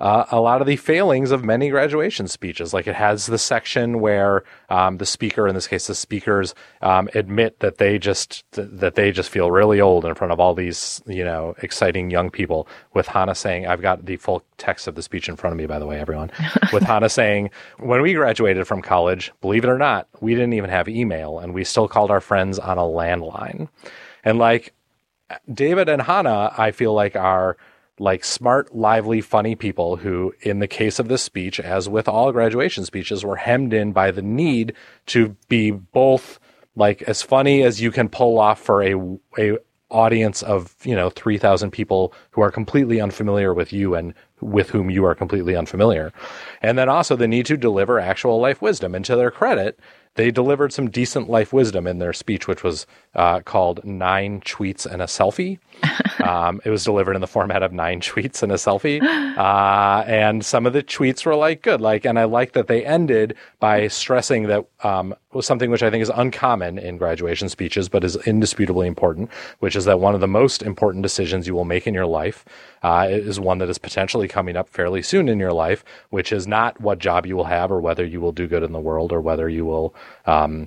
uh, 0.00 0.24
a 0.30 0.40
lot 0.40 0.62
of 0.62 0.66
the 0.66 0.76
failings 0.76 1.30
of 1.30 1.44
many 1.44 1.68
graduation 1.68 2.26
speeches. 2.26 2.72
Like 2.72 2.86
it 2.86 2.94
has 2.94 3.26
the 3.26 3.36
section 3.36 4.00
where 4.00 4.44
um, 4.70 4.96
the 4.96 5.04
speaker, 5.04 5.46
in 5.46 5.54
this 5.54 5.66
case, 5.66 5.86
the 5.86 5.94
speakers 5.94 6.54
um, 6.80 7.10
admit 7.14 7.60
that 7.60 7.76
they 7.76 7.98
just 7.98 8.44
that 8.52 8.94
they 8.94 9.12
just 9.12 9.28
feel 9.28 9.50
really 9.50 9.78
old 9.78 10.06
in 10.06 10.14
front 10.14 10.32
of 10.32 10.40
all 10.40 10.54
these 10.54 11.02
you 11.06 11.22
know 11.22 11.54
exciting 11.62 12.10
young 12.10 12.30
people. 12.30 12.66
With 12.94 13.08
Hanna 13.08 13.34
saying, 13.34 13.66
"I've 13.66 13.82
got 13.82 14.06
the 14.06 14.16
full 14.16 14.42
text 14.56 14.88
of 14.88 14.94
the 14.94 15.02
speech 15.02 15.28
in 15.28 15.36
front 15.36 15.52
of 15.52 15.58
me." 15.58 15.66
By 15.66 15.78
the 15.78 15.86
way, 15.86 16.00
everyone, 16.00 16.30
with 16.72 16.82
Hanna 16.82 17.10
saying, 17.10 17.50
"When 17.78 18.00
we 18.00 18.14
graduated 18.14 18.66
from 18.66 18.80
college, 18.80 19.32
believe 19.42 19.64
it 19.64 19.70
or 19.70 19.78
not, 19.78 20.08
we 20.20 20.34
didn't 20.34 20.54
even 20.54 20.70
have 20.70 20.88
email, 20.88 21.38
and 21.38 21.52
we 21.52 21.62
still 21.62 21.88
called 21.88 22.10
our 22.10 22.22
friends 22.22 22.58
on 22.58 22.78
a 22.78 22.82
landline." 22.82 23.68
And 24.24 24.38
like 24.38 24.72
David 25.52 25.90
and 25.90 26.02
Hanna, 26.02 26.54
I 26.56 26.70
feel 26.70 26.94
like 26.94 27.16
are 27.16 27.58
like 28.00 28.24
smart, 28.24 28.74
lively, 28.74 29.20
funny 29.20 29.54
people 29.54 29.96
who, 29.96 30.34
in 30.40 30.58
the 30.58 30.66
case 30.66 30.98
of 30.98 31.08
this 31.08 31.22
speech, 31.22 31.60
as 31.60 31.86
with 31.86 32.08
all 32.08 32.32
graduation 32.32 32.84
speeches, 32.86 33.24
were 33.24 33.36
hemmed 33.36 33.74
in 33.74 33.92
by 33.92 34.10
the 34.10 34.22
need 34.22 34.72
to 35.04 35.36
be 35.48 35.70
both 35.70 36.40
like 36.74 37.02
as 37.02 37.20
funny 37.20 37.62
as 37.62 37.82
you 37.82 37.90
can 37.90 38.08
pull 38.08 38.38
off 38.38 38.58
for 38.58 38.82
a, 38.82 38.94
a 39.38 39.58
audience 39.90 40.42
of, 40.42 40.74
you 40.82 40.94
know, 40.94 41.10
3,000 41.10 41.70
people 41.72 42.14
who 42.30 42.40
are 42.40 42.50
completely 42.50 43.00
unfamiliar 43.00 43.52
with 43.52 43.70
you 43.70 43.94
and 43.94 44.14
with 44.40 44.70
whom 44.70 44.88
you 44.88 45.04
are 45.04 45.14
completely 45.14 45.54
unfamiliar. 45.54 46.10
And 46.62 46.78
then 46.78 46.88
also 46.88 47.16
the 47.16 47.28
need 47.28 47.44
to 47.46 47.56
deliver 47.56 47.98
actual 47.98 48.40
life 48.40 48.62
wisdom. 48.62 48.94
And 48.94 49.04
to 49.04 49.16
their 49.16 49.30
credit, 49.30 49.78
they 50.14 50.30
delivered 50.30 50.72
some 50.72 50.90
decent 50.90 51.28
life 51.28 51.52
wisdom 51.52 51.86
in 51.86 51.98
their 51.98 52.12
speech, 52.12 52.46
which 52.46 52.62
was 52.62 52.86
uh, 53.14 53.40
called 53.40 53.84
Nine 53.84 54.40
Tweets 54.40 54.86
and 54.86 55.02
a 55.02 55.06
Selfie. 55.06 55.58
um, 56.22 56.60
it 56.64 56.70
was 56.70 56.84
delivered 56.84 57.14
in 57.14 57.20
the 57.20 57.26
format 57.26 57.62
of 57.62 57.72
nine 57.72 58.00
tweets 58.00 58.42
and 58.42 58.52
a 58.52 58.56
selfie. 58.56 59.02
Uh, 59.02 60.04
and 60.06 60.44
some 60.44 60.66
of 60.66 60.72
the 60.72 60.82
tweets 60.82 61.24
were 61.24 61.34
like 61.34 61.62
good. 61.62 61.80
Like, 61.80 62.04
and 62.04 62.18
I 62.18 62.24
like 62.24 62.52
that 62.52 62.66
they 62.66 62.84
ended 62.84 63.36
by 63.58 63.88
stressing 63.88 64.46
that 64.48 64.66
um, 64.82 65.14
something 65.40 65.70
which 65.70 65.82
I 65.82 65.90
think 65.90 66.02
is 66.02 66.10
uncommon 66.12 66.78
in 66.78 66.96
graduation 66.96 67.48
speeches, 67.48 67.88
but 67.88 68.02
is 68.02 68.16
indisputably 68.26 68.88
important, 68.88 69.30
which 69.60 69.76
is 69.76 69.84
that 69.84 70.00
one 70.00 70.14
of 70.14 70.20
the 70.20 70.26
most 70.26 70.62
important 70.62 71.02
decisions 71.02 71.46
you 71.46 71.54
will 71.54 71.64
make 71.64 71.86
in 71.86 71.94
your 71.94 72.06
life 72.06 72.44
uh, 72.82 73.06
is 73.08 73.38
one 73.38 73.58
that 73.58 73.68
is 73.68 73.78
potentially 73.78 74.26
coming 74.26 74.56
up 74.56 74.68
fairly 74.68 75.02
soon 75.02 75.28
in 75.28 75.38
your 75.38 75.52
life, 75.52 75.84
which 76.10 76.32
is 76.32 76.48
not 76.48 76.80
what 76.80 76.98
job 76.98 77.26
you 77.26 77.36
will 77.36 77.44
have 77.44 77.70
or 77.70 77.80
whether 77.80 78.04
you 78.04 78.20
will 78.20 78.32
do 78.32 78.48
good 78.48 78.64
in 78.64 78.72
the 78.72 78.80
world 78.80 79.12
or 79.12 79.20
whether 79.20 79.48
you 79.48 79.64
will 79.64 79.94
um, 80.26 80.66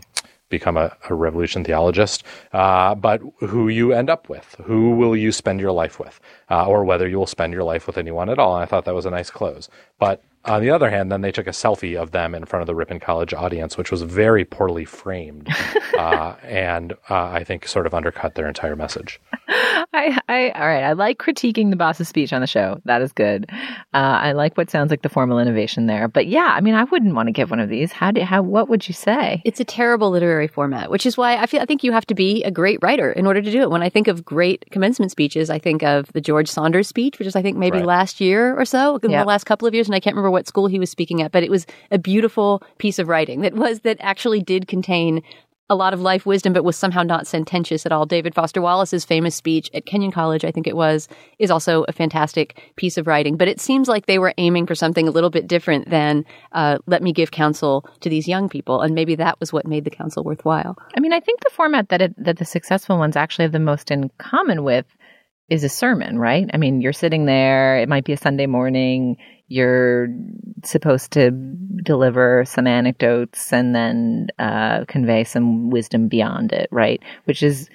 become 0.50 0.78
a, 0.78 0.96
a 1.10 1.16
revolution 1.16 1.64
theologist, 1.64 2.24
uh, 2.54 2.94
but 2.94 3.20
who 3.40 3.68
you 3.68 3.92
end 3.92 4.10
up 4.10 4.30
with, 4.30 4.56
who 4.64 4.92
will 4.92 5.16
you 5.16 5.32
spend 5.32 5.60
your 5.60 5.72
life 5.72 6.00
with, 6.00 6.20
uh, 6.50 6.66
or 6.68 6.86
whether 6.86 7.08
you 7.08 7.18
will 7.18 7.28
spend 7.28 7.52
your 7.52 7.64
life 7.64 7.88
with 7.88 7.98
anyone 7.98 8.30
at 8.30 8.40
all. 8.40 8.56
And 8.56 8.64
I 8.64 8.68
thought 8.68 8.86
that 8.86 8.94
was 8.94 9.08
a 9.08 9.10
nice 9.10 9.32
close. 9.32 9.68
But 9.98 10.24
on 10.46 10.62
the 10.62 10.70
other 10.70 10.90
hand, 10.90 11.12
then 11.12 11.22
they 11.22 11.32
took 11.32 11.48
a 11.48 11.52
selfie 11.52 12.00
of 12.00 12.12
them 12.12 12.36
in 12.36 12.46
front 12.46 12.62
of 12.62 12.68
the 12.68 12.76
Ripon 12.76 13.00
College 13.00 13.34
audience, 13.34 13.78
which 13.78 13.92
was 13.92 14.02
very 14.02 14.44
poorly 14.44 14.86
framed, 14.86 15.50
uh, 15.98 16.36
and 16.44 16.94
uh, 17.10 17.26
I 17.26 17.44
think 17.44 17.68
sort 17.68 17.88
of 17.88 17.94
undercut 17.94 18.36
their 18.36 18.48
entire 18.48 18.76
message. 18.76 19.22
I, 19.94 20.20
I, 20.28 20.50
all 20.52 20.68
right. 20.68 20.84
I 20.84 20.94
like 20.94 21.20
critiquing 21.20 21.70
the 21.70 21.76
boss's 21.76 22.08
speech 22.08 22.34
on 22.34 22.42
the 22.42 22.48
show. 22.48 22.82
That 22.86 23.02
is 23.02 23.12
good. 23.14 23.50
Uh, 23.94 24.20
I 24.22 24.32
like 24.32 24.58
what 24.58 24.70
sounds 24.70 24.90
like 24.90 25.04
the 25.04 25.10
formal 25.10 25.40
innovation 25.40 25.86
there. 25.86 26.08
But 26.08 26.28
yeah, 26.28 26.52
I 26.56 26.62
mean, 26.62 26.74
I 26.74 26.84
wouldn't 26.86 27.14
want 27.14 27.28
to 27.28 27.32
give 27.32 27.52
one 27.52 27.60
of 27.60 27.70
these. 27.70 27.92
How 27.92 28.12
do, 28.12 28.22
how, 28.22 28.42
what 28.42 28.70
would 28.70 28.88
you 28.88 28.94
say? 28.94 29.42
It's 29.46 29.60
a 29.60 29.66
terrible 29.66 30.10
literary 30.10 30.48
format, 30.48 30.90
which 30.90 31.06
is 31.06 31.16
why 31.16 31.38
I 31.38 31.46
feel, 31.46 31.62
I 31.62 31.66
think 31.66 31.84
you 31.84 31.92
have 31.92 32.08
to 32.08 32.16
be 32.16 32.44
a 32.44 32.52
great 32.52 32.80
writer 32.82 33.12
in 33.12 33.28
order 33.28 33.42
to 33.42 33.52
do 33.52 33.62
it. 33.62 33.70
When 33.70 33.84
I 33.84 33.90
think 33.90 34.08
of 34.08 34.26
great 34.26 34.66
commencement 34.72 35.12
speeches, 35.12 35.50
I 35.50 35.60
think 35.60 35.84
of 35.84 36.12
the 36.14 36.22
George 36.22 36.50
Saunders 36.50 36.88
speech, 36.88 37.20
which 37.20 37.28
is, 37.28 37.36
I 37.36 37.42
think, 37.42 37.58
maybe 37.58 37.78
right. 37.78 37.86
last 37.86 38.20
year 38.20 38.60
or 38.60 38.66
so, 38.66 38.98
in 38.98 39.12
yep. 39.12 39.24
the 39.24 39.28
last 39.28 39.46
couple 39.46 39.68
of 39.68 39.74
years. 39.74 39.88
And 39.88 39.96
I 39.96 40.00
can't 40.00 40.16
remember 40.16 40.32
what 40.34 40.48
school 40.48 40.68
he 40.68 40.80
was 40.80 40.90
speaking 40.90 41.22
at, 41.22 41.32
but 41.32 41.44
it 41.44 41.50
was 41.50 41.66
a 41.92 41.98
beautiful 41.98 42.62
piece 42.78 43.00
of 43.00 43.08
writing 43.08 43.42
that 43.42 43.54
was, 43.54 43.80
that 43.82 43.98
actually 44.02 44.42
did 44.42 44.68
contain 44.68 45.22
a 45.70 45.76
lot 45.76 45.94
of 45.94 46.02
life 46.02 46.26
wisdom, 46.26 46.52
but 46.52 46.64
was 46.64 46.76
somehow 46.76 47.04
not 47.04 47.26
sententious 47.26 47.86
at 47.86 47.92
all. 47.92 48.06
David 48.06 48.36
Foster 48.36 48.62
Wallace's 48.62 49.06
famous 49.06 49.34
speech 49.34 49.70
at 49.74 49.86
Kenyon 49.86 50.12
College, 50.12 50.44
I 50.44 50.52
think 50.52 50.68
it 50.68 50.76
was, 50.76 51.08
is 51.40 51.50
also 51.50 51.86
a 51.88 51.94
fantastic 51.94 52.62
piece 52.76 52.98
of 52.98 53.08
writing. 53.08 53.38
But 53.38 53.48
it 53.48 53.62
seems 53.62 53.88
like 53.88 54.06
they 54.06 54.20
were 54.20 54.34
aiming 54.38 54.68
for 54.68 54.76
something 54.76 55.08
a 55.08 55.12
little 55.12 55.30
bit 55.30 55.48
different 55.48 55.90
than 55.90 56.26
uh, 56.52 56.80
let 56.86 57.02
me 57.02 57.14
give 57.14 57.32
counsel 57.32 57.90
to 58.02 58.10
these 58.10 58.28
young 58.28 58.50
people, 58.50 58.82
and 58.82 58.94
maybe 58.94 59.16
that 59.16 59.40
was 59.40 59.54
what 59.54 59.66
made 59.66 59.86
the 59.86 59.90
counsel 59.90 60.24
worthwhile. 60.24 60.76
I 60.96 61.00
mean, 61.00 61.14
I 61.14 61.22
think 61.22 61.40
the 61.40 61.50
format 61.50 61.90
that 61.90 62.02
it, 62.02 62.24
that 62.24 62.38
the 62.38 62.46
successful 62.46 62.98
ones 62.98 63.16
actually 63.16 63.44
have 63.44 63.54
the 63.54 63.60
most 63.60 63.90
in 63.90 64.12
common 64.18 64.64
with 64.64 64.86
is 65.50 65.64
a 65.64 65.70
sermon, 65.70 66.20
right? 66.20 66.50
I 66.54 66.58
mean, 66.58 66.82
you're 66.82 66.94
sitting 66.94 67.26
there. 67.26 67.78
It 67.78 67.90
might 67.90 68.06
be 68.06 68.14
a 68.14 68.18
Sunday 68.18 68.48
morning 68.48 69.18
you're 69.54 70.08
supposed 70.64 71.12
to 71.12 71.30
deliver 71.84 72.44
some 72.44 72.66
anecdotes 72.66 73.54
and 73.54 73.76
then 73.76 74.28
uh, 74.40 74.84
convey 74.88 75.24
some 75.24 75.70
wisdom 75.70 76.08
beyond 76.08 76.52
it, 76.52 76.68
right? 76.72 77.00
Which 77.26 77.44
is, 77.44 77.70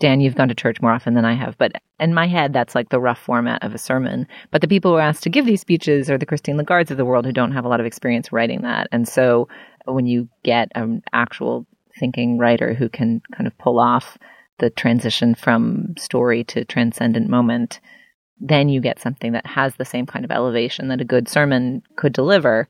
Dan, 0.00 0.20
you've 0.20 0.34
gone 0.34 0.48
to 0.48 0.56
church 0.56 0.82
more 0.82 0.90
often 0.90 1.14
than 1.14 1.24
I 1.24 1.34
have, 1.34 1.56
but 1.56 1.70
in 2.00 2.14
my 2.14 2.26
head, 2.26 2.52
that's 2.52 2.74
like 2.74 2.88
the 2.88 2.98
rough 2.98 3.20
format 3.20 3.62
of 3.62 3.72
a 3.76 3.78
sermon. 3.78 4.26
But 4.50 4.60
the 4.60 4.66
people 4.66 4.90
who 4.90 4.96
are 4.96 5.02
asked 5.02 5.22
to 5.22 5.30
give 5.30 5.46
these 5.46 5.60
speeches 5.60 6.10
are 6.10 6.18
the 6.18 6.26
Christine 6.26 6.58
Lagardes 6.58 6.90
of 6.90 6.96
the 6.96 7.04
world 7.04 7.26
who 7.26 7.32
don't 7.32 7.52
have 7.52 7.64
a 7.64 7.68
lot 7.68 7.78
of 7.78 7.86
experience 7.86 8.32
writing 8.32 8.62
that. 8.62 8.88
And 8.90 9.06
so 9.06 9.46
when 9.84 10.06
you 10.06 10.28
get 10.42 10.72
an 10.74 11.00
actual 11.12 11.64
thinking 12.00 12.38
writer 12.38 12.74
who 12.74 12.88
can 12.88 13.22
kind 13.36 13.46
of 13.46 13.56
pull 13.56 13.78
off 13.78 14.18
the 14.58 14.68
transition 14.68 15.36
from 15.36 15.94
story 15.96 16.42
to 16.42 16.64
transcendent 16.64 17.28
moment, 17.28 17.78
then 18.40 18.68
you 18.68 18.80
get 18.80 19.00
something 19.00 19.32
that 19.32 19.46
has 19.46 19.76
the 19.76 19.84
same 19.84 20.06
kind 20.06 20.24
of 20.24 20.30
elevation 20.30 20.88
that 20.88 21.00
a 21.00 21.04
good 21.04 21.28
sermon 21.28 21.82
could 21.96 22.12
deliver. 22.12 22.68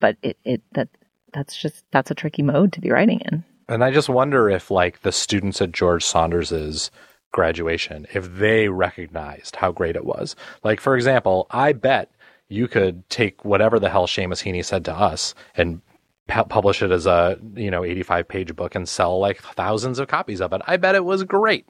But 0.00 0.16
it, 0.22 0.38
it 0.44 0.62
that 0.72 0.88
that's 1.32 1.56
just 1.56 1.84
that's 1.90 2.10
a 2.10 2.14
tricky 2.14 2.42
mode 2.42 2.72
to 2.74 2.80
be 2.80 2.90
writing 2.90 3.20
in. 3.20 3.44
And 3.68 3.84
I 3.84 3.90
just 3.90 4.08
wonder 4.08 4.48
if 4.48 4.70
like 4.70 5.02
the 5.02 5.12
students 5.12 5.60
at 5.60 5.72
George 5.72 6.04
Saunders's 6.04 6.90
graduation, 7.32 8.06
if 8.14 8.32
they 8.36 8.68
recognized 8.68 9.56
how 9.56 9.72
great 9.72 9.96
it 9.96 10.04
was. 10.04 10.36
Like 10.64 10.80
for 10.80 10.96
example, 10.96 11.46
I 11.50 11.72
bet 11.72 12.10
you 12.48 12.68
could 12.68 13.08
take 13.10 13.44
whatever 13.44 13.78
the 13.78 13.90
hell 13.90 14.06
Seamus 14.06 14.42
Heaney 14.42 14.64
said 14.64 14.84
to 14.86 14.94
us 14.94 15.34
and 15.54 15.82
publish 16.26 16.82
it 16.82 16.90
as 16.90 17.06
a 17.06 17.38
you 17.54 17.70
know 17.70 17.84
85 17.84 18.28
page 18.28 18.56
book 18.56 18.74
and 18.74 18.88
sell 18.88 19.18
like 19.18 19.40
thousands 19.40 19.98
of 19.98 20.08
copies 20.08 20.40
of 20.40 20.52
it. 20.52 20.62
I 20.66 20.76
bet 20.76 20.94
it 20.94 21.04
was 21.04 21.24
great 21.24 21.66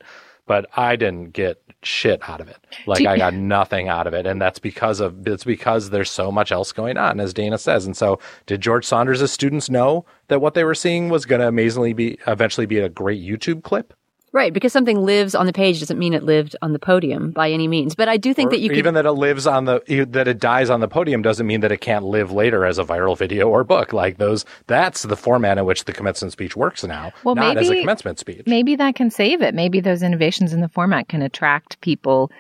but 0.48 0.66
I 0.76 0.96
didn't 0.96 1.32
get 1.32 1.62
shit 1.82 2.20
out 2.28 2.40
of 2.40 2.48
it. 2.48 2.56
Like 2.86 3.06
I 3.06 3.16
got 3.16 3.34
nothing 3.34 3.88
out 3.88 4.08
of 4.08 4.14
it, 4.14 4.26
and 4.26 4.42
that's 4.42 4.58
because 4.58 4.98
of 4.98 5.28
it's 5.28 5.44
because 5.44 5.90
there's 5.90 6.10
so 6.10 6.32
much 6.32 6.50
else 6.50 6.72
going 6.72 6.96
on, 6.96 7.20
as 7.20 7.32
Dana 7.32 7.58
says. 7.58 7.86
And 7.86 7.96
so, 7.96 8.18
did 8.46 8.60
George 8.60 8.84
Saunders' 8.84 9.30
students 9.30 9.70
know 9.70 10.04
that 10.26 10.40
what 10.40 10.54
they 10.54 10.64
were 10.64 10.74
seeing 10.74 11.08
was 11.08 11.24
going 11.24 11.40
to 11.40 11.48
amazingly 11.48 11.92
be 11.92 12.18
eventually 12.26 12.66
be 12.66 12.78
a 12.78 12.88
great 12.88 13.22
YouTube 13.22 13.62
clip? 13.62 13.94
Right, 14.32 14.52
because 14.52 14.72
something 14.72 14.98
lives 15.00 15.34
on 15.34 15.46
the 15.46 15.52
page 15.52 15.80
doesn't 15.80 15.98
mean 15.98 16.12
it 16.12 16.22
lived 16.22 16.54
on 16.60 16.72
the 16.72 16.78
podium 16.78 17.30
by 17.30 17.50
any 17.50 17.66
means. 17.66 17.94
But 17.94 18.08
I 18.08 18.18
do 18.18 18.34
think 18.34 18.48
Or 18.48 18.50
that 18.50 18.60
you 18.60 18.68
could 18.68 18.78
even 18.78 18.94
that 18.94 19.06
it 19.06 19.12
lives 19.12 19.46
on 19.46 19.64
the 19.64 19.82
e- 19.86 20.04
that 20.04 20.28
it 20.28 20.38
dies 20.38 20.68
on 20.68 20.80
the 20.80 20.88
podium 20.88 21.22
doesn't 21.22 21.46
mean 21.46 21.60
that 21.60 21.72
it 21.72 21.80
can't 21.80 22.04
live 22.04 22.30
later 22.30 22.64
as 22.66 22.78
a 22.78 22.84
viral 22.84 23.16
video 23.16 23.48
or 23.48 23.64
book. 23.64 23.92
Like 23.92 24.18
those, 24.18 24.44
that's 24.66 25.02
the 25.04 25.16
format 25.16 25.56
in 25.58 25.64
which 25.64 25.84
the 25.84 25.92
commencement 25.92 26.32
speech 26.32 26.56
works 26.56 26.84
now, 26.84 27.12
Well, 27.24 27.34
not 27.34 27.56
as 27.56 27.70
a 27.70 27.80
commencement 27.80 28.18
speech. 28.18 28.42
Maybe 28.46 28.76
that 28.76 28.94
can 28.94 29.10
save 29.10 29.40
it. 29.42 29.54
Maybe 29.54 29.80
those 29.80 30.02
innovations 30.02 30.52
in 30.52 30.60
the 30.60 30.68
format 30.68 31.08
can 31.08 31.22
attract 31.22 31.80
people 31.80 32.30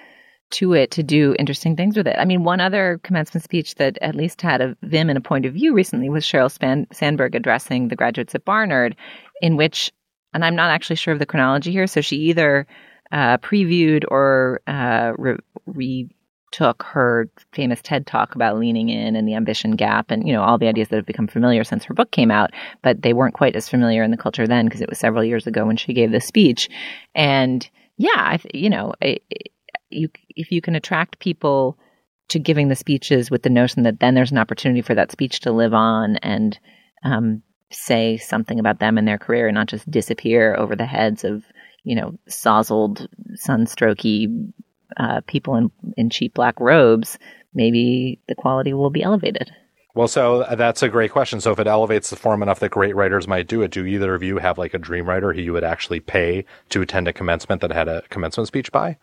to 0.50 0.72
it 0.72 0.90
to 0.92 1.02
do 1.02 1.34
interesting 1.38 1.76
things 1.76 1.96
with 1.96 2.06
it. 2.06 2.16
I 2.18 2.24
mean, 2.24 2.42
one 2.42 2.60
other 2.60 3.00
commencement 3.02 3.44
speech 3.44 3.74
that 3.76 3.98
at 4.00 4.14
least 4.14 4.40
had 4.40 4.60
a 4.60 4.76
vim 4.82 5.10
and 5.10 5.18
a 5.18 5.20
point 5.20 5.44
of 5.44 5.52
view 5.54 5.74
recently 5.74 6.08
was 6.08 6.24
Sheryl 6.24 6.50
Span- 6.50 6.86
Sandberg 6.92 7.34
addressing 7.34 7.88
the 7.88 7.96
graduates 7.96 8.34
at 8.34 8.44
Barnard, 8.46 8.96
in 9.42 9.56
which, 9.56 9.92
and 10.32 10.44
I'm 10.44 10.56
not 10.56 10.70
actually 10.70 10.96
sure 10.96 11.12
of 11.12 11.18
the 11.18 11.26
chronology 11.26 11.72
here, 11.72 11.86
so 11.86 12.00
she 12.00 12.16
either 12.16 12.66
uh, 13.12 13.38
previewed 13.38 14.04
or 14.08 14.60
uh, 14.66 15.12
re- 15.16 15.38
retook 15.66 16.82
her 16.82 17.28
famous 17.52 17.80
TED 17.82 18.06
talk 18.06 18.34
about 18.34 18.58
leaning 18.58 18.88
in 18.88 19.16
and 19.16 19.26
the 19.26 19.34
ambition 19.34 19.76
gap 19.76 20.10
and, 20.10 20.26
you 20.26 20.32
know, 20.32 20.42
all 20.42 20.58
the 20.58 20.68
ideas 20.68 20.88
that 20.88 20.96
have 20.96 21.06
become 21.06 21.26
familiar 21.26 21.64
since 21.64 21.84
her 21.84 21.94
book 21.94 22.10
came 22.10 22.30
out, 22.30 22.50
but 22.82 23.02
they 23.02 23.12
weren't 23.12 23.34
quite 23.34 23.56
as 23.56 23.68
familiar 23.68 24.02
in 24.02 24.10
the 24.10 24.16
culture 24.16 24.46
then 24.46 24.66
because 24.66 24.80
it 24.80 24.88
was 24.88 24.98
several 24.98 25.24
years 25.24 25.46
ago 25.46 25.64
when 25.64 25.76
she 25.76 25.92
gave 25.92 26.10
this 26.10 26.26
speech. 26.26 26.68
And 27.14 27.68
yeah, 27.96 28.36
th- 28.36 28.54
you 28.54 28.70
know, 28.70 28.94
you, 29.90 30.08
if 30.30 30.52
you 30.52 30.60
can 30.60 30.74
attract 30.74 31.18
people 31.18 31.78
to 32.28 32.38
giving 32.38 32.68
the 32.68 32.76
speeches 32.76 33.30
with 33.30 33.42
the 33.42 33.50
notion 33.50 33.84
that 33.84 34.00
then 34.00 34.14
there's 34.14 34.32
an 34.32 34.38
opportunity 34.38 34.82
for 34.82 34.94
that 34.94 35.10
speech 35.10 35.40
to 35.40 35.52
live 35.52 35.72
on 35.72 36.16
and 36.16 36.58
um, 37.04 37.42
say 37.70 38.16
something 38.16 38.58
about 38.58 38.78
them 38.78 38.98
and 38.98 39.06
their 39.06 39.18
career 39.18 39.48
and 39.48 39.54
not 39.54 39.68
just 39.68 39.90
disappear 39.90 40.54
over 40.56 40.74
the 40.74 40.86
heads 40.86 41.24
of, 41.24 41.44
you 41.84 41.94
know, 41.94 42.14
sozzled, 42.28 43.06
sunstrokey 43.34 44.52
uh, 44.96 45.20
people 45.26 45.54
in, 45.56 45.70
in 45.96 46.10
cheap 46.10 46.34
black 46.34 46.58
robes, 46.60 47.18
maybe 47.54 48.20
the 48.28 48.34
quality 48.34 48.72
will 48.72 48.90
be 48.90 49.02
elevated. 49.02 49.50
Well, 49.94 50.08
so 50.08 50.46
that's 50.56 50.82
a 50.82 50.88
great 50.88 51.10
question. 51.10 51.40
So 51.40 51.50
if 51.52 51.58
it 51.58 51.66
elevates 51.66 52.10
the 52.10 52.16
form 52.16 52.42
enough 52.42 52.60
that 52.60 52.70
great 52.70 52.94
writers 52.94 53.26
might 53.26 53.48
do 53.48 53.62
it, 53.62 53.72
do 53.72 53.84
either 53.84 54.14
of 54.14 54.22
you 54.22 54.38
have 54.38 54.56
like 54.56 54.74
a 54.74 54.78
dream 54.78 55.08
writer 55.08 55.32
who 55.32 55.40
you 55.40 55.52
would 55.52 55.64
actually 55.64 56.00
pay 56.00 56.44
to 56.68 56.82
attend 56.82 57.08
a 57.08 57.12
commencement 57.12 57.60
that 57.62 57.72
had 57.72 57.88
a 57.88 58.02
commencement 58.08 58.46
speech 58.46 58.70
by? 58.70 58.96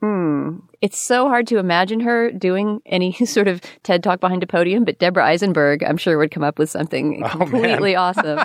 Hmm. 0.00 0.58
It's 0.82 1.02
so 1.02 1.28
hard 1.28 1.46
to 1.46 1.58
imagine 1.58 2.00
her 2.00 2.30
doing 2.30 2.80
any 2.84 3.12
sort 3.26 3.48
of 3.48 3.60
TED 3.82 4.02
talk 4.02 4.20
behind 4.20 4.42
a 4.42 4.46
podium, 4.46 4.84
but 4.84 4.98
Deborah 4.98 5.24
Eisenberg, 5.24 5.82
I'm 5.82 5.96
sure, 5.96 6.18
would 6.18 6.30
come 6.30 6.44
up 6.44 6.58
with 6.58 6.68
something 6.68 7.22
Oh, 7.24 7.28
completely 7.28 7.96
awesome. 7.96 8.40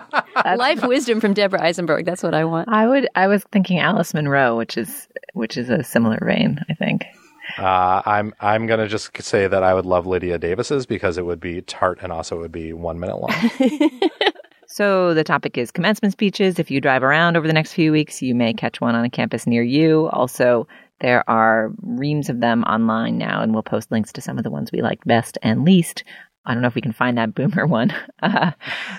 Life 0.45 0.83
wisdom 0.83 1.19
from 1.19 1.33
Deborah 1.33 1.61
Eisenberg. 1.61 2.05
That's 2.05 2.23
what 2.23 2.33
I 2.33 2.45
want. 2.45 2.69
I 2.69 2.87
would. 2.87 3.07
I 3.15 3.27
was 3.27 3.43
thinking 3.51 3.79
Alice 3.79 4.13
Munro, 4.13 4.57
which 4.57 4.77
is 4.77 5.07
which 5.33 5.57
is 5.57 5.69
a 5.69 5.83
similar 5.83 6.19
vein. 6.21 6.59
I 6.69 6.73
think. 6.75 7.05
Uh, 7.57 8.01
I'm 8.05 8.33
I'm 8.39 8.67
gonna 8.67 8.87
just 8.87 9.21
say 9.21 9.47
that 9.47 9.63
I 9.63 9.73
would 9.73 9.85
love 9.85 10.05
Lydia 10.05 10.37
Davis's 10.37 10.85
because 10.85 11.17
it 11.17 11.25
would 11.25 11.39
be 11.39 11.61
tart 11.61 11.99
and 12.01 12.11
also 12.11 12.37
it 12.37 12.41
would 12.41 12.51
be 12.51 12.73
one 12.73 12.99
minute 12.99 13.17
long. 13.17 13.33
So 14.71 15.15
the 15.15 15.23
topic 15.23 15.57
is 15.57 15.71
commencement 15.71 16.11
speeches. 16.11 16.59
If 16.59 16.69
you 16.69 16.79
drive 16.79 17.01
around 17.01 17.35
over 17.35 17.47
the 17.47 17.53
next 17.53 17.73
few 17.73 17.91
weeks, 17.91 18.21
you 18.21 18.35
may 18.35 18.53
catch 18.53 18.79
one 18.79 18.93
on 18.93 19.03
a 19.03 19.09
campus 19.09 19.47
near 19.47 19.63
you. 19.63 20.09
Also, 20.13 20.67
there 21.01 21.27
are 21.29 21.71
reams 21.81 22.29
of 22.29 22.39
them 22.39 22.63
online 22.63 23.17
now, 23.17 23.41
and 23.41 23.53
we'll 23.53 23.63
post 23.63 23.91
links 23.91 24.11
to 24.13 24.21
some 24.21 24.37
of 24.37 24.43
the 24.43 24.51
ones 24.51 24.71
we 24.71 24.81
liked 24.81 25.07
best 25.07 25.37
and 25.41 25.65
least. 25.65 26.03
I 26.45 26.53
don't 26.53 26.61
know 26.61 26.67
if 26.67 26.75
we 26.75 26.81
can 26.81 26.93
find 26.93 27.17
that 27.17 27.35
boomer 27.35 27.67
one 27.67 27.93
uh, 28.21 28.51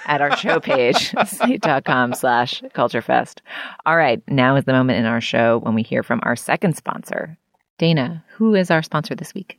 at 0.07 0.20
our 0.20 0.36
show 0.36 0.61
page, 0.61 1.14
slate.com 1.26 2.14
slash 2.14 2.62
culturefest. 2.74 3.40
All 3.86 3.96
right, 3.96 4.22
now 4.28 4.57
is 4.57 4.64
the 4.64 4.72
moment 4.72 4.98
in 4.98 5.07
our 5.07 5.20
show 5.20 5.59
when 5.59 5.74
we 5.74 5.82
hear 5.82 6.03
from 6.03 6.20
our 6.22 6.36
second 6.36 6.76
sponsor. 6.76 7.36
Dana, 7.78 8.24
who 8.36 8.55
is 8.55 8.70
our 8.70 8.82
sponsor 8.82 9.14
this 9.14 9.34
week? 9.34 9.59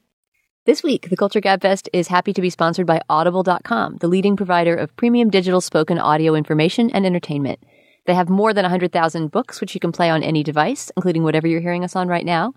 This 0.68 0.84
week, 0.84 1.10
the 1.10 1.18
Culture 1.18 1.42
Gabfest 1.42 1.90
is 1.92 2.08
happy 2.08 2.34
to 2.34 2.42
be 2.42 2.52
sponsored 2.52 2.86
by 2.86 3.02
Audible.com, 3.10 3.98
the 3.98 4.08
leading 4.08 4.36
provider 4.36 4.76
of 4.76 4.96
premium 4.96 5.32
digital 5.32 5.60
spoken 5.60 5.98
audio 5.98 6.36
information 6.36 6.92
and 6.92 7.04
entertainment. 7.04 7.58
They 8.06 8.14
have 8.16 8.30
more 8.30 8.54
than 8.54 8.64
100,000 8.64 9.32
books, 9.32 9.62
which 9.62 9.74
you 9.74 9.80
can 9.80 9.92
play 9.92 10.10
on 10.10 10.24
any 10.24 10.44
device, 10.44 10.92
including 10.98 11.24
whatever 11.24 11.48
you're 11.48 11.62
hearing 11.62 11.84
us 11.84 11.96
on 11.96 12.08
right 12.08 12.26
now. 12.26 12.54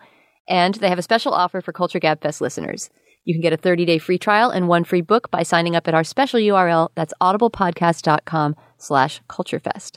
And 0.49 0.75
they 0.77 0.89
have 0.89 0.99
a 0.99 1.03
special 1.03 1.33
offer 1.33 1.61
for 1.61 1.73
Culture 1.73 2.01
Gabfest 2.01 2.41
listeners. 2.41 2.91
You 3.25 3.35
can 3.35 3.43
get 3.43 3.53
a 3.53 3.59
30-day 3.59 3.99
free 3.99 4.19
trial 4.19 4.51
and 4.51 4.69
one 4.69 4.85
free 4.85 5.01
book 5.01 5.31
by 5.31 5.43
signing 5.43 5.75
up 5.75 5.89
at 5.89 5.95
our 5.95 6.05
special 6.05 6.39
URL. 6.39 6.91
That's 6.95 7.15
audiblepodcast.com 7.21 8.57
slash 8.79 9.23
culturefest. 9.29 9.97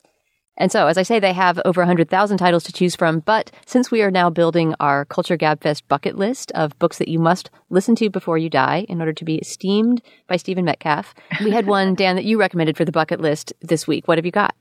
And 0.60 0.72
so, 0.72 0.88
as 0.88 0.98
I 0.98 1.04
say, 1.04 1.20
they 1.20 1.34
have 1.34 1.60
over 1.66 1.82
100,000 1.82 2.38
titles 2.38 2.64
to 2.64 2.74
choose 2.74 2.96
from. 2.96 3.20
But 3.20 3.52
since 3.66 3.92
we 3.92 4.02
are 4.02 4.10
now 4.10 4.30
building 4.30 4.74
our 4.80 5.06
Culture 5.06 5.38
Gabfest 5.38 5.84
bucket 5.88 6.18
list 6.18 6.52
of 6.54 6.78
books 6.80 6.98
that 6.98 7.10
you 7.10 7.20
must 7.20 7.52
listen 7.70 7.96
to 7.98 8.10
before 8.10 8.40
you 8.40 8.50
die 8.50 8.86
in 8.90 9.00
order 9.00 9.14
to 9.14 9.26
be 9.26 9.38
esteemed 9.38 10.02
by 10.28 10.38
Stephen 10.38 10.66
Metcalf, 10.66 11.14
we 11.44 11.52
had 11.52 11.68
one, 11.68 11.94
Dan, 11.96 12.16
that 12.16 12.26
you 12.26 12.40
recommended 12.40 12.76
for 12.76 12.86
the 12.86 12.92
bucket 12.92 13.22
list 13.22 13.54
this 13.62 13.86
week. 13.86 14.08
What 14.08 14.18
have 14.18 14.26
you 14.26 14.32
got? 14.32 14.56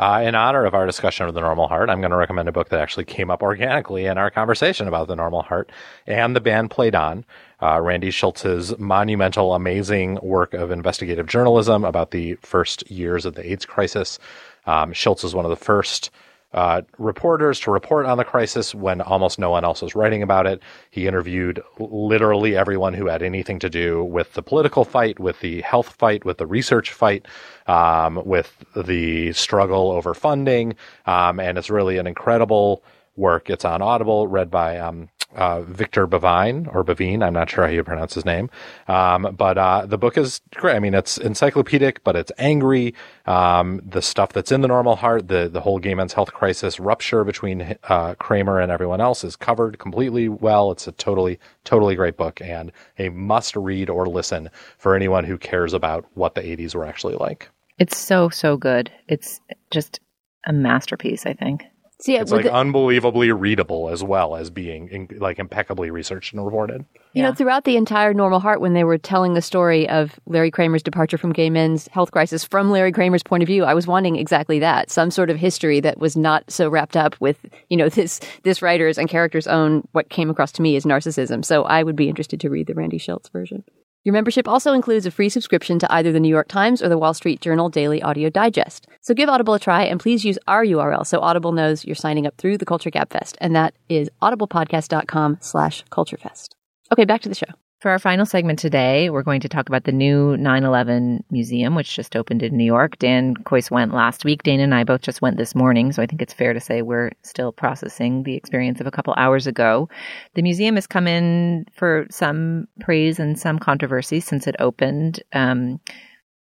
Uh, 0.00 0.22
in 0.24 0.34
honor 0.34 0.64
of 0.64 0.72
our 0.72 0.86
discussion 0.86 1.26
of 1.26 1.34
the 1.34 1.42
normal 1.42 1.68
heart, 1.68 1.90
I'm 1.90 2.00
going 2.00 2.10
to 2.10 2.16
recommend 2.16 2.48
a 2.48 2.52
book 2.52 2.70
that 2.70 2.80
actually 2.80 3.04
came 3.04 3.30
up 3.30 3.42
organically 3.42 4.06
in 4.06 4.16
our 4.16 4.30
conversation 4.30 4.88
about 4.88 5.08
the 5.08 5.14
normal 5.14 5.42
heart 5.42 5.70
and 6.06 6.34
the 6.34 6.40
band 6.40 6.70
played 6.70 6.94
on. 6.94 7.22
Uh, 7.60 7.78
Randy 7.82 8.08
Shilts's 8.08 8.78
monumental, 8.78 9.54
amazing 9.54 10.18
work 10.22 10.54
of 10.54 10.70
investigative 10.70 11.26
journalism 11.26 11.84
about 11.84 12.12
the 12.12 12.36
first 12.36 12.90
years 12.90 13.26
of 13.26 13.34
the 13.34 13.52
AIDS 13.52 13.66
crisis. 13.66 14.18
Um, 14.64 14.94
Shilts 14.94 15.22
is 15.22 15.34
one 15.34 15.44
of 15.44 15.50
the 15.50 15.56
first 15.56 16.10
uh, 16.52 16.82
reporters 16.98 17.60
to 17.60 17.70
report 17.70 18.06
on 18.06 18.18
the 18.18 18.24
crisis 18.24 18.74
when 18.74 19.00
almost 19.00 19.38
no 19.38 19.50
one 19.50 19.64
else 19.64 19.82
was 19.82 19.94
writing 19.94 20.22
about 20.22 20.46
it. 20.46 20.60
He 20.90 21.06
interviewed 21.06 21.62
literally 21.78 22.56
everyone 22.56 22.94
who 22.94 23.06
had 23.06 23.22
anything 23.22 23.58
to 23.60 23.70
do 23.70 24.02
with 24.02 24.34
the 24.34 24.42
political 24.42 24.84
fight, 24.84 25.20
with 25.20 25.40
the 25.40 25.60
health 25.62 25.94
fight, 25.98 26.24
with 26.24 26.38
the 26.38 26.46
research 26.46 26.92
fight, 26.92 27.26
um, 27.66 28.22
with 28.24 28.64
the 28.76 29.32
struggle 29.32 29.90
over 29.92 30.14
funding. 30.14 30.74
Um, 31.06 31.38
and 31.38 31.56
it's 31.56 31.70
really 31.70 31.98
an 31.98 32.06
incredible 32.06 32.82
work. 33.16 33.50
It's 33.50 33.64
on 33.64 33.82
Audible, 33.82 34.26
read 34.26 34.50
by 34.50 34.78
um, 34.78 35.08
uh, 35.34 35.62
Victor 35.62 36.06
Bevine 36.06 36.66
or 36.74 36.84
Bavine. 36.84 37.22
I'm 37.22 37.32
not 37.32 37.50
sure 37.50 37.64
how 37.64 37.70
you 37.70 37.84
pronounce 37.84 38.14
his 38.14 38.24
name. 38.24 38.50
Um, 38.88 39.34
but 39.36 39.58
uh, 39.58 39.86
the 39.86 39.98
book 39.98 40.18
is 40.18 40.40
great. 40.54 40.76
I 40.76 40.78
mean, 40.78 40.94
it's 40.94 41.18
encyclopedic, 41.18 42.02
but 42.04 42.16
it's 42.16 42.32
angry. 42.38 42.94
Um, 43.26 43.80
the 43.84 44.02
stuff 44.02 44.32
that's 44.32 44.50
in 44.52 44.60
the 44.60 44.68
normal 44.68 44.96
heart, 44.96 45.28
the 45.28 45.48
the 45.48 45.60
whole 45.60 45.78
gay 45.78 45.94
men's 45.94 46.12
health 46.12 46.32
crisis 46.32 46.80
rupture 46.80 47.24
between 47.24 47.76
uh, 47.84 48.14
Kramer 48.14 48.60
and 48.60 48.72
everyone 48.72 49.00
else 49.00 49.24
is 49.24 49.36
covered 49.36 49.78
completely 49.78 50.28
well. 50.28 50.72
It's 50.72 50.88
a 50.88 50.92
totally 50.92 51.38
totally 51.64 51.94
great 51.94 52.16
book 52.16 52.40
and 52.40 52.72
a 52.98 53.08
must 53.10 53.56
read 53.56 53.90
or 53.90 54.06
listen 54.06 54.50
for 54.78 54.94
anyone 54.94 55.24
who 55.24 55.38
cares 55.38 55.72
about 55.72 56.04
what 56.14 56.34
the 56.34 56.42
80s 56.42 56.74
were 56.74 56.86
actually 56.86 57.14
like. 57.14 57.48
It's 57.78 57.96
so, 57.96 58.28
so 58.28 58.56
good. 58.56 58.92
It's 59.08 59.40
just 59.70 60.00
a 60.46 60.52
masterpiece, 60.52 61.24
I 61.24 61.32
think. 61.32 61.64
See, 62.00 62.16
It's 62.16 62.32
like 62.32 62.46
unbelievably 62.46 63.30
readable 63.32 63.90
as 63.90 64.02
well 64.02 64.34
as 64.34 64.48
being 64.48 64.88
in, 64.88 65.08
like 65.18 65.38
impeccably 65.38 65.90
researched 65.90 66.32
and 66.32 66.42
reported. 66.44 66.86
You 67.12 67.22
know, 67.22 67.34
throughout 67.34 67.64
the 67.64 67.76
entire 67.76 68.14
Normal 68.14 68.40
Heart, 68.40 68.60
when 68.60 68.72
they 68.72 68.84
were 68.84 68.96
telling 68.96 69.34
the 69.34 69.42
story 69.42 69.88
of 69.88 70.18
Larry 70.26 70.50
Kramer's 70.50 70.82
departure 70.82 71.18
from 71.18 71.32
gay 71.32 71.50
men's 71.50 71.88
health 71.88 72.10
crisis 72.10 72.42
from 72.42 72.70
Larry 72.70 72.92
Kramer's 72.92 73.22
point 73.22 73.42
of 73.42 73.46
view, 73.48 73.64
I 73.64 73.74
was 73.74 73.86
wanting 73.86 74.16
exactly 74.16 74.58
that. 74.60 74.90
Some 74.90 75.10
sort 75.10 75.28
of 75.28 75.36
history 75.36 75.80
that 75.80 75.98
was 75.98 76.16
not 76.16 76.50
so 76.50 76.68
wrapped 76.68 76.96
up 76.96 77.16
with, 77.20 77.44
you 77.68 77.76
know, 77.76 77.88
this, 78.00 78.20
this 78.44 78.62
writer's 78.62 78.96
and 78.96 79.08
character's 79.08 79.46
own, 79.46 79.86
what 79.92 80.08
came 80.08 80.30
across 80.30 80.52
to 80.52 80.62
me 80.62 80.76
as 80.76 80.84
narcissism. 80.84 81.44
So 81.44 81.64
I 81.64 81.82
would 81.82 81.96
be 81.96 82.08
interested 82.08 82.40
to 82.40 82.48
read 82.48 82.66
the 82.66 82.74
Randy 82.74 82.98
Shilts 82.98 83.30
version. 83.30 83.64
Your 84.02 84.14
membership 84.14 84.48
also 84.48 84.72
includes 84.72 85.04
a 85.04 85.10
free 85.10 85.28
subscription 85.28 85.78
to 85.78 85.92
either 85.92 86.10
the 86.10 86.20
New 86.20 86.28
York 86.28 86.48
Times 86.48 86.82
or 86.82 86.88
the 86.88 86.96
Wall 86.96 87.12
Street 87.12 87.42
Journal 87.42 87.68
Daily 87.68 88.00
Audio 88.00 88.30
Digest. 88.30 88.86
So 89.02 89.12
give 89.12 89.28
Audible 89.28 89.52
a 89.52 89.60
try 89.60 89.82
and 89.82 90.00
please 90.00 90.24
use 90.24 90.38
our 90.48 90.64
URL 90.64 91.06
so 91.06 91.20
Audible 91.20 91.52
knows 91.52 91.84
you're 91.84 91.94
signing 91.94 92.26
up 92.26 92.34
through 92.38 92.56
the 92.56 92.64
Culture 92.64 92.90
Gabfest. 92.90 93.34
And 93.42 93.54
that 93.54 93.74
is 93.90 94.08
audiblepodcast.com 94.22 95.38
slash 95.42 95.84
culturefest. 95.90 96.54
Okay, 96.90 97.04
back 97.04 97.20
to 97.22 97.28
the 97.28 97.34
show. 97.34 97.52
For 97.80 97.90
our 97.90 97.98
final 97.98 98.26
segment 98.26 98.58
today, 98.58 99.08
we're 99.08 99.22
going 99.22 99.40
to 99.40 99.48
talk 99.48 99.70
about 99.70 99.84
the 99.84 99.92
new 99.92 100.36
9 100.36 100.64
11 100.64 101.24
museum, 101.30 101.74
which 101.74 101.96
just 101.96 102.14
opened 102.14 102.42
in 102.42 102.54
New 102.54 102.64
York. 102.64 102.98
Dan 102.98 103.34
Kois 103.34 103.70
went 103.70 103.94
last 103.94 104.22
week. 104.22 104.42
Dana 104.42 104.64
and 104.64 104.74
I 104.74 104.84
both 104.84 105.00
just 105.00 105.22
went 105.22 105.38
this 105.38 105.54
morning, 105.54 105.90
so 105.90 106.02
I 106.02 106.06
think 106.06 106.20
it's 106.20 106.34
fair 106.34 106.52
to 106.52 106.60
say 106.60 106.82
we're 106.82 107.10
still 107.22 107.52
processing 107.52 108.22
the 108.22 108.34
experience 108.34 108.82
of 108.82 108.86
a 108.86 108.90
couple 108.90 109.14
hours 109.16 109.46
ago. 109.46 109.88
The 110.34 110.42
museum 110.42 110.74
has 110.74 110.86
come 110.86 111.08
in 111.08 111.64
for 111.72 112.06
some 112.10 112.66
praise 112.80 113.18
and 113.18 113.38
some 113.38 113.58
controversy 113.58 114.20
since 114.20 114.46
it 114.46 114.56
opened. 114.58 115.22
Um, 115.32 115.80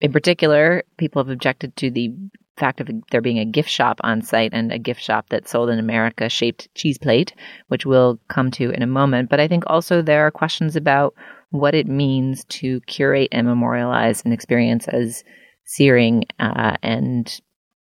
in 0.02 0.12
particular, 0.12 0.84
people 0.98 1.24
have 1.24 1.32
objected 1.32 1.76
to 1.78 1.90
the 1.90 2.14
fact 2.58 2.80
of 2.80 2.90
there 3.12 3.22
being 3.22 3.40
a 3.40 3.46
gift 3.46 3.70
shop 3.70 4.00
on 4.04 4.22
site 4.22 4.54
and 4.54 4.72
a 4.72 4.80
gift 4.80 5.02
shop 5.02 5.30
that 5.30 5.48
sold 5.48 5.70
an 5.70 5.80
America 5.80 6.30
shaped 6.30 6.74
cheese 6.76 6.98
plate, 6.98 7.34
which 7.68 7.86
we'll 7.86 8.20
come 8.28 8.52
to 8.52 8.70
in 8.70 8.84
a 8.84 8.88
moment. 8.88 9.30
But 9.30 9.40
I 9.40 9.48
think 9.48 9.64
also 9.68 10.02
there 10.02 10.26
are 10.26 10.32
questions 10.32 10.76
about 10.76 11.16
what 11.50 11.76
it 11.76 11.88
means 11.88 12.46
to 12.46 12.80
curate 12.82 13.30
and 13.32 13.48
memorialize 13.48 14.24
an 14.26 14.32
experience 14.32 14.88
as 14.88 15.24
searing 15.66 16.26
uh, 16.40 16.78
and 16.84 17.40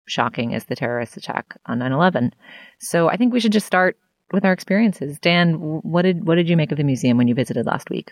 shocking 0.07 0.55
as 0.55 0.65
the 0.65 0.77
terrorist 0.77 1.17
attack 1.17 1.57
on 1.67 1.79
9/11. 1.79 2.33
So 2.81 3.09
I 3.09 3.17
think 3.17 3.33
we 3.33 3.41
should 3.41 3.53
just 3.53 3.67
start 3.67 3.97
with 4.33 4.45
our 4.45 4.53
experiences. 4.53 5.19
Dan, 5.19 5.55
what 5.55 6.03
did 6.03 6.27
what 6.27 6.37
did 6.37 6.49
you 6.49 6.57
make 6.57 6.73
of 6.73 6.79
the 6.79 6.85
museum 6.85 7.17
when 7.17 7.29
you 7.29 7.35
visited 7.35 7.67
last 7.67 7.91
week? 7.91 8.11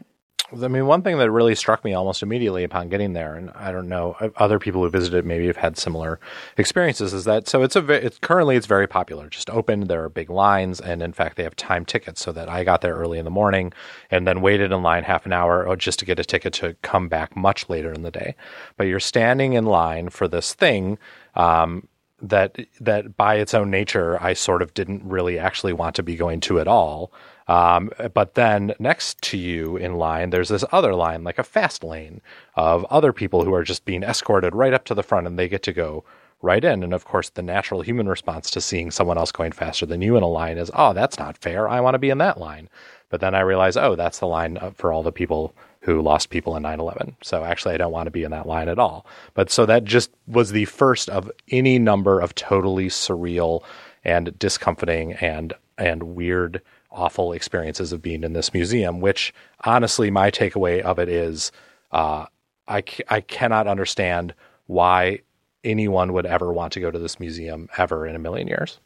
I 0.51 0.69
mean, 0.69 0.87
one 0.87 1.03
thing 1.03 1.19
that 1.19 1.31
really 1.31 1.55
struck 1.55 1.85
me 1.85 1.93
almost 1.93 2.23
immediately 2.23 2.65
upon 2.65 2.89
getting 2.89 3.13
there, 3.13 3.35
and 3.35 3.51
I 3.51 3.71
don't 3.71 3.89
know, 3.89 4.17
other 4.37 4.59
people 4.59 4.83
who 4.83 4.89
visited 4.89 5.27
maybe 5.27 5.47
have 5.47 5.59
had 5.59 5.77
similar 5.77 6.19
experiences, 6.57 7.13
is 7.13 7.25
that 7.25 7.47
so 7.47 7.63
it's 7.63 7.77
a 7.77 7.93
it's 7.93 8.19
currently 8.19 8.57
it's 8.57 8.67
very 8.67 8.87
popular. 8.87 9.29
Just 9.29 9.51
open, 9.51 9.89
there 9.89 10.03
are 10.03 10.09
big 10.09 10.31
lines, 10.31 10.81
and 10.81 11.03
in 11.03 11.13
fact, 11.13 11.37
they 11.37 11.43
have 11.43 11.55
time 11.57 11.85
tickets. 11.85 12.23
So 12.23 12.33
that 12.33 12.49
I 12.49 12.65
got 12.65 12.81
there 12.81 12.95
early 12.95 13.19
in 13.19 13.27
the 13.27 13.31
morning, 13.31 13.73
and 14.11 14.27
then 14.27 14.41
waited 14.41 14.73
in 14.73 14.83
line 14.83 15.05
half 15.05 15.27
an 15.27 15.33
hour 15.33 15.77
just 15.77 15.99
to 15.99 16.07
get 16.07 16.19
a 16.19 16.25
ticket 16.25 16.55
to 16.55 16.75
come 16.81 17.09
back 17.09 17.37
much 17.37 17.69
later 17.69 17.93
in 17.93 18.03
the 18.03 18.11
day. 18.11 18.35
But 18.79 18.85
you're 18.85 19.01
standing 19.01 19.53
in 19.53 19.67
line 19.67 20.09
for 20.09 20.29
this 20.29 20.55
thing. 20.55 20.99
Um, 21.35 21.89
that 22.21 22.57
that 22.81 23.17
by 23.17 23.37
its 23.37 23.55
own 23.55 23.71
nature, 23.71 24.19
I 24.21 24.33
sort 24.33 24.63
of 24.63 24.75
didn't 24.75 25.05
really 25.05 25.39
actually 25.39 25.73
want 25.73 25.95
to 25.97 26.03
be 26.03 26.17
going 26.17 26.41
to 26.41 26.59
at 26.59 26.67
all. 26.67 27.13
Um, 27.49 27.91
but 28.13 28.35
then 28.35 28.75
next 28.79 29.21
to 29.23 29.39
you 29.39 29.77
in 29.77 29.95
line, 29.95 30.31
there's 30.31 30.51
this 30.51 30.65
other 30.71 30.95
line, 30.95 31.25
like 31.25 31.39
a 31.39 31.45
fast 31.45 31.83
lane 31.83 32.21
of 32.55 32.85
other 32.87 33.13
people 33.13 33.45
who 33.45 33.55
are 33.55 33.65
just 33.65 33.85
being 33.85 34.03
escorted 34.03 34.55
right 34.55 34.75
up 34.75 34.85
to 34.85 34.95
the 34.95 35.03
front 35.03 35.27
and 35.27 35.39
they 35.39 35.49
get 35.49 35.63
to 35.65 35.73
go 35.73 36.05
right 36.43 36.63
in. 36.63 36.83
And 36.85 36.95
of 36.95 37.05
course, 37.05 37.31
the 37.31 37.43
natural 37.43 37.81
human 37.81 38.09
response 38.09 38.51
to 38.51 38.61
seeing 38.61 38.91
someone 38.91 39.19
else 39.19 39.33
going 39.33 39.53
faster 39.53 39.87
than 39.87 40.03
you 40.03 40.17
in 40.17 40.23
a 40.23 40.29
line 40.29 40.59
is, 40.59 40.71
oh, 40.75 40.93
that's 40.93 41.19
not 41.19 41.39
fair. 41.39 41.69
I 41.69 41.81
want 41.81 41.95
to 41.95 41.99
be 41.99 42.11
in 42.11 42.19
that 42.19 42.39
line. 42.39 42.69
But 43.11 43.21
then 43.21 43.35
I 43.35 43.41
realize, 43.41 43.77
oh, 43.77 43.97
that's 43.97 44.19
the 44.19 44.27
line 44.27 44.59
for 44.75 44.93
all 44.93 45.03
the 45.03 45.13
people 45.13 45.55
who 45.81 46.03
lost 46.03 46.31
people 46.31 46.57
in 46.57 46.63
9-11. 46.63 47.15
So 47.23 47.45
actually, 47.45 47.75
I 47.75 47.79
don't 47.79 47.93
want 47.93 48.07
to 48.07 48.11
be 48.11 48.25
in 48.25 48.31
that 48.33 48.47
line 48.47 48.69
at 48.69 48.79
all. 48.79 49.07
But 49.35 49.51
so 49.51 49.65
that 49.67 49.85
just 49.85 50.11
was 50.27 50.53
the 50.53 50.67
first 50.67 51.09
of 51.09 51.31
any 51.51 51.79
number 51.79 52.21
of 52.21 52.35
totally 52.35 52.89
surreal 52.89 53.63
and 54.05 54.39
discomforting 54.39 55.15
and 55.15 55.55
and 55.79 56.03
weird 56.15 56.61
awful 56.99 57.33
experiences 57.33 57.93
of 57.93 58.03
being 58.03 58.25
in 58.25 58.33
this 58.33 58.53
museum, 58.53 59.01
which 59.01 59.33
honestly, 59.65 60.11
my 60.11 60.31
takeaway 60.31 60.81
of 60.81 60.99
it 60.99 61.09
is 61.09 61.53
uh, 61.93 62.27
I, 62.67 62.83
c- 62.87 63.05
I 63.09 63.21
cannot 63.21 63.67
understand 63.67 64.35
why 64.67 65.21
anyone 65.65 66.13
would 66.13 66.27
ever 66.27 66.53
want 66.53 66.73
to 66.75 66.81
go 66.81 66.91
to 66.91 66.99
this 66.99 67.21
museum 67.21 67.69
ever 67.79 68.07
in 68.07 68.17
a 68.17 68.19
million 68.19 68.49
years. 68.49 68.81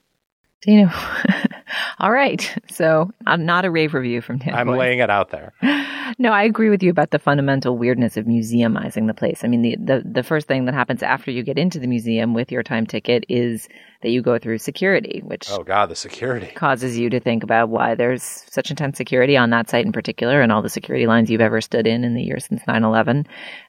Do 0.61 0.73
You 0.73 0.87
know, 0.87 0.93
all 2.03 2.13
right. 2.13 2.55
So 2.73 3.11
I'm 3.27 3.45
not 3.45 3.67
a 3.67 3.71
rave 3.71 3.93
review 3.93 4.23
from 4.23 4.39
Dan. 4.39 4.55
I'm 4.55 4.67
laying 4.67 5.01
it 5.01 5.11
out 5.11 5.31
there. 5.31 5.53
No, 6.19 6.31
I 6.33 6.43
agree 6.43 6.69
with 6.69 6.83
you 6.83 6.91
about 6.91 7.11
the 7.11 7.19
fundamental 7.19 7.79
weirdness 7.79 8.17
of 8.17 8.27
museumizing 8.27 9.07
the 9.07 9.15
place. 9.15 9.45
I 9.45 9.49
mean, 9.49 9.63
the, 9.63 9.77
the, 9.77 10.03
the 10.05 10.23
first 10.23 10.47
thing 10.47 10.67
that 10.67 10.75
happens 10.75 11.03
after 11.03 11.31
you 11.31 11.43
get 11.43 11.59
into 11.59 11.79
the 11.79 11.87
museum 11.87 12.35
with 12.35 12.53
your 12.53 12.63
time 12.63 12.87
ticket 12.87 13.25
is 13.29 13.69
that 14.03 14.11
you 14.11 14.21
go 14.21 14.39
through 14.39 14.59
security, 14.59 15.23
which 15.25 15.51
oh 15.51 15.63
god, 15.63 15.89
the 15.89 15.97
security 15.97 16.49
causes 16.55 16.99
you 16.99 17.09
to 17.11 17.21
think 17.21 17.43
about 17.45 17.69
why 17.69 17.95
there's 17.95 18.23
such 18.23 18.71
intense 18.71 18.99
security 18.99 19.37
on 19.37 19.51
that 19.51 19.71
site 19.71 19.87
in 19.87 19.93
particular, 19.93 20.43
and 20.43 20.53
all 20.53 20.61
the 20.61 20.69
security 20.69 21.07
lines 21.07 21.31
you've 21.31 21.41
ever 21.41 21.61
stood 21.61 21.87
in 21.87 22.05
in 22.05 22.15
the 22.15 22.23
years 22.23 22.45
since 22.47 22.63
9/11. 22.65 23.27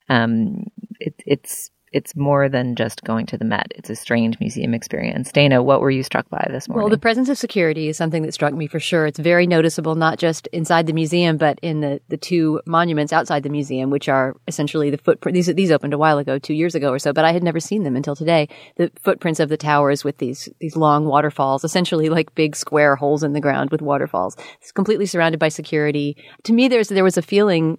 Um, 0.10 0.66
it, 1.00 1.14
it's 1.26 1.72
it's 1.94 2.16
more 2.16 2.50
than 2.50 2.76
just 2.76 3.04
going 3.04 3.26
to 3.28 3.38
the 3.38 3.46
Met. 3.46 3.72
It's 3.76 3.90
a 3.90 3.96
strange 3.96 4.40
museum 4.40 4.74
experience. 4.74 5.32
Dana, 5.32 5.62
what 5.62 5.80
were 5.80 5.92
you 5.92 6.04
struck 6.04 6.28
by 6.30 6.46
this 6.50 6.68
morning? 6.68 6.84
Well, 6.84 6.90
the 6.90 6.98
presence 6.98 7.30
of 7.30 7.38
security 7.38 7.88
is 7.88 7.98
something 7.98 8.24
that 8.24 8.34
struck 8.34 8.54
me 8.54 8.68
for 8.68 8.80
sure. 8.80 9.06
It's 9.06 9.20
very 9.20 9.46
noticeable, 9.46 9.96
not 9.96 10.18
just 10.18 10.48
inside 10.48 10.88
the 10.88 10.94
museum, 10.94 11.38
but 11.38 11.60
in 11.62 11.82
the, 11.82 12.02
the 12.10 12.18
two 12.18 12.60
monuments 12.66 13.14
outside 13.14 13.44
the 13.44 13.50
museum, 13.50 13.92
which 13.92 14.10
are 14.10 14.36
essentially 14.48 14.90
the 14.90 14.98
footprint. 14.98 15.36
These, 15.36 15.54
these 15.54 15.72
opened 15.72 15.94
a 15.94 15.98
while 15.98 16.18
ago, 16.18 16.40
two 16.40 16.56
years 16.56 16.76
ago 16.76 16.90
or 16.90 17.00
so, 17.00 17.14
but 17.14 17.26
I 17.26 17.32
had 17.32 17.44
never 17.44 17.60
seen 17.60 17.84
them 17.84 17.96
until 17.96 18.16
today. 18.16 18.50
The 18.78 18.92
footprints 19.02 19.40
of 19.40 19.50
the 19.50 19.58
towers 19.58 20.04
with 20.04 20.18
these, 20.18 20.50
these 20.60 20.76
long 20.76 21.06
waterfalls, 21.06 21.64
essentially 21.64 22.10
like 22.10 22.34
big 22.34 22.56
square 22.56 22.96
holes 22.96 23.24
in 23.24 23.34
the 23.34 23.42
ground 23.42 23.70
with 23.70 23.82
waterfalls. 23.82 24.36
It's 24.62 24.72
completely 24.72 25.06
surrounded 25.06 25.40
by 25.40 25.50
security. 25.50 26.18
To 26.44 26.54
me, 26.54 26.68
there's, 26.68 26.90
there 26.90 27.04
was 27.04 27.18
a 27.18 27.22
feeling 27.22 27.78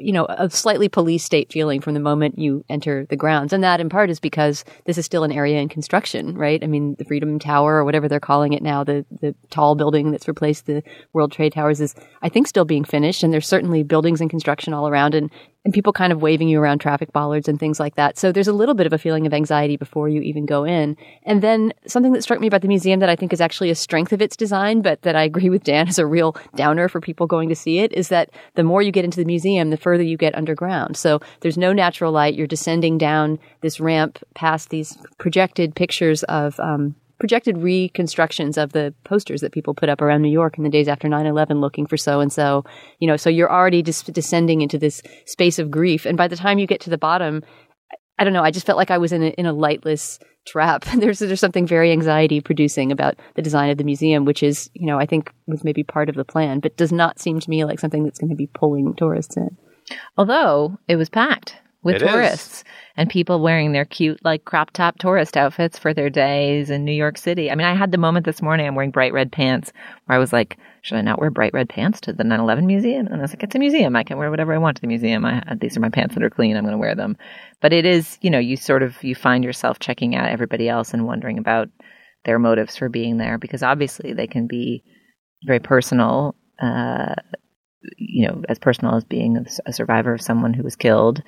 you 0.00 0.12
know, 0.12 0.26
a 0.28 0.50
slightly 0.50 0.88
police 0.88 1.24
state 1.24 1.52
feeling 1.52 1.80
from 1.80 1.94
the 1.94 2.00
moment 2.00 2.38
you 2.38 2.64
enter 2.68 3.06
the 3.08 3.16
grounds. 3.16 3.52
And 3.52 3.62
that 3.64 3.80
in 3.80 3.88
part 3.88 4.10
is 4.10 4.20
because 4.20 4.64
this 4.84 4.98
is 4.98 5.04
still 5.04 5.24
an 5.24 5.32
area 5.32 5.60
in 5.60 5.68
construction, 5.68 6.36
right? 6.36 6.62
I 6.62 6.66
mean, 6.66 6.94
the 6.98 7.04
Freedom 7.04 7.38
Tower 7.38 7.76
or 7.76 7.84
whatever 7.84 8.08
they're 8.08 8.20
calling 8.20 8.52
it 8.52 8.62
now, 8.62 8.84
the, 8.84 9.04
the 9.20 9.34
tall 9.50 9.74
building 9.74 10.10
that's 10.10 10.28
replaced 10.28 10.66
the 10.66 10.82
World 11.12 11.32
Trade 11.32 11.52
Towers 11.52 11.80
is, 11.80 11.94
I 12.22 12.28
think, 12.28 12.46
still 12.46 12.64
being 12.64 12.84
finished. 12.84 13.22
And 13.22 13.32
there's 13.32 13.48
certainly 13.48 13.82
buildings 13.82 14.20
in 14.20 14.28
construction 14.28 14.74
all 14.74 14.88
around. 14.88 15.14
And 15.14 15.30
and 15.66 15.74
people 15.74 15.92
kind 15.92 16.12
of 16.12 16.22
waving 16.22 16.48
you 16.48 16.60
around 16.60 16.78
traffic 16.78 17.12
bollards 17.12 17.48
and 17.48 17.58
things 17.58 17.80
like 17.80 17.96
that. 17.96 18.16
So 18.16 18.30
there's 18.30 18.46
a 18.46 18.52
little 18.52 18.76
bit 18.76 18.86
of 18.86 18.92
a 18.92 18.98
feeling 18.98 19.26
of 19.26 19.34
anxiety 19.34 19.76
before 19.76 20.08
you 20.08 20.20
even 20.20 20.46
go 20.46 20.62
in. 20.62 20.96
And 21.24 21.42
then 21.42 21.72
something 21.88 22.12
that 22.12 22.22
struck 22.22 22.38
me 22.38 22.46
about 22.46 22.62
the 22.62 22.68
museum 22.68 23.00
that 23.00 23.08
I 23.08 23.16
think 23.16 23.32
is 23.32 23.40
actually 23.40 23.70
a 23.70 23.74
strength 23.74 24.12
of 24.12 24.22
its 24.22 24.36
design, 24.36 24.80
but 24.80 25.02
that 25.02 25.16
I 25.16 25.24
agree 25.24 25.50
with 25.50 25.64
Dan 25.64 25.88
is 25.88 25.98
a 25.98 26.06
real 26.06 26.36
downer 26.54 26.88
for 26.88 27.00
people 27.00 27.26
going 27.26 27.48
to 27.48 27.56
see 27.56 27.80
it, 27.80 27.92
is 27.92 28.10
that 28.10 28.30
the 28.54 28.62
more 28.62 28.80
you 28.80 28.92
get 28.92 29.04
into 29.04 29.18
the 29.18 29.24
museum, 29.24 29.70
the 29.70 29.76
further 29.76 30.04
you 30.04 30.16
get 30.16 30.36
underground. 30.36 30.96
So 30.96 31.18
there's 31.40 31.58
no 31.58 31.72
natural 31.72 32.12
light. 32.12 32.36
You're 32.36 32.46
descending 32.46 32.96
down 32.96 33.40
this 33.62 33.80
ramp 33.80 34.20
past 34.36 34.70
these 34.70 34.96
projected 35.18 35.74
pictures 35.74 36.22
of 36.22 36.60
um, 36.60 36.94
projected 37.18 37.58
reconstructions 37.58 38.58
of 38.58 38.72
the 38.72 38.94
posters 39.04 39.40
that 39.40 39.52
people 39.52 39.74
put 39.74 39.88
up 39.88 40.00
around 40.00 40.22
New 40.22 40.30
York 40.30 40.58
in 40.58 40.64
the 40.64 40.70
days 40.70 40.88
after 40.88 41.08
9-11 41.08 41.60
looking 41.60 41.86
for 41.86 41.96
so 41.96 42.20
and 42.20 42.32
so. 42.32 42.64
You 42.98 43.08
know, 43.08 43.16
so 43.16 43.30
you're 43.30 43.52
already 43.52 43.82
descending 43.82 44.60
into 44.60 44.78
this 44.78 45.02
space 45.24 45.58
of 45.58 45.70
grief. 45.70 46.04
And 46.04 46.16
by 46.16 46.28
the 46.28 46.36
time 46.36 46.58
you 46.58 46.66
get 46.66 46.80
to 46.82 46.90
the 46.90 46.98
bottom, 46.98 47.42
I 48.18 48.24
don't 48.24 48.32
know, 48.32 48.42
I 48.42 48.50
just 48.50 48.66
felt 48.66 48.78
like 48.78 48.90
I 48.90 48.98
was 48.98 49.12
in 49.12 49.22
a, 49.22 49.28
in 49.28 49.46
a 49.46 49.52
lightless 49.52 50.18
trap. 50.46 50.84
There's 50.96 51.18
there's 51.18 51.40
something 51.40 51.66
very 51.66 51.90
anxiety 51.90 52.40
producing 52.40 52.92
about 52.92 53.16
the 53.34 53.42
design 53.42 53.70
of 53.70 53.78
the 53.78 53.84
museum, 53.84 54.24
which 54.24 54.42
is, 54.42 54.70
you 54.74 54.86
know, 54.86 54.98
I 54.98 55.04
think 55.04 55.32
was 55.46 55.64
maybe 55.64 55.82
part 55.82 56.08
of 56.08 56.14
the 56.14 56.24
plan, 56.24 56.60
but 56.60 56.76
does 56.76 56.92
not 56.92 57.18
seem 57.18 57.40
to 57.40 57.50
me 57.50 57.64
like 57.64 57.80
something 57.80 58.04
that's 58.04 58.18
going 58.18 58.30
to 58.30 58.36
be 58.36 58.46
pulling 58.46 58.94
tourists 58.94 59.36
in. 59.36 59.56
Although 60.16 60.78
it 60.88 60.96
was 60.96 61.08
packed 61.08 61.56
with 61.86 61.96
It 61.96 61.98
tourists 62.00 62.64
and 62.96 63.08
people 63.08 63.40
wearing 63.40 63.70
their 63.70 63.84
cute 63.84 64.18
like 64.24 64.44
crop 64.44 64.72
top 64.72 64.98
tourist 64.98 65.36
outfits 65.36 65.78
for 65.78 65.94
their 65.94 66.10
days 66.10 66.68
in 66.68 66.84
New 66.84 66.92
York 66.92 67.16
City. 67.16 67.48
I 67.48 67.54
mean, 67.54 67.66
I 67.66 67.74
had 67.74 67.92
the 67.92 67.98
moment 67.98 68.26
this 68.26 68.42
morning 68.42 68.66
I'm 68.66 68.74
wearing 68.74 68.90
bright 68.90 69.12
red 69.12 69.30
pants 69.30 69.72
where 70.04 70.16
I 70.16 70.18
was 70.18 70.32
like, 70.32 70.58
should 70.82 70.98
I 70.98 71.02
not 71.02 71.20
wear 71.20 71.30
bright 71.30 71.54
red 71.54 71.68
pants 71.68 72.00
to 72.02 72.12
the 72.12 72.24
9/11 72.24 72.64
museum? 72.64 73.06
And 73.06 73.16
I 73.16 73.20
was 73.20 73.30
like, 73.30 73.44
it's 73.44 73.54
a 73.54 73.60
museum. 73.60 73.94
I 73.94 74.02
can 74.02 74.18
wear 74.18 74.30
whatever 74.30 74.52
I 74.52 74.58
want 74.58 74.76
to 74.76 74.80
the 74.80 74.88
museum. 74.88 75.24
I, 75.24 75.42
these 75.60 75.76
are 75.76 75.80
my 75.80 75.88
pants 75.88 76.14
that 76.14 76.24
are 76.24 76.30
clean. 76.30 76.56
I'm 76.56 76.64
going 76.64 76.72
to 76.72 76.78
wear 76.78 76.96
them. 76.96 77.16
But 77.62 77.72
it 77.72 77.86
is, 77.86 78.18
you 78.20 78.30
know, 78.30 78.40
you 78.40 78.56
sort 78.56 78.82
of 78.82 79.02
you 79.04 79.14
find 79.14 79.44
yourself 79.44 79.78
checking 79.78 80.16
out 80.16 80.28
everybody 80.28 80.68
else 80.68 80.92
and 80.92 81.06
wondering 81.06 81.38
about 81.38 81.68
their 82.24 82.40
motives 82.40 82.76
for 82.76 82.88
being 82.88 83.18
there 83.18 83.38
because 83.38 83.62
obviously 83.62 84.12
they 84.12 84.26
can 84.26 84.48
be 84.48 84.82
very 85.46 85.60
personal 85.60 86.34
uh, 86.60 87.14
you 87.96 88.26
know, 88.26 88.42
as 88.48 88.58
personal 88.58 88.96
as 88.96 89.04
being 89.04 89.44
a 89.66 89.72
survivor 89.72 90.14
of 90.14 90.20
someone 90.20 90.54
who 90.54 90.62
was 90.62 90.76
killed, 90.76 91.22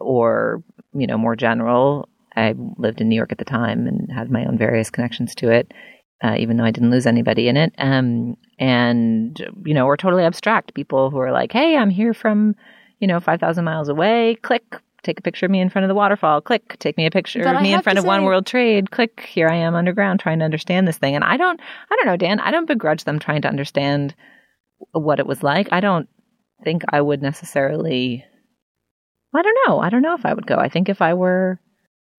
or 0.00 0.62
you 0.92 1.06
know, 1.06 1.18
more 1.18 1.36
general. 1.36 2.08
I 2.36 2.54
lived 2.78 3.00
in 3.00 3.08
New 3.08 3.16
York 3.16 3.32
at 3.32 3.38
the 3.38 3.44
time 3.44 3.86
and 3.86 4.10
had 4.10 4.30
my 4.30 4.44
own 4.44 4.56
various 4.56 4.90
connections 4.90 5.34
to 5.36 5.50
it, 5.50 5.72
uh, 6.22 6.36
even 6.38 6.56
though 6.56 6.64
I 6.64 6.70
didn't 6.70 6.90
lose 6.90 7.06
anybody 7.06 7.48
in 7.48 7.56
it. 7.56 7.74
Um, 7.78 8.36
and 8.58 9.38
you 9.64 9.74
know, 9.74 9.86
or 9.86 9.96
totally 9.96 10.24
abstract 10.24 10.74
people 10.74 11.10
who 11.10 11.18
are 11.18 11.32
like, 11.32 11.52
"Hey, 11.52 11.76
I'm 11.76 11.90
here 11.90 12.14
from, 12.14 12.54
you 12.98 13.06
know, 13.06 13.20
five 13.20 13.40
thousand 13.40 13.64
miles 13.64 13.88
away. 13.88 14.36
Click, 14.42 14.64
take 15.02 15.18
a 15.18 15.22
picture 15.22 15.46
of 15.46 15.52
me 15.52 15.60
in 15.60 15.70
front 15.70 15.84
of 15.84 15.88
the 15.88 15.94
waterfall. 15.94 16.40
Click, 16.40 16.78
take 16.78 16.96
me 16.96 17.06
a 17.06 17.10
picture 17.10 17.42
But 17.42 17.56
of 17.56 17.62
me 17.62 17.72
in 17.72 17.82
front 17.82 17.98
of 17.98 18.04
One 18.04 18.24
World 18.24 18.46
Trade. 18.46 18.90
Click, 18.90 19.20
here 19.20 19.48
I 19.48 19.56
am 19.56 19.74
underground 19.74 20.20
trying 20.20 20.38
to 20.40 20.44
understand 20.44 20.86
this 20.86 20.98
thing. 20.98 21.14
And 21.14 21.24
I 21.24 21.36
don't, 21.36 21.60
I 21.90 21.96
don't 21.96 22.06
know, 22.06 22.16
Dan. 22.16 22.40
I 22.40 22.50
don't 22.50 22.66
begrudge 22.66 23.04
them 23.04 23.18
trying 23.18 23.42
to 23.42 23.48
understand 23.48 24.14
what 24.92 25.18
it 25.18 25.26
was 25.26 25.42
like. 25.42 25.68
I 25.72 25.80
don't 25.80 26.08
think 26.64 26.82
I 26.90 27.00
would 27.00 27.22
necessarily. 27.22 28.24
I 29.34 29.42
don't 29.42 29.58
know. 29.66 29.80
I 29.80 29.90
don't 29.90 30.02
know 30.02 30.14
if 30.14 30.26
I 30.26 30.34
would 30.34 30.46
go. 30.46 30.56
I 30.56 30.68
think 30.68 30.88
if 30.88 31.00
I 31.00 31.14
were 31.14 31.60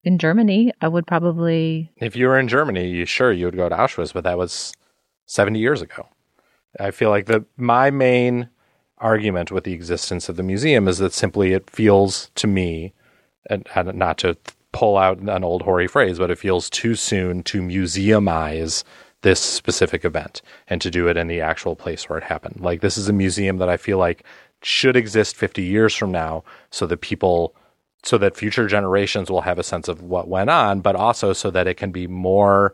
in 0.04 0.18
Germany, 0.18 0.72
I 0.82 0.88
would 0.88 1.06
probably. 1.06 1.92
If 1.98 2.16
you 2.16 2.28
were 2.28 2.40
in 2.40 2.48
Germany, 2.48 2.88
you 2.88 3.06
sure 3.06 3.32
you 3.32 3.46
would 3.46 3.56
go 3.56 3.70
to 3.70 3.76
Auschwitz, 3.76 4.14
but 4.14 4.24
that 4.24 4.38
was 4.38 4.74
70 5.26 5.60
years 5.60 5.82
ago. 5.82 6.08
I 6.80 6.92
feel 6.92 7.10
like 7.10 7.26
the 7.26 7.46
my 7.58 7.92
main 7.92 8.50
argument 8.98 9.52
with 9.52 9.64
the 9.64 9.74
existence 9.74 10.30
of 10.30 10.38
the 10.38 10.44
museum 10.44 10.88
is 10.88 11.00
that 11.00 11.14
simply 11.14 11.54
it 11.54 11.70
feels 11.70 12.32
to 12.36 12.48
me, 12.48 12.94
and, 13.50 13.68
and 13.76 13.94
not 13.96 14.18
to 14.20 14.38
pull 14.72 14.98
out 14.98 15.18
an 15.18 15.44
old 15.44 15.64
hoary 15.64 15.88
phrase, 15.88 16.18
but 16.18 16.32
it 16.32 16.38
feels 16.38 16.70
too 16.70 16.96
soon 16.96 17.44
to 17.44 17.62
museumize 17.62 18.84
this 19.22 19.40
specific 19.40 20.06
event 20.06 20.42
and 20.68 20.82
to 20.82 20.90
do 20.90 21.08
it 21.08 21.18
in 21.18 21.28
the 21.28 21.42
actual 21.42 21.76
place 21.76 22.08
where 22.08 22.18
it 22.18 22.24
happened. 22.24 22.60
Like 22.62 22.82
this 22.82 22.98
is 22.98 23.10
a 23.10 23.14
museum 23.14 23.58
that 23.58 23.70
I 23.70 23.78
feel 23.78 23.98
like 23.98 24.24
should 24.64 24.96
exist 24.96 25.36
50 25.36 25.64
years 25.64 25.96
from 25.96 26.12
now 26.12 26.44
so 26.70 26.86
that 26.86 27.02
people 27.02 27.56
so 28.04 28.18
that 28.18 28.36
future 28.36 28.68
generations 28.68 29.30
will 29.30 29.42
have 29.42 29.60
a 29.60 29.64
sense 29.64 29.88
of 29.88 30.02
what 30.02 30.28
went 30.28 30.50
on, 30.50 30.82
but 30.82 30.96
also 30.96 31.34
so 31.34 31.52
that 31.52 31.68
it 31.68 31.78
can 31.78 31.92
be 31.92 32.08
more 32.08 32.74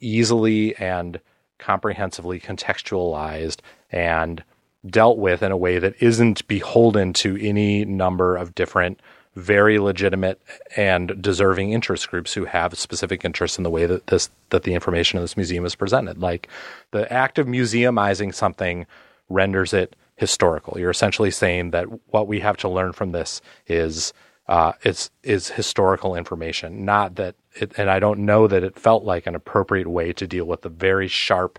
easily 0.00 0.74
and 0.76 1.20
comprehensively 1.58 2.40
contextualized 2.40 3.60
and 3.92 4.42
dealt 4.84 5.18
with 5.18 5.42
in 5.42 5.52
a 5.52 5.56
way 5.56 5.78
that 5.78 5.94
isn't 6.00 6.46
beholden 6.48 7.12
to 7.12 7.36
any 7.40 7.84
number 7.84 8.36
of 8.36 8.54
different 8.54 9.00
very 9.36 9.78
legitimate 9.78 10.40
and 10.76 11.20
deserving 11.22 11.70
interest 11.72 12.08
groups 12.10 12.32
who 12.32 12.46
have 12.46 12.76
specific 12.76 13.24
interests 13.24 13.58
in 13.58 13.64
the 13.64 13.70
way 13.70 13.84
that 13.84 14.06
this 14.06 14.30
that 14.50 14.62
the 14.62 14.74
information 14.74 15.18
in 15.18 15.22
this 15.22 15.36
museum 15.36 15.66
is 15.66 15.74
presented. 15.74 16.18
Like 16.18 16.48
the 16.90 17.10
act 17.12 17.38
of 17.38 17.46
museumizing 17.46 18.34
something 18.34 18.86
renders 19.28 19.74
it 19.74 19.94
historical. 20.16 20.78
You're 20.78 20.90
essentially 20.90 21.30
saying 21.30 21.70
that 21.70 21.86
what 22.06 22.26
we 22.26 22.40
have 22.40 22.56
to 22.58 22.68
learn 22.68 22.92
from 22.92 23.12
this 23.12 23.40
is 23.66 24.12
uh, 24.48 24.72
it's 24.82 25.10
is 25.22 25.50
historical 25.50 26.14
information, 26.14 26.84
not 26.84 27.16
that. 27.16 27.34
It, 27.54 27.72
and 27.78 27.90
I 27.90 27.98
don't 27.98 28.20
know 28.20 28.46
that 28.46 28.62
it 28.62 28.78
felt 28.78 29.02
like 29.02 29.26
an 29.26 29.34
appropriate 29.34 29.88
way 29.88 30.12
to 30.12 30.26
deal 30.26 30.44
with 30.44 30.62
the 30.62 30.68
very 30.68 31.08
sharp 31.08 31.58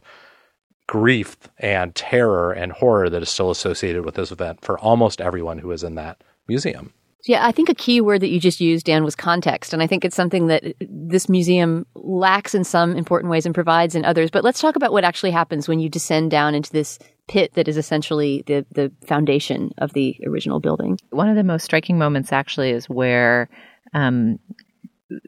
grief 0.88 1.36
and 1.58 1.94
terror 1.96 2.52
and 2.52 2.72
horror 2.72 3.10
that 3.10 3.22
is 3.22 3.30
still 3.30 3.52
associated 3.52 4.06
with 4.06 4.16
this 4.16 4.32
event 4.32 4.62
for 4.62 4.80
almost 4.80 5.20
everyone 5.20 5.60
who 5.60 5.72
is 5.72 5.84
in 5.84 5.96
that 5.96 6.24
museum. 6.48 6.94
Yeah, 7.28 7.46
I 7.46 7.52
think 7.52 7.68
a 7.68 7.76
key 7.76 8.00
word 8.00 8.22
that 8.22 8.30
you 8.30 8.40
just 8.40 8.62
used, 8.62 8.86
Dan, 8.86 9.04
was 9.04 9.16
context. 9.16 9.74
And 9.74 9.84
I 9.84 9.88
think 9.88 10.06
it's 10.06 10.16
something 10.16 10.48
that 10.48 10.64
this 10.80 11.28
museum 11.28 11.86
lacks 11.94 12.56
in 12.56 12.64
some 12.64 12.96
important 12.96 13.30
ways 13.30 13.46
and 13.46 13.54
provides 13.54 13.96
in 13.96 14.06
others. 14.06 14.32
But 14.32 14.46
let's 14.46 14.62
talk 14.62 14.78
about 14.78 14.94
what 14.94 15.04
actually 15.04 15.32
happens 15.32 15.68
when 15.68 15.80
you 15.80 15.90
descend 15.90 16.32
down 16.32 16.56
into 16.56 16.72
this 16.72 16.98
pit 17.28 17.54
that 17.56 17.68
is 17.68 17.76
essentially 17.76 18.44
the, 18.48 18.66
the 18.72 18.90
foundation 19.06 19.74
of 19.78 19.92
the 19.92 20.18
original 20.26 20.62
building. 20.62 20.98
One 21.10 21.28
of 21.28 21.36
the 21.36 21.44
most 21.44 21.66
striking 21.66 21.98
moments 21.98 22.32
actually 22.32 22.72
is 22.72 22.90
where 22.90 23.50
um, 23.94 24.40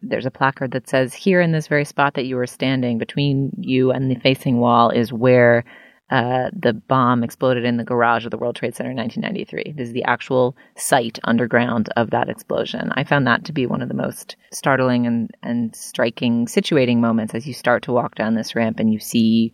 there's 0.02 0.26
a 0.26 0.32
placard 0.32 0.72
that 0.72 0.88
says, 0.88 1.14
Here 1.14 1.42
in 1.42 1.52
this 1.52 1.68
very 1.68 1.86
spot 1.86 2.14
that 2.14 2.26
you 2.26 2.38
are 2.40 2.48
standing, 2.48 2.98
between 2.98 3.52
you 3.58 3.92
and 3.92 4.10
the 4.10 4.16
facing 4.16 4.60
wall, 4.60 4.90
is 4.90 5.12
where 5.12 5.66
uh, 6.12 6.50
the 6.54 6.74
bomb 6.74 7.24
exploded 7.24 7.64
in 7.64 7.78
the 7.78 7.84
garage 7.84 8.26
of 8.26 8.32
the 8.32 8.38
World 8.38 8.56
Trade 8.56 8.76
Center 8.76 8.90
in 8.90 8.98
1993. 8.98 9.74
This 9.74 9.90
is 9.90 9.94
the 9.94 10.06
actual 10.06 10.56
site 10.76 11.20
underground 11.24 11.90
of 11.98 12.10
that 12.10 12.30
explosion. 12.30 12.92
I 12.96 13.04
found 13.04 13.28
that 13.28 13.46
to 13.46 13.54
be 13.54 13.68
one 13.68 13.84
of 13.84 13.90
the 13.90 13.94
most 13.94 14.36
startling 14.52 15.06
and, 15.06 15.30
and 15.44 15.76
striking, 15.76 16.48
situating 16.48 16.98
moments 16.98 17.36
as 17.36 17.48
you 17.48 17.54
start 17.54 17.84
to 17.84 17.92
walk 17.92 18.16
down 18.16 18.34
this 18.34 18.56
ramp 18.56 18.80
and 18.80 18.92
you 18.92 19.00
see, 19.00 19.54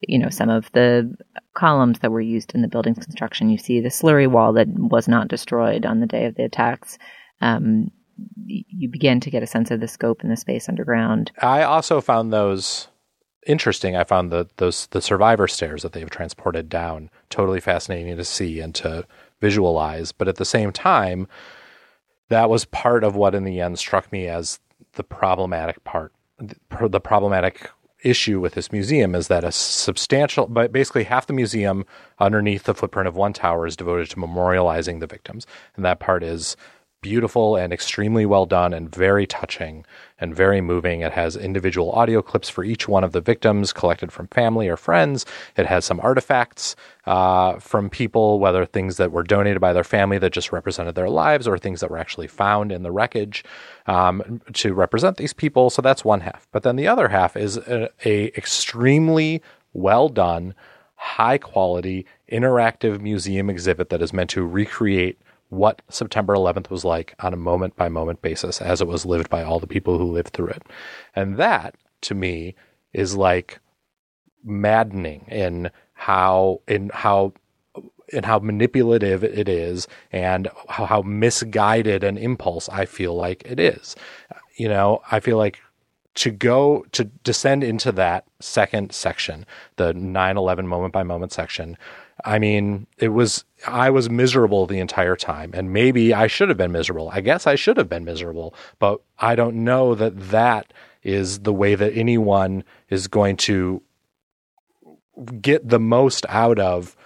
you 0.00 0.18
know, 0.18 0.30
some 0.30 0.48
of 0.48 0.70
the 0.72 1.12
columns 1.54 1.98
that 1.98 2.12
were 2.12 2.20
used 2.20 2.54
in 2.54 2.62
the 2.62 2.68
building's 2.68 3.04
construction. 3.04 3.50
You 3.50 3.58
see 3.58 3.80
the 3.80 3.88
slurry 3.88 4.30
wall 4.30 4.52
that 4.52 4.68
was 4.68 5.08
not 5.08 5.26
destroyed 5.26 5.84
on 5.84 5.98
the 5.98 6.06
day 6.06 6.26
of 6.26 6.36
the 6.36 6.44
attacks. 6.44 6.98
Um, 7.40 7.90
you 8.46 8.88
begin 8.88 9.20
to 9.20 9.30
get 9.30 9.42
a 9.42 9.46
sense 9.46 9.70
of 9.70 9.80
the 9.80 9.88
scope 9.88 10.20
and 10.22 10.30
the 10.30 10.36
space 10.36 10.68
underground. 10.68 11.32
I 11.42 11.64
also 11.64 12.00
found 12.00 12.32
those 12.32 12.88
interesting. 13.46 13.96
I 13.96 14.04
found 14.04 14.30
the 14.30 14.48
those 14.58 14.86
the 14.88 15.00
survivor 15.00 15.48
stairs 15.48 15.82
that 15.82 15.92
they've 15.92 16.10
transported 16.10 16.68
down 16.68 17.10
totally 17.30 17.60
fascinating 17.60 18.16
to 18.16 18.24
see 18.24 18.60
and 18.60 18.74
to 18.76 19.06
visualize. 19.40 20.12
But 20.12 20.28
at 20.28 20.36
the 20.36 20.44
same 20.44 20.72
time, 20.72 21.26
that 22.28 22.50
was 22.50 22.64
part 22.66 23.04
of 23.04 23.16
what 23.16 23.34
in 23.34 23.44
the 23.44 23.60
end 23.60 23.78
struck 23.78 24.10
me 24.12 24.28
as 24.28 24.60
the 24.92 25.04
problematic 25.04 25.82
part. 25.84 26.12
The 26.38 27.00
problematic 27.00 27.70
issue 28.02 28.40
with 28.40 28.54
this 28.54 28.70
museum 28.70 29.14
is 29.14 29.28
that 29.28 29.42
a 29.42 29.50
substantial, 29.50 30.46
but 30.46 30.70
basically 30.70 31.04
half 31.04 31.26
the 31.26 31.32
museum 31.32 31.86
underneath 32.18 32.64
the 32.64 32.74
footprint 32.74 33.08
of 33.08 33.16
one 33.16 33.32
tower 33.32 33.66
is 33.66 33.76
devoted 33.76 34.10
to 34.10 34.16
memorializing 34.16 35.00
the 35.00 35.06
victims, 35.06 35.46
and 35.76 35.84
that 35.84 35.98
part 35.98 36.22
is 36.22 36.56
beautiful 37.06 37.54
and 37.54 37.72
extremely 37.72 38.26
well 38.26 38.46
done 38.46 38.74
and 38.74 38.92
very 38.92 39.28
touching 39.28 39.86
and 40.18 40.34
very 40.34 40.60
moving. 40.60 41.02
It 41.02 41.12
has 41.12 41.36
individual 41.36 41.92
audio 41.92 42.20
clips 42.20 42.48
for 42.48 42.64
each 42.64 42.88
one 42.88 43.04
of 43.04 43.12
the 43.12 43.20
victims 43.20 43.72
collected 43.72 44.10
from 44.10 44.26
family 44.26 44.66
or 44.66 44.76
friends. 44.76 45.24
It 45.56 45.66
has 45.66 45.84
some 45.84 46.00
artifacts 46.00 46.74
uh, 47.06 47.60
from 47.60 47.90
people, 47.90 48.40
whether 48.40 48.66
things 48.66 48.96
that 48.96 49.12
were 49.12 49.22
donated 49.22 49.60
by 49.60 49.72
their 49.72 49.84
family 49.84 50.18
that 50.18 50.32
just 50.32 50.50
represented 50.50 50.96
their 50.96 51.08
lives 51.08 51.46
or 51.46 51.56
things 51.58 51.80
that 51.80 51.92
were 51.92 51.98
actually 51.98 52.26
found 52.26 52.72
in 52.72 52.82
the 52.82 52.90
wreckage 52.90 53.44
um, 53.86 54.40
to 54.54 54.74
represent 54.74 55.16
these 55.16 55.32
people. 55.32 55.70
So 55.70 55.80
that's 55.80 56.04
one 56.04 56.22
half. 56.22 56.48
But 56.50 56.64
then 56.64 56.74
the 56.74 56.88
other 56.88 57.06
half 57.06 57.36
is 57.36 57.56
a, 57.56 57.88
a 58.04 58.36
extremely 58.36 59.42
well 59.74 60.08
done, 60.08 60.56
high 60.96 61.38
quality, 61.38 62.04
interactive 62.32 63.00
museum 63.00 63.48
exhibit 63.48 63.90
that 63.90 64.02
is 64.02 64.12
meant 64.12 64.30
to 64.30 64.44
recreate 64.44 65.20
what 65.48 65.82
September 65.88 66.34
11th 66.34 66.70
was 66.70 66.84
like 66.84 67.14
on 67.20 67.32
a 67.32 67.36
moment 67.36 67.76
by 67.76 67.88
moment 67.88 68.20
basis 68.22 68.60
as 68.60 68.80
it 68.80 68.88
was 68.88 69.06
lived 69.06 69.30
by 69.30 69.42
all 69.42 69.60
the 69.60 69.66
people 69.66 69.98
who 69.98 70.10
lived 70.10 70.32
through 70.32 70.48
it. 70.48 70.62
And 71.14 71.36
that 71.36 71.76
to 72.02 72.14
me 72.14 72.54
is 72.92 73.16
like 73.16 73.60
maddening 74.44 75.26
in 75.28 75.70
how 75.94 76.60
in 76.66 76.90
how 76.92 77.32
in 78.12 78.22
how 78.22 78.38
manipulative 78.38 79.24
it 79.24 79.48
is 79.48 79.88
and 80.12 80.48
how, 80.68 80.86
how 80.86 81.02
misguided 81.02 82.04
an 82.04 82.16
impulse 82.16 82.68
I 82.68 82.84
feel 82.84 83.14
like 83.14 83.42
it 83.44 83.58
is. 83.58 83.96
You 84.56 84.68
know, 84.68 85.02
I 85.10 85.20
feel 85.20 85.36
like 85.36 85.60
to 86.14 86.30
go 86.30 86.86
to 86.92 87.04
descend 87.04 87.62
into 87.62 87.92
that 87.92 88.24
second 88.40 88.92
section, 88.92 89.44
the 89.76 89.92
9/11 89.92 90.66
moment 90.66 90.92
by 90.92 91.02
moment 91.02 91.32
section, 91.32 91.76
I 92.24 92.38
mean, 92.38 92.86
it 92.98 93.08
was, 93.08 93.44
I 93.66 93.90
was 93.90 94.08
miserable 94.08 94.66
the 94.66 94.78
entire 94.78 95.16
time. 95.16 95.50
And 95.54 95.72
maybe 95.72 96.14
I 96.14 96.26
should 96.26 96.48
have 96.48 96.58
been 96.58 96.72
miserable. 96.72 97.10
I 97.12 97.20
guess 97.20 97.46
I 97.46 97.54
should 97.54 97.76
have 97.76 97.88
been 97.88 98.04
miserable, 98.04 98.54
but 98.78 99.00
I 99.18 99.34
don't 99.34 99.64
know 99.64 99.94
that 99.94 100.30
that 100.30 100.72
is 101.02 101.40
the 101.40 101.52
way 101.52 101.74
that 101.74 101.92
anyone 101.94 102.64
is 102.88 103.06
going 103.06 103.36
to 103.36 103.82
get 105.40 105.68
the 105.68 105.78
most 105.78 106.26
out 106.28 106.58
of 106.58 106.96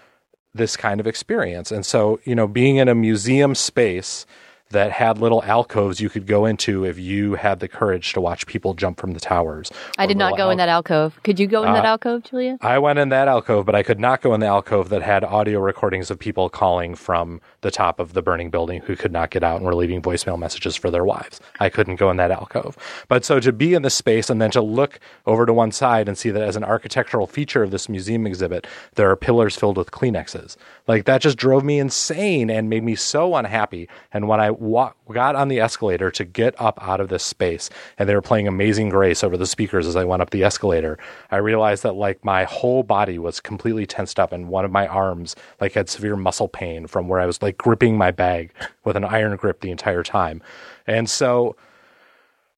this 0.54 0.76
kind 0.76 1.00
of 1.00 1.06
experience. 1.06 1.70
And 1.70 1.84
so, 1.84 2.20
you 2.24 2.34
know, 2.34 2.48
being 2.48 2.76
in 2.76 2.88
a 2.88 2.94
museum 2.94 3.54
space 3.54 4.26
that 4.70 4.92
had 4.92 5.18
little 5.18 5.42
alcoves 5.42 6.00
you 6.00 6.08
could 6.08 6.26
go 6.26 6.46
into 6.46 6.84
if 6.84 6.98
you 6.98 7.34
had 7.34 7.60
the 7.60 7.68
courage 7.68 8.12
to 8.12 8.20
watch 8.20 8.46
people 8.46 8.74
jump 8.74 9.00
from 9.00 9.12
the 9.12 9.20
towers. 9.20 9.70
I 9.98 10.06
did 10.06 10.16
not 10.16 10.36
go 10.36 10.44
al- 10.44 10.50
in 10.50 10.58
that 10.58 10.68
alcove. 10.68 11.20
Could 11.24 11.40
you 11.40 11.46
go 11.46 11.62
in 11.62 11.70
uh, 11.70 11.74
that 11.74 11.84
alcove, 11.84 12.24
Julia? 12.24 12.56
I 12.60 12.78
went 12.78 12.98
in 12.98 13.08
that 13.08 13.26
alcove, 13.26 13.66
but 13.66 13.74
I 13.74 13.82
could 13.82 13.98
not 13.98 14.22
go 14.22 14.32
in 14.32 14.40
the 14.40 14.46
alcove 14.46 14.88
that 14.90 15.02
had 15.02 15.24
audio 15.24 15.60
recordings 15.60 16.10
of 16.10 16.18
people 16.18 16.48
calling 16.48 16.94
from 16.94 17.40
the 17.62 17.70
top 17.70 17.98
of 17.98 18.12
the 18.12 18.22
burning 18.22 18.50
building 18.50 18.80
who 18.82 18.94
could 18.94 19.12
not 19.12 19.30
get 19.30 19.42
out 19.42 19.56
and 19.56 19.66
were 19.66 19.74
leaving 19.74 20.00
voicemail 20.00 20.38
messages 20.38 20.76
for 20.76 20.90
their 20.90 21.04
wives. 21.04 21.40
I 21.58 21.68
couldn't 21.68 21.96
go 21.96 22.10
in 22.10 22.16
that 22.18 22.30
alcove. 22.30 22.76
But 23.08 23.24
so 23.24 23.40
to 23.40 23.52
be 23.52 23.74
in 23.74 23.82
the 23.82 23.90
space 23.90 24.30
and 24.30 24.40
then 24.40 24.52
to 24.52 24.62
look 24.62 25.00
over 25.26 25.46
to 25.46 25.52
one 25.52 25.72
side 25.72 26.08
and 26.08 26.16
see 26.16 26.30
that 26.30 26.42
as 26.42 26.56
an 26.56 26.64
architectural 26.64 27.26
feature 27.26 27.62
of 27.62 27.72
this 27.72 27.88
museum 27.88 28.26
exhibit, 28.26 28.66
there 28.94 29.10
are 29.10 29.16
pillars 29.16 29.56
filled 29.56 29.76
with 29.76 29.90
Kleenexes. 29.90 30.56
Like 30.86 31.06
that 31.06 31.20
just 31.20 31.36
drove 31.36 31.64
me 31.64 31.78
insane 31.78 32.50
and 32.50 32.70
made 32.70 32.84
me 32.84 32.94
so 32.94 33.34
unhappy. 33.34 33.88
And 34.12 34.28
when 34.28 34.40
I 34.40 34.50
wa- 34.60 34.92
got 35.10 35.34
on 35.34 35.48
the 35.48 35.58
escalator 35.58 36.10
to 36.10 36.24
get 36.24 36.54
up 36.60 36.78
out 36.82 37.00
of 37.00 37.08
this 37.08 37.24
space 37.24 37.70
and 37.98 38.08
they 38.08 38.14
were 38.14 38.22
playing 38.22 38.46
Amazing 38.46 38.90
Grace 38.90 39.24
over 39.24 39.36
the 39.36 39.46
speakers 39.46 39.86
as 39.86 39.96
I 39.96 40.04
went 40.04 40.22
up 40.22 40.30
the 40.30 40.44
escalator, 40.44 40.98
I 41.30 41.38
realized 41.38 41.82
that 41.82 41.94
like 41.94 42.24
my 42.24 42.44
whole 42.44 42.82
body 42.82 43.18
was 43.18 43.40
completely 43.40 43.86
tensed 43.86 44.20
up 44.20 44.32
and 44.32 44.48
one 44.48 44.64
of 44.64 44.70
my 44.70 44.86
arms 44.86 45.34
like 45.60 45.72
had 45.72 45.88
severe 45.88 46.16
muscle 46.16 46.48
pain 46.48 46.86
from 46.86 47.08
where 47.08 47.20
I 47.20 47.26
was 47.26 47.42
like 47.42 47.58
gripping 47.58 47.96
my 47.96 48.10
bag 48.10 48.52
with 48.84 48.96
an 48.96 49.04
iron 49.04 49.36
grip 49.36 49.60
the 49.60 49.70
entire 49.70 50.02
time. 50.02 50.42
And 50.86 51.08
so 51.08 51.56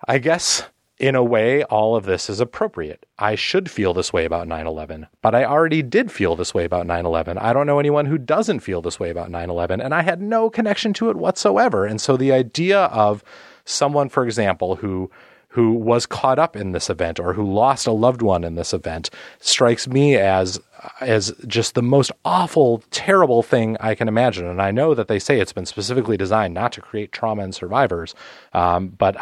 I 0.08 0.18
guess 0.18 0.64
in 1.02 1.16
a 1.16 1.24
way, 1.24 1.64
all 1.64 1.96
of 1.96 2.04
this 2.04 2.30
is 2.30 2.38
appropriate. 2.38 3.04
I 3.18 3.34
should 3.34 3.68
feel 3.68 3.92
this 3.92 4.12
way 4.12 4.24
about 4.24 4.46
9 4.46 4.68
11, 4.68 5.08
but 5.20 5.34
I 5.34 5.44
already 5.44 5.82
did 5.82 6.12
feel 6.12 6.36
this 6.36 6.54
way 6.54 6.64
about 6.64 6.86
9 6.86 7.04
11. 7.04 7.38
I 7.38 7.52
don't 7.52 7.66
know 7.66 7.80
anyone 7.80 8.06
who 8.06 8.16
doesn't 8.16 8.60
feel 8.60 8.80
this 8.80 9.00
way 9.00 9.10
about 9.10 9.28
9 9.28 9.50
11, 9.50 9.80
and 9.80 9.92
I 9.92 10.02
had 10.02 10.22
no 10.22 10.48
connection 10.48 10.92
to 10.94 11.10
it 11.10 11.16
whatsoever. 11.16 11.84
And 11.84 12.00
so 12.00 12.16
the 12.16 12.30
idea 12.30 12.84
of 12.84 13.24
someone, 13.64 14.08
for 14.10 14.24
example, 14.24 14.76
who 14.76 15.10
who 15.48 15.72
was 15.72 16.06
caught 16.06 16.38
up 16.38 16.56
in 16.56 16.72
this 16.72 16.88
event 16.88 17.20
or 17.20 17.34
who 17.34 17.52
lost 17.52 17.86
a 17.86 17.92
loved 17.92 18.22
one 18.22 18.42
in 18.42 18.54
this 18.54 18.72
event 18.72 19.10
strikes 19.40 19.86
me 19.86 20.16
as 20.16 20.58
as 21.00 21.32
just 21.46 21.74
the 21.74 21.82
most 21.82 22.12
awful, 22.24 22.82
terrible 22.90 23.42
thing 23.42 23.76
I 23.80 23.96
can 23.96 24.08
imagine. 24.08 24.46
And 24.46 24.62
I 24.62 24.70
know 24.70 24.94
that 24.94 25.08
they 25.08 25.18
say 25.18 25.40
it's 25.40 25.52
been 25.52 25.66
specifically 25.66 26.16
designed 26.16 26.54
not 26.54 26.72
to 26.72 26.80
create 26.80 27.12
trauma 27.12 27.42
in 27.42 27.52
survivors, 27.52 28.14
um, 28.52 28.88
but 28.88 29.16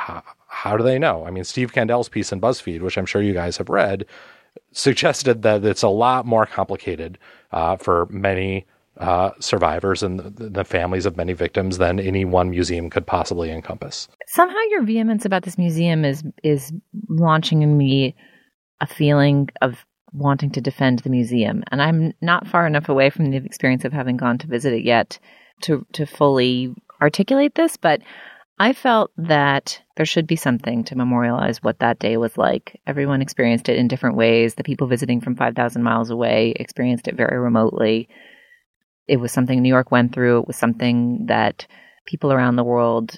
how 0.50 0.76
do 0.76 0.82
they 0.82 0.98
know? 0.98 1.24
I 1.24 1.30
mean, 1.30 1.44
Steve 1.44 1.72
Kandell's 1.72 2.08
piece 2.08 2.32
in 2.32 2.40
BuzzFeed, 2.40 2.80
which 2.80 2.98
I'm 2.98 3.06
sure 3.06 3.22
you 3.22 3.32
guys 3.32 3.56
have 3.56 3.68
read, 3.68 4.04
suggested 4.72 5.42
that 5.42 5.64
it's 5.64 5.82
a 5.82 5.88
lot 5.88 6.26
more 6.26 6.44
complicated 6.44 7.18
uh, 7.52 7.76
for 7.76 8.06
many 8.10 8.66
uh, 8.98 9.30
survivors 9.38 10.02
and 10.02 10.18
the, 10.18 10.50
the, 10.50 10.64
families 10.64 11.06
of 11.06 11.16
many 11.16 11.32
victims 11.32 11.78
than 11.78 11.98
any 11.98 12.24
one 12.24 12.50
museum 12.50 12.90
could 12.90 13.06
possibly 13.06 13.50
encompass. 13.50 14.08
Somehow, 14.26 14.58
your 14.70 14.82
vehemence 14.82 15.24
about 15.24 15.44
this 15.44 15.56
museum 15.56 16.04
is 16.04 16.22
is 16.42 16.72
launching 17.08 17.62
in 17.62 17.78
me 17.78 18.14
a 18.80 18.86
feeling 18.86 19.48
of 19.62 19.86
wanting 20.12 20.50
to 20.50 20.60
defend 20.60 20.98
the 20.98 21.10
museum, 21.10 21.62
and 21.70 21.80
I'm 21.80 22.12
not 22.20 22.46
far 22.46 22.66
enough 22.66 22.88
away 22.88 23.08
from 23.08 23.30
the 23.30 23.38
experience 23.38 23.84
of 23.84 23.92
having 23.92 24.18
gone 24.18 24.36
to 24.38 24.46
visit 24.46 24.74
it 24.74 24.82
yet 24.82 25.18
to 25.62 25.86
to 25.92 26.04
fully 26.04 26.74
articulate 27.00 27.54
this, 27.54 27.78
but 27.78 28.02
I 28.60 28.74
felt 28.74 29.10
that 29.16 29.80
there 29.96 30.04
should 30.04 30.26
be 30.26 30.36
something 30.36 30.84
to 30.84 30.94
memorialize 30.94 31.62
what 31.62 31.78
that 31.78 31.98
day 31.98 32.18
was 32.18 32.36
like. 32.36 32.78
Everyone 32.86 33.22
experienced 33.22 33.70
it 33.70 33.78
in 33.78 33.88
different 33.88 34.16
ways. 34.16 34.54
The 34.54 34.64
people 34.64 34.86
visiting 34.86 35.22
from 35.22 35.34
5,000 35.34 35.82
miles 35.82 36.10
away 36.10 36.52
experienced 36.56 37.08
it 37.08 37.16
very 37.16 37.38
remotely. 37.38 38.10
It 39.08 39.16
was 39.16 39.32
something 39.32 39.62
New 39.62 39.70
York 39.70 39.90
went 39.90 40.12
through. 40.12 40.40
It 40.40 40.46
was 40.46 40.56
something 40.56 41.24
that 41.28 41.66
people 42.04 42.34
around 42.34 42.56
the 42.56 42.62
world 42.62 43.16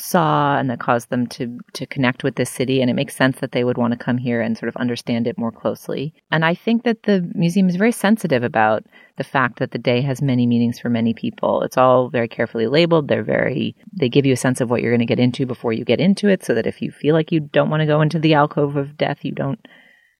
saw 0.00 0.58
and 0.58 0.70
that 0.70 0.80
caused 0.80 1.10
them 1.10 1.26
to 1.26 1.58
to 1.74 1.86
connect 1.86 2.24
with 2.24 2.36
this 2.36 2.50
city 2.50 2.80
and 2.80 2.90
it 2.90 2.94
makes 2.94 3.16
sense 3.16 3.38
that 3.40 3.52
they 3.52 3.64
would 3.64 3.78
want 3.78 3.92
to 3.92 4.04
come 4.04 4.18
here 4.18 4.40
and 4.40 4.56
sort 4.56 4.68
of 4.68 4.76
understand 4.76 5.26
it 5.26 5.38
more 5.38 5.52
closely. 5.52 6.14
And 6.30 6.44
I 6.44 6.54
think 6.54 6.84
that 6.84 7.04
the 7.04 7.30
museum 7.34 7.68
is 7.68 7.76
very 7.76 7.92
sensitive 7.92 8.42
about 8.42 8.84
the 9.16 9.24
fact 9.24 9.58
that 9.58 9.72
the 9.72 9.78
day 9.78 10.00
has 10.02 10.22
many 10.22 10.46
meanings 10.46 10.78
for 10.78 10.88
many 10.88 11.14
people. 11.14 11.62
It's 11.62 11.76
all 11.76 12.08
very 12.08 12.28
carefully 12.28 12.66
labeled. 12.66 13.08
They're 13.08 13.22
very 13.22 13.76
they 13.92 14.08
give 14.08 14.26
you 14.26 14.32
a 14.32 14.36
sense 14.36 14.60
of 14.60 14.70
what 14.70 14.82
you're 14.82 14.92
going 14.92 15.06
to 15.06 15.14
get 15.14 15.20
into 15.20 15.46
before 15.46 15.72
you 15.72 15.84
get 15.84 16.00
into 16.00 16.28
it 16.28 16.44
so 16.44 16.54
that 16.54 16.66
if 16.66 16.80
you 16.82 16.90
feel 16.90 17.14
like 17.14 17.32
you 17.32 17.40
don't 17.40 17.70
want 17.70 17.80
to 17.80 17.86
go 17.86 18.00
into 18.00 18.18
the 18.18 18.34
alcove 18.34 18.76
of 18.76 18.96
death, 18.96 19.24
you 19.24 19.32
don't 19.32 19.66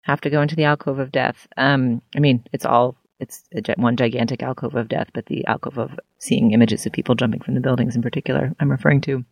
have 0.02 0.20
to 0.22 0.30
go 0.30 0.42
into 0.42 0.56
the 0.56 0.64
alcove 0.64 0.98
of 0.98 1.12
death. 1.12 1.46
Um 1.56 2.02
I 2.16 2.20
mean, 2.20 2.44
it's 2.52 2.66
all 2.66 2.96
it's 3.20 3.44
one 3.76 3.96
gigantic 3.96 4.42
alcove 4.42 4.74
of 4.74 4.88
death, 4.88 5.08
but 5.12 5.26
the 5.26 5.44
alcove 5.46 5.78
of 5.78 5.98
seeing 6.18 6.52
images 6.52 6.86
of 6.86 6.92
people 6.92 7.14
jumping 7.14 7.40
from 7.40 7.54
the 7.54 7.60
buildings 7.60 7.96
in 7.96 8.02
particular, 8.02 8.54
I'm 8.60 8.70
referring 8.70 9.00
to. 9.02 9.24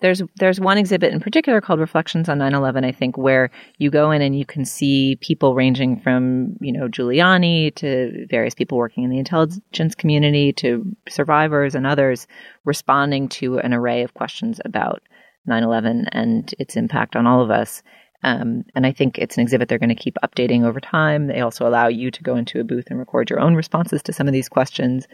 There's 0.00 0.22
there's 0.36 0.60
one 0.60 0.78
exhibit 0.78 1.12
in 1.12 1.20
particular 1.20 1.60
called 1.60 1.80
Reflections 1.80 2.28
on 2.28 2.38
9/11 2.38 2.84
I 2.84 2.92
think 2.92 3.18
where 3.18 3.50
you 3.78 3.90
go 3.90 4.12
in 4.12 4.22
and 4.22 4.38
you 4.38 4.46
can 4.46 4.64
see 4.64 5.16
people 5.20 5.54
ranging 5.54 5.98
from, 5.98 6.56
you 6.60 6.72
know, 6.72 6.88
Giuliani 6.88 7.74
to 7.76 8.26
various 8.30 8.54
people 8.54 8.78
working 8.78 9.02
in 9.02 9.10
the 9.10 9.18
intelligence 9.18 9.94
community 9.96 10.52
to 10.54 10.84
survivors 11.08 11.74
and 11.74 11.86
others 11.86 12.28
responding 12.64 13.28
to 13.30 13.58
an 13.58 13.74
array 13.74 14.02
of 14.02 14.14
questions 14.14 14.60
about 14.64 15.02
9/11 15.48 16.06
and 16.12 16.54
its 16.60 16.76
impact 16.76 17.16
on 17.16 17.26
all 17.26 17.42
of 17.42 17.50
us. 17.50 17.82
Um, 18.24 18.64
and 18.74 18.84
I 18.84 18.92
think 18.92 19.18
it's 19.18 19.36
an 19.36 19.42
exhibit 19.42 19.68
they're 19.68 19.78
going 19.78 19.88
to 19.90 19.94
keep 19.94 20.16
updating 20.24 20.64
over 20.64 20.80
time. 20.80 21.28
They 21.28 21.40
also 21.40 21.68
allow 21.68 21.86
you 21.86 22.10
to 22.10 22.22
go 22.22 22.34
into 22.36 22.58
a 22.60 22.64
booth 22.64 22.86
and 22.90 22.98
record 22.98 23.30
your 23.30 23.38
own 23.40 23.54
responses 23.54 24.02
to 24.04 24.12
some 24.12 24.26
of 24.26 24.32
these 24.32 24.48
questions. 24.48 25.06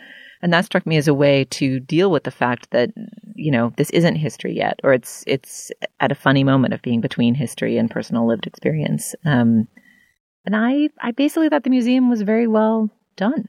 And 0.45 0.53
that 0.53 0.67
struck 0.67 0.85
me 0.85 0.99
as 0.99 1.09
a 1.09 1.15
way 1.15 1.45
to 1.47 1.81
deal 1.81 2.11
with 2.11 2.25
the 2.25 2.31
fact 2.31 2.71
that, 2.73 2.91
you 3.35 3.51
know, 3.51 3.73
this 3.79 3.89
isn't 3.91 4.17
history 4.17 4.55
yet, 4.55 4.79
or 4.85 4.93
it's, 4.93 5.25
it's 5.27 5.73
at 6.01 6.13
a 6.13 6.15
funny 6.15 6.45
moment 6.45 6.75
of 6.75 6.83
being 6.83 7.01
between 7.01 7.35
history 7.35 7.79
and 7.79 7.91
personal 7.91 8.27
lived 8.27 8.47
experience. 8.47 9.15
Um, 9.25 9.67
and 10.45 10.55
I, 10.55 10.91
I 11.01 11.13
basically 11.13 11.49
thought 11.49 11.65
the 11.65 11.71
museum 11.71 12.11
was 12.11 12.21
very 12.21 12.47
well 12.47 12.91
done. 13.17 13.49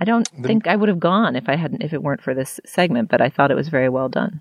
I 0.00 0.06
don't 0.06 0.26
the, 0.40 0.48
think 0.48 0.66
I 0.66 0.74
would 0.74 0.88
have 0.88 1.00
gone 1.00 1.36
if 1.36 1.50
I 1.50 1.54
hadn't, 1.54 1.82
if 1.82 1.92
it 1.92 2.02
weren't 2.02 2.22
for 2.22 2.32
this 2.32 2.60
segment, 2.64 3.10
but 3.10 3.20
I 3.20 3.28
thought 3.28 3.50
it 3.50 3.56
was 3.56 3.68
very 3.68 3.90
well 3.90 4.08
done. 4.08 4.40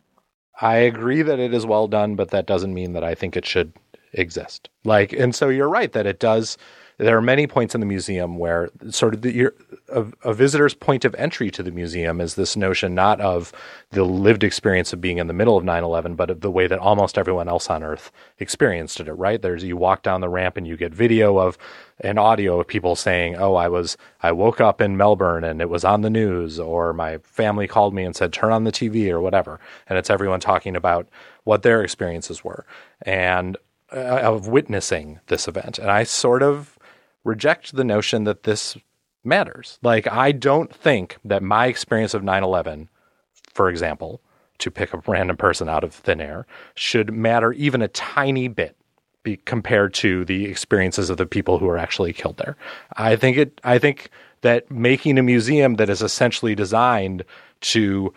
I 0.62 0.78
agree 0.78 1.24
that 1.24 1.40
it 1.40 1.54
is 1.54 1.66
well 1.66 1.90
done, 1.90 2.16
but 2.16 2.32
that 2.32 2.48
doesn't 2.48 2.74
mean 2.74 2.94
that 2.94 3.04
I 3.04 3.16
think 3.16 3.36
it 3.36 3.46
should 3.46 3.74
exist. 4.14 4.70
Like, 4.86 5.12
and 5.12 5.36
so 5.36 5.50
you're 5.50 5.68
right 5.68 5.92
that 5.92 6.06
it 6.06 6.22
does 6.22 6.58
there 6.98 7.18
are 7.18 7.22
many 7.22 7.46
points 7.46 7.76
in 7.76 7.82
the 7.82 7.86
museum 7.86 8.38
where 8.38 8.70
sort 8.90 9.14
of 9.14 9.22
the, 9.22 9.34
your, 9.34 9.54
a, 9.90 10.06
a, 10.24 10.34
visitor's 10.34 10.74
point 10.74 11.04
of 11.04 11.14
entry 11.16 11.52
to 11.52 11.62
the 11.62 11.72
museum 11.72 12.22
is 12.22 12.36
this 12.36 12.56
notion 12.56 12.96
not 12.96 13.20
of 13.20 13.52
the 13.92 14.04
lived 14.04 14.44
experience 14.44 14.94
of 14.94 15.02
being 15.02 15.18
in 15.18 15.28
the 15.28 15.34
middle 15.34 15.58
of 15.58 15.64
9/11, 15.64 16.16
but 16.16 16.30
of 16.30 16.42
the 16.42 16.52
way 16.52 16.68
that 16.68 16.80
almost 16.80 17.18
everyone 17.18 17.50
else 17.50 17.70
on 17.70 17.84
Earth 17.84 18.12
experienced 18.40 19.00
it. 19.00 19.12
Right 19.12 19.42
there's 19.42 19.64
you 19.64 19.78
walk 19.78 20.04
down 20.04 20.22
the 20.22 20.30
ramp 20.30 20.58
and 20.58 20.66
you 20.68 20.78
get 20.78 20.94
video 20.94 21.38
of 21.38 21.58
and 22.00 22.20
audio 22.20 22.60
of 22.60 22.68
people 22.68 22.96
saying, 22.96 23.36
"Oh, 23.36 23.56
I 23.56 23.68
was 23.68 23.98
I 24.22 24.32
woke 24.32 24.62
up 24.62 24.82
in 24.82 24.98
Melbourne 24.98 25.44
and 25.44 25.62
it 25.62 25.70
was 25.70 25.84
on 25.84 26.02
the 26.02 26.10
news," 26.10 26.60
or 26.60 26.94
my 26.94 27.18
family 27.20 27.68
called 27.68 27.94
me 27.94 28.04
and 28.04 28.16
said, 28.16 28.32
"Turn 28.32 28.52
on 28.52 28.64
the 28.64 28.72
TV" 28.72 29.10
or 29.12 29.20
whatever, 29.20 29.60
and 29.88 29.98
it's 29.98 30.10
everyone 30.10 30.40
talking 30.40 30.76
about 30.76 31.08
what 31.44 31.62
their 31.62 31.82
experiences 31.82 32.44
were 32.44 32.66
and 33.04 33.58
uh, 33.94 34.20
of 34.24 34.48
witnessing 34.48 35.20
this 35.28 35.48
event. 35.48 35.80
And 35.80 35.92
I 35.92 36.04
sort 36.04 36.42
of 36.42 36.75
reject 37.26 37.76
the 37.76 37.84
notion 37.84 38.24
that 38.24 38.44
this 38.44 38.78
matters. 39.26 39.80
Like, 39.82 40.08
I 40.08 40.32
don't 40.32 40.74
think 40.74 41.18
that 41.26 41.44
my 41.44 41.66
experience 41.66 42.14
of 42.14 42.24
9 42.24 42.44
11, 42.44 42.90
for 43.52 43.70
example, 43.70 44.22
to 44.60 44.72
pick 44.72 44.94
a 44.94 45.02
random 45.06 45.36
person 45.36 45.68
out 45.68 45.84
of 45.84 45.94
thin 45.94 46.22
air, 46.22 46.48
should 46.76 47.12
matter 47.12 47.52
even 47.52 47.82
a 47.82 47.90
tiny 47.90 48.48
bit 48.48 48.78
compared 49.46 49.94
to 49.96 50.24
the 50.26 50.46
experiences 50.46 51.10
of 51.10 51.18
the 51.18 51.26
people 51.26 51.58
who 51.58 51.68
are 51.68 51.78
actually 51.78 52.14
killed 52.14 52.38
there. 52.38 52.56
I 52.96 53.16
think 53.16 53.38
it, 53.38 53.60
I 53.64 53.80
think 53.80 54.10
that 54.42 54.70
making 54.70 55.18
a 55.18 55.24
museum 55.24 55.76
that 55.76 55.90
is 55.90 56.04
essentially 56.04 56.54
designed 56.54 57.26
to, 57.62 58.14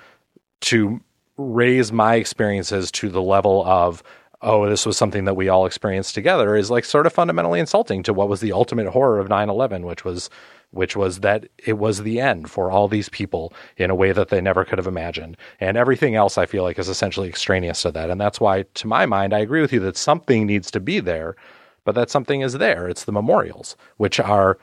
to 0.61 1.01
raise 1.39 1.91
my 1.93 2.17
experiences 2.17 2.93
to 2.93 3.09
the 3.09 3.23
level 3.23 3.65
of 3.65 4.03
oh, 4.41 4.68
this 4.68 4.86
was 4.86 4.97
something 4.97 5.24
that 5.24 5.34
we 5.34 5.49
all 5.49 5.66
experienced 5.66 6.14
together 6.14 6.55
is 6.55 6.70
like 6.70 6.84
sort 6.84 7.07
of 7.07 7.12
fundamentally 7.12 7.61
insulting 7.61 8.03
to 8.05 8.12
what 8.12 8.28
was 8.28 8.41
the 8.41 8.53
ultimate 8.53 8.89
horror 8.89 9.18
of 9.18 9.28
9/11, 9.28 9.82
which 9.84 10.05
was 10.05 10.30
which 10.70 10.97
was 10.97 11.20
that 11.20 11.49
it 11.57 11.78
was 11.78 12.03
the 12.03 12.20
end 12.20 12.51
for 12.51 12.70
all 12.70 12.89
these 12.89 13.09
people 13.09 13.53
in 13.76 13.91
a 13.91 13.95
way 13.95 14.12
that 14.12 14.28
they 14.28 14.41
never 14.41 14.64
could 14.64 14.78
have 14.78 14.86
imagined. 14.86 15.36
And 15.61 15.76
everything 15.76 16.14
else 16.14 16.36
I 16.36 16.47
feel 16.47 16.62
like 16.62 16.78
is 16.78 16.91
essentially 16.91 17.28
extraneous 17.28 17.82
to 17.82 17.91
that. 17.93 18.11
And 18.11 18.20
that's 18.20 18.41
why 18.41 18.64
to 18.74 18.86
my 18.86 19.07
mind 19.07 19.32
I 19.32 19.39
agree 19.39 19.62
with 19.62 19.72
you 19.72 19.80
that 19.80 19.97
something 19.97 20.47
needs 20.47 20.70
to 20.72 20.80
be 20.80 21.01
there, 21.01 21.36
but 21.84 21.95
that 21.95 22.11
something 22.11 22.43
is 22.43 22.55
there. 22.55 22.89
It's 22.89 23.05
the 23.05 23.12
memorials, 23.12 23.76
which 23.97 24.20
are 24.20 24.59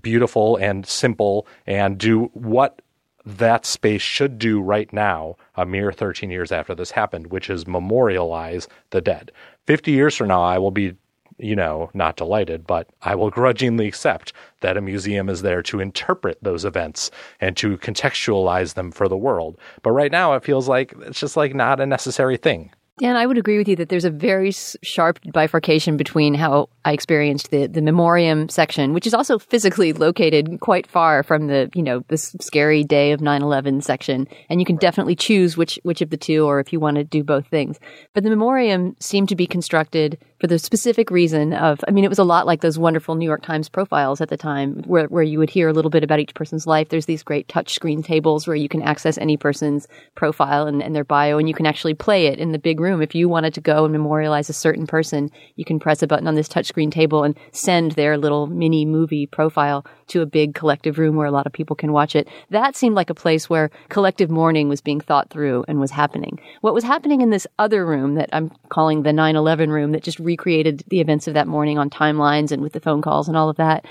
beautiful 0.00 0.56
and 0.56 0.86
simple 0.86 1.46
and 1.66 1.98
do 1.98 2.24
what 2.34 2.80
that 3.24 3.64
space 3.66 4.02
should 4.02 4.38
do 4.38 4.60
right 4.60 4.92
now, 4.92 5.36
a 5.56 5.64
mere 5.64 5.92
13 5.92 6.30
years 6.30 6.52
after 6.52 6.74
this 6.74 6.90
happened, 6.90 7.28
which 7.28 7.48
is 7.48 7.66
memorialize 7.66 8.68
the 8.90 9.00
dead. 9.00 9.32
50 9.66 9.92
years 9.92 10.16
from 10.16 10.28
now, 10.28 10.42
I 10.42 10.58
will 10.58 10.70
be, 10.70 10.94
you 11.38 11.54
know, 11.54 11.90
not 11.94 12.16
delighted, 12.16 12.66
but 12.66 12.88
I 13.02 13.14
will 13.14 13.30
grudgingly 13.30 13.86
accept 13.86 14.32
that 14.60 14.76
a 14.76 14.80
museum 14.80 15.28
is 15.28 15.42
there 15.42 15.62
to 15.64 15.80
interpret 15.80 16.38
those 16.42 16.64
events 16.64 17.10
and 17.40 17.56
to 17.58 17.78
contextualize 17.78 18.74
them 18.74 18.90
for 18.90 19.08
the 19.08 19.16
world. 19.16 19.56
But 19.82 19.92
right 19.92 20.12
now, 20.12 20.34
it 20.34 20.44
feels 20.44 20.68
like 20.68 20.94
it's 21.00 21.20
just 21.20 21.36
like 21.36 21.54
not 21.54 21.80
a 21.80 21.86
necessary 21.86 22.36
thing. 22.36 22.72
Dan, 23.02 23.16
I 23.16 23.26
would 23.26 23.36
agree 23.36 23.58
with 23.58 23.66
you 23.66 23.74
that 23.74 23.88
there's 23.88 24.04
a 24.04 24.10
very 24.10 24.52
sharp 24.52 25.18
bifurcation 25.32 25.96
between 25.96 26.34
how 26.34 26.68
I 26.84 26.92
experienced 26.92 27.50
the, 27.50 27.66
the 27.66 27.82
memoriam 27.82 28.48
section, 28.48 28.92
which 28.92 29.08
is 29.08 29.12
also 29.12 29.40
physically 29.40 29.92
located 29.92 30.60
quite 30.60 30.86
far 30.86 31.24
from 31.24 31.48
the, 31.48 31.68
you 31.74 31.82
know, 31.82 32.04
this 32.06 32.36
scary 32.40 32.84
day 32.84 33.10
of 33.10 33.18
9-11 33.18 33.82
section. 33.82 34.28
And 34.48 34.60
you 34.60 34.64
can 34.64 34.76
definitely 34.76 35.16
choose 35.16 35.56
which, 35.56 35.80
which 35.82 36.00
of 36.00 36.10
the 36.10 36.16
two 36.16 36.46
or 36.46 36.60
if 36.60 36.72
you 36.72 36.78
want 36.78 36.96
to 36.96 37.02
do 37.02 37.24
both 37.24 37.48
things. 37.48 37.80
But 38.14 38.22
the 38.22 38.30
memoriam 38.30 38.94
seemed 39.00 39.30
to 39.30 39.36
be 39.36 39.48
constructed 39.48 40.16
for 40.42 40.48
the 40.48 40.58
specific 40.58 41.08
reason 41.12 41.52
of, 41.52 41.84
I 41.86 41.92
mean, 41.92 42.02
it 42.02 42.08
was 42.08 42.18
a 42.18 42.24
lot 42.24 42.48
like 42.48 42.62
those 42.62 42.76
wonderful 42.76 43.14
New 43.14 43.24
York 43.24 43.44
Times 43.44 43.68
profiles 43.68 44.20
at 44.20 44.28
the 44.28 44.36
time 44.36 44.82
where, 44.88 45.06
where 45.06 45.22
you 45.22 45.38
would 45.38 45.50
hear 45.50 45.68
a 45.68 45.72
little 45.72 45.88
bit 45.88 46.02
about 46.02 46.18
each 46.18 46.34
person's 46.34 46.66
life. 46.66 46.88
There's 46.88 47.06
these 47.06 47.22
great 47.22 47.46
touch 47.46 47.72
screen 47.72 48.02
tables 48.02 48.48
where 48.48 48.56
you 48.56 48.68
can 48.68 48.82
access 48.82 49.16
any 49.18 49.36
person's 49.36 49.86
profile 50.16 50.66
and, 50.66 50.82
and 50.82 50.96
their 50.96 51.04
bio 51.04 51.38
and 51.38 51.48
you 51.48 51.54
can 51.54 51.64
actually 51.64 51.94
play 51.94 52.26
it 52.26 52.40
in 52.40 52.50
the 52.50 52.58
big 52.58 52.80
room. 52.80 53.00
If 53.00 53.14
you 53.14 53.28
wanted 53.28 53.54
to 53.54 53.60
go 53.60 53.84
and 53.84 53.92
memorialize 53.92 54.50
a 54.50 54.52
certain 54.52 54.84
person, 54.84 55.30
you 55.54 55.64
can 55.64 55.78
press 55.78 56.02
a 56.02 56.08
button 56.08 56.26
on 56.26 56.34
this 56.34 56.48
touchscreen 56.48 56.90
table 56.90 57.22
and 57.22 57.38
send 57.52 57.92
their 57.92 58.18
little 58.18 58.48
mini 58.48 58.84
movie 58.84 59.28
profile 59.28 59.86
to 60.08 60.22
a 60.22 60.26
big 60.26 60.56
collective 60.56 60.98
room 60.98 61.14
where 61.14 61.28
a 61.28 61.30
lot 61.30 61.46
of 61.46 61.52
people 61.52 61.76
can 61.76 61.92
watch 61.92 62.16
it. 62.16 62.26
That 62.50 62.74
seemed 62.74 62.96
like 62.96 63.10
a 63.10 63.14
place 63.14 63.48
where 63.48 63.70
collective 63.90 64.28
mourning 64.28 64.68
was 64.68 64.80
being 64.80 65.00
thought 65.00 65.30
through 65.30 65.64
and 65.68 65.78
was 65.78 65.92
happening. 65.92 66.40
What 66.62 66.74
was 66.74 66.82
happening 66.82 67.20
in 67.20 67.30
this 67.30 67.46
other 67.60 67.86
room 67.86 68.16
that 68.16 68.28
I'm 68.32 68.50
calling 68.70 69.04
the 69.04 69.10
9-11 69.10 69.68
room 69.68 69.92
that 69.92 70.02
just 70.02 70.18
recreated 70.32 70.82
the 70.88 71.00
events 71.00 71.28
of 71.28 71.34
that 71.34 71.46
morning 71.46 71.78
on 71.78 71.90
timelines 71.90 72.52
and 72.52 72.62
with 72.62 72.72
the 72.72 72.80
phone 72.80 73.02
calls 73.02 73.28
and 73.28 73.36
all 73.36 73.50
of 73.50 73.56
that. 73.56 73.84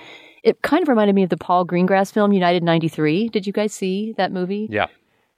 It 0.43 0.61
kind 0.63 0.81
of 0.81 0.89
reminded 0.89 1.13
me 1.13 1.23
of 1.23 1.29
the 1.29 1.37
Paul 1.37 1.67
Greengrass 1.67 2.11
film 2.11 2.33
United 2.33 2.63
93. 2.63 3.29
Did 3.29 3.45
you 3.45 3.53
guys 3.53 3.73
see 3.73 4.13
that 4.17 4.31
movie? 4.31 4.67
Yeah. 4.71 4.87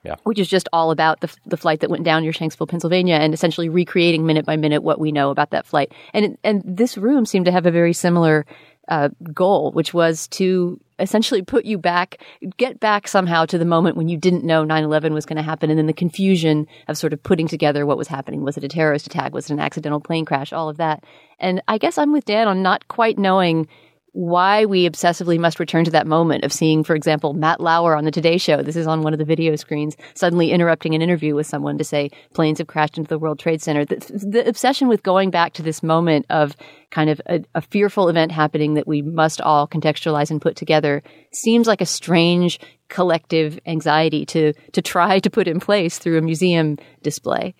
Yeah. 0.03 0.15
Which 0.23 0.39
is 0.39 0.49
just 0.49 0.67
all 0.73 0.91
about 0.91 1.21
the, 1.21 1.33
the 1.45 1.57
flight 1.57 1.79
that 1.81 1.89
went 1.89 2.03
down 2.03 2.23
near 2.23 2.33
Shanksville, 2.33 2.67
Pennsylvania, 2.67 3.15
and 3.15 3.33
essentially 3.33 3.69
recreating 3.69 4.25
minute 4.25 4.45
by 4.45 4.57
minute 4.57 4.83
what 4.83 4.99
we 4.99 5.11
know 5.11 5.29
about 5.29 5.51
that 5.51 5.65
flight. 5.65 5.93
And 6.13 6.37
and 6.43 6.61
this 6.65 6.97
room 6.97 7.25
seemed 7.25 7.45
to 7.45 7.53
have 7.53 7.65
a 7.65 7.71
very 7.71 7.93
similar 7.93 8.45
uh, 8.89 9.09
goal, 9.33 9.71
which 9.71 9.93
was 9.93 10.27
to 10.29 10.79
essentially 11.03 11.43
put 11.43 11.65
you 11.65 11.77
back, 11.77 12.17
get 12.57 12.79
back 12.79 13.07
somehow 13.07 13.45
to 13.45 13.57
the 13.57 13.65
moment 13.65 13.97
when 13.97 14.09
you 14.09 14.17
didn't 14.17 14.43
know 14.43 14.65
9-11 14.65 15.11
was 15.13 15.25
going 15.25 15.37
to 15.37 15.43
happen 15.43 15.69
and 15.69 15.77
then 15.77 15.85
the 15.85 15.93
confusion 15.93 16.65
of 16.87 16.97
sort 16.97 17.13
of 17.13 17.21
putting 17.21 17.47
together 17.47 17.85
what 17.85 17.97
was 17.97 18.07
happening. 18.07 18.43
Was 18.43 18.57
it 18.57 18.63
a 18.63 18.67
terrorist 18.67 19.05
attack? 19.05 19.33
Was 19.33 19.49
it 19.49 19.53
an 19.53 19.59
accidental 19.59 19.99
plane 19.99 20.25
crash? 20.25 20.51
All 20.51 20.69
of 20.69 20.77
that. 20.77 21.03
And 21.39 21.61
I 21.67 21.77
guess 21.77 21.97
I'm 21.97 22.13
with 22.13 22.25
Dan 22.25 22.47
on 22.47 22.63
not 22.63 22.87
quite 22.87 23.19
knowing 23.19 23.67
why 24.13 24.65
we 24.65 24.87
obsessively 24.87 25.39
must 25.39 25.59
return 25.59 25.83
to 25.85 25.91
that 25.91 26.05
moment 26.05 26.45
of 26.45 26.53
seeing, 26.53 26.83
for 26.83 26.95
example, 26.95 27.33
Matt 27.33 27.59
Lauer 27.59 27.95
on 27.95 28.05
the 28.05 28.11
Today 28.11 28.37
Show. 28.37 28.61
This 28.61 28.75
is 28.75 28.85
on 28.85 29.01
one 29.01 29.11
of 29.11 29.19
the 29.19 29.25
video 29.25 29.55
screens, 29.55 29.97
suddenly 30.13 30.51
interrupting 30.51 30.93
an 30.93 31.01
interview 31.01 31.33
with 31.33 31.47
someone 31.47 31.79
to 31.79 31.83
say 31.83 32.11
planes 32.33 32.59
have 32.59 32.67
crashed 32.67 32.97
into 32.97 33.09
the 33.09 33.17
World 33.17 33.39
Trade 33.39 33.61
Center. 33.61 33.85
The, 33.85 33.95
the 34.23 34.47
obsession 34.47 34.87
with 34.87 35.01
going 35.01 35.31
back 35.31 35.53
to 35.53 35.63
this 35.63 35.81
moment 35.81 36.27
of 36.29 36.55
kind 36.91 37.09
of 37.09 37.19
a, 37.25 37.43
a 37.55 37.61
fearful 37.61 38.07
event 38.07 38.31
happening 38.31 38.75
that 38.75 38.87
we 38.87 39.01
must 39.01 39.41
all 39.41 39.67
contextualize 39.67 40.29
and 40.29 40.41
put 40.41 40.55
together 40.55 41.01
seems 41.31 41.65
like 41.65 41.81
a 41.81 41.85
strange 41.85 42.59
collective 42.89 43.59
anxiety 43.65 44.23
to 44.27 44.53
to 44.73 44.81
try 44.81 45.17
to 45.17 45.29
put 45.31 45.47
in 45.47 45.59
place 45.59 45.97
through 45.97 46.19
a 46.19 46.21
museum 46.21 46.77
display. 47.01 47.55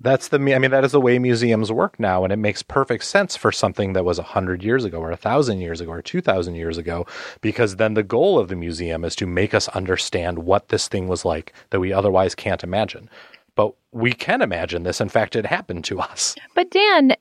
That's 0.00 0.28
the 0.28 0.36
I 0.36 0.58
mean 0.58 0.70
that 0.70 0.84
is 0.84 0.92
the 0.92 1.00
way 1.00 1.18
museums 1.18 1.72
work 1.72 1.98
now, 1.98 2.22
and 2.24 2.32
it 2.32 2.36
makes 2.36 2.62
perfect 2.62 3.04
sense 3.04 3.36
for 3.36 3.50
something 3.50 3.94
that 3.94 4.04
was 4.04 4.18
a 4.18 4.22
hundred 4.22 4.62
years 4.62 4.84
ago, 4.84 4.98
or 5.00 5.10
a 5.10 5.16
thousand 5.16 5.60
years 5.60 5.80
ago, 5.80 5.90
or 5.90 6.02
two 6.02 6.20
thousand 6.20 6.54
years 6.54 6.78
ago, 6.78 7.06
because 7.40 7.76
then 7.76 7.94
the 7.94 8.02
goal 8.04 8.38
of 8.38 8.48
the 8.48 8.56
museum 8.56 9.04
is 9.04 9.16
to 9.16 9.26
make 9.26 9.54
us 9.54 9.66
understand 9.68 10.38
what 10.40 10.68
this 10.68 10.86
thing 10.88 11.08
was 11.08 11.24
like 11.24 11.52
that 11.70 11.80
we 11.80 11.92
otherwise 11.92 12.34
can't 12.34 12.62
imagine. 12.62 13.08
but 13.58 13.74
we 13.90 14.12
can 14.12 14.40
imagine 14.40 14.84
this. 14.84 15.00
In 15.00 15.08
fact, 15.08 15.34
it 15.34 15.44
happened 15.44 15.82
to 15.86 15.98
us. 15.98 16.36
But 16.54 16.70
Dan, 16.70 17.16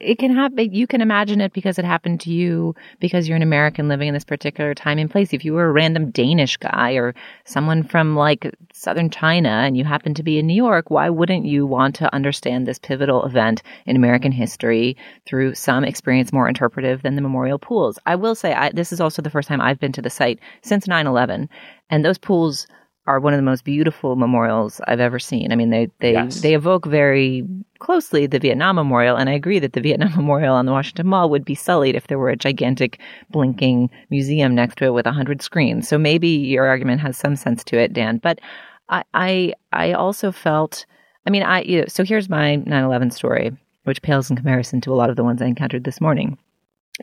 it 0.00 0.18
can 0.18 0.32
happen. 0.32 0.72
You 0.72 0.86
can 0.86 1.00
imagine 1.00 1.40
it 1.40 1.52
because 1.52 1.80
it 1.80 1.84
happened 1.84 2.20
to 2.20 2.30
you 2.30 2.76
because 3.00 3.26
you're 3.26 3.34
an 3.34 3.42
American 3.42 3.88
living 3.88 4.06
in 4.06 4.14
this 4.14 4.22
particular 4.24 4.72
time 4.74 4.98
and 4.98 5.10
place. 5.10 5.32
If 5.32 5.44
you 5.44 5.52
were 5.54 5.64
a 5.66 5.72
random 5.72 6.12
Danish 6.12 6.56
guy 6.58 6.92
or 6.92 7.12
someone 7.44 7.82
from 7.82 8.14
like 8.14 8.54
southern 8.84 9.10
China 9.10 9.48
and 9.48 9.76
you 9.76 9.84
happen 9.84 10.14
to 10.14 10.22
be 10.22 10.38
in 10.38 10.46
New 10.46 10.54
York, 10.54 10.90
why 10.90 11.08
wouldn't 11.10 11.46
you 11.46 11.66
want 11.66 11.94
to 11.96 12.14
understand 12.14 12.66
this 12.66 12.78
pivotal 12.78 13.24
event 13.24 13.62
in 13.86 13.96
American 13.96 14.30
history 14.30 14.96
through 15.26 15.54
some 15.54 15.84
experience 15.84 16.32
more 16.32 16.48
interpretive 16.48 17.02
than 17.02 17.16
the 17.16 17.22
memorial 17.22 17.58
pools? 17.58 17.98
I 18.06 18.14
will 18.14 18.34
say 18.34 18.52
I, 18.52 18.70
this 18.70 18.92
is 18.92 19.00
also 19.00 19.22
the 19.22 19.30
first 19.30 19.48
time 19.48 19.60
I've 19.60 19.80
been 19.80 19.92
to 19.92 20.02
the 20.02 20.10
site 20.10 20.38
since 20.62 20.86
9/11, 20.86 21.48
and 21.90 22.04
those 22.04 22.18
pools 22.18 22.66
are 23.06 23.20
one 23.20 23.34
of 23.34 23.38
the 23.38 23.42
most 23.42 23.64
beautiful 23.64 24.16
memorials 24.16 24.80
I've 24.86 25.00
ever 25.00 25.18
seen. 25.18 25.52
I 25.52 25.56
mean, 25.56 25.70
they 25.70 25.90
they 26.00 26.12
Yes. 26.12 26.40
they 26.40 26.54
evoke 26.54 26.86
very 26.86 27.44
closely 27.78 28.26
the 28.26 28.38
Vietnam 28.38 28.76
Memorial, 28.76 29.16
and 29.16 29.28
I 29.28 29.34
agree 29.34 29.58
that 29.58 29.74
the 29.74 29.80
Vietnam 29.82 30.12
Memorial 30.16 30.54
on 30.54 30.64
the 30.64 30.72
Washington 30.72 31.08
Mall 31.08 31.28
would 31.28 31.44
be 31.44 31.54
sullied 31.54 31.96
if 31.96 32.06
there 32.06 32.18
were 32.18 32.30
a 32.30 32.36
gigantic 32.36 32.98
blinking 33.30 33.90
museum 34.10 34.54
next 34.54 34.78
to 34.78 34.86
it 34.86 34.94
with 34.94 35.06
a 35.06 35.12
hundred 35.12 35.42
screens. 35.42 35.86
So 35.86 35.98
maybe 35.98 36.28
your 36.28 36.66
argument 36.66 37.02
has 37.02 37.18
some 37.18 37.36
sense 37.36 37.62
to 37.64 37.78
it, 37.78 37.92
Dan. 37.92 38.18
But 38.18 38.40
I 38.88 39.04
I, 39.12 39.54
I 39.72 39.92
also 39.92 40.32
felt, 40.32 40.86
I 41.26 41.30
mean, 41.30 41.42
I 41.42 41.62
you 41.62 41.80
know, 41.80 41.86
so 41.88 42.04
here's 42.04 42.28
my 42.28 42.56
9/11 42.56 43.12
story, 43.12 43.52
which 43.84 44.02
pales 44.02 44.30
in 44.30 44.36
comparison 44.36 44.80
to 44.82 44.92
a 44.92 44.96
lot 44.96 45.10
of 45.10 45.16
the 45.16 45.24
ones 45.24 45.42
I 45.42 45.46
encountered 45.46 45.84
this 45.84 46.00
morning. 46.00 46.38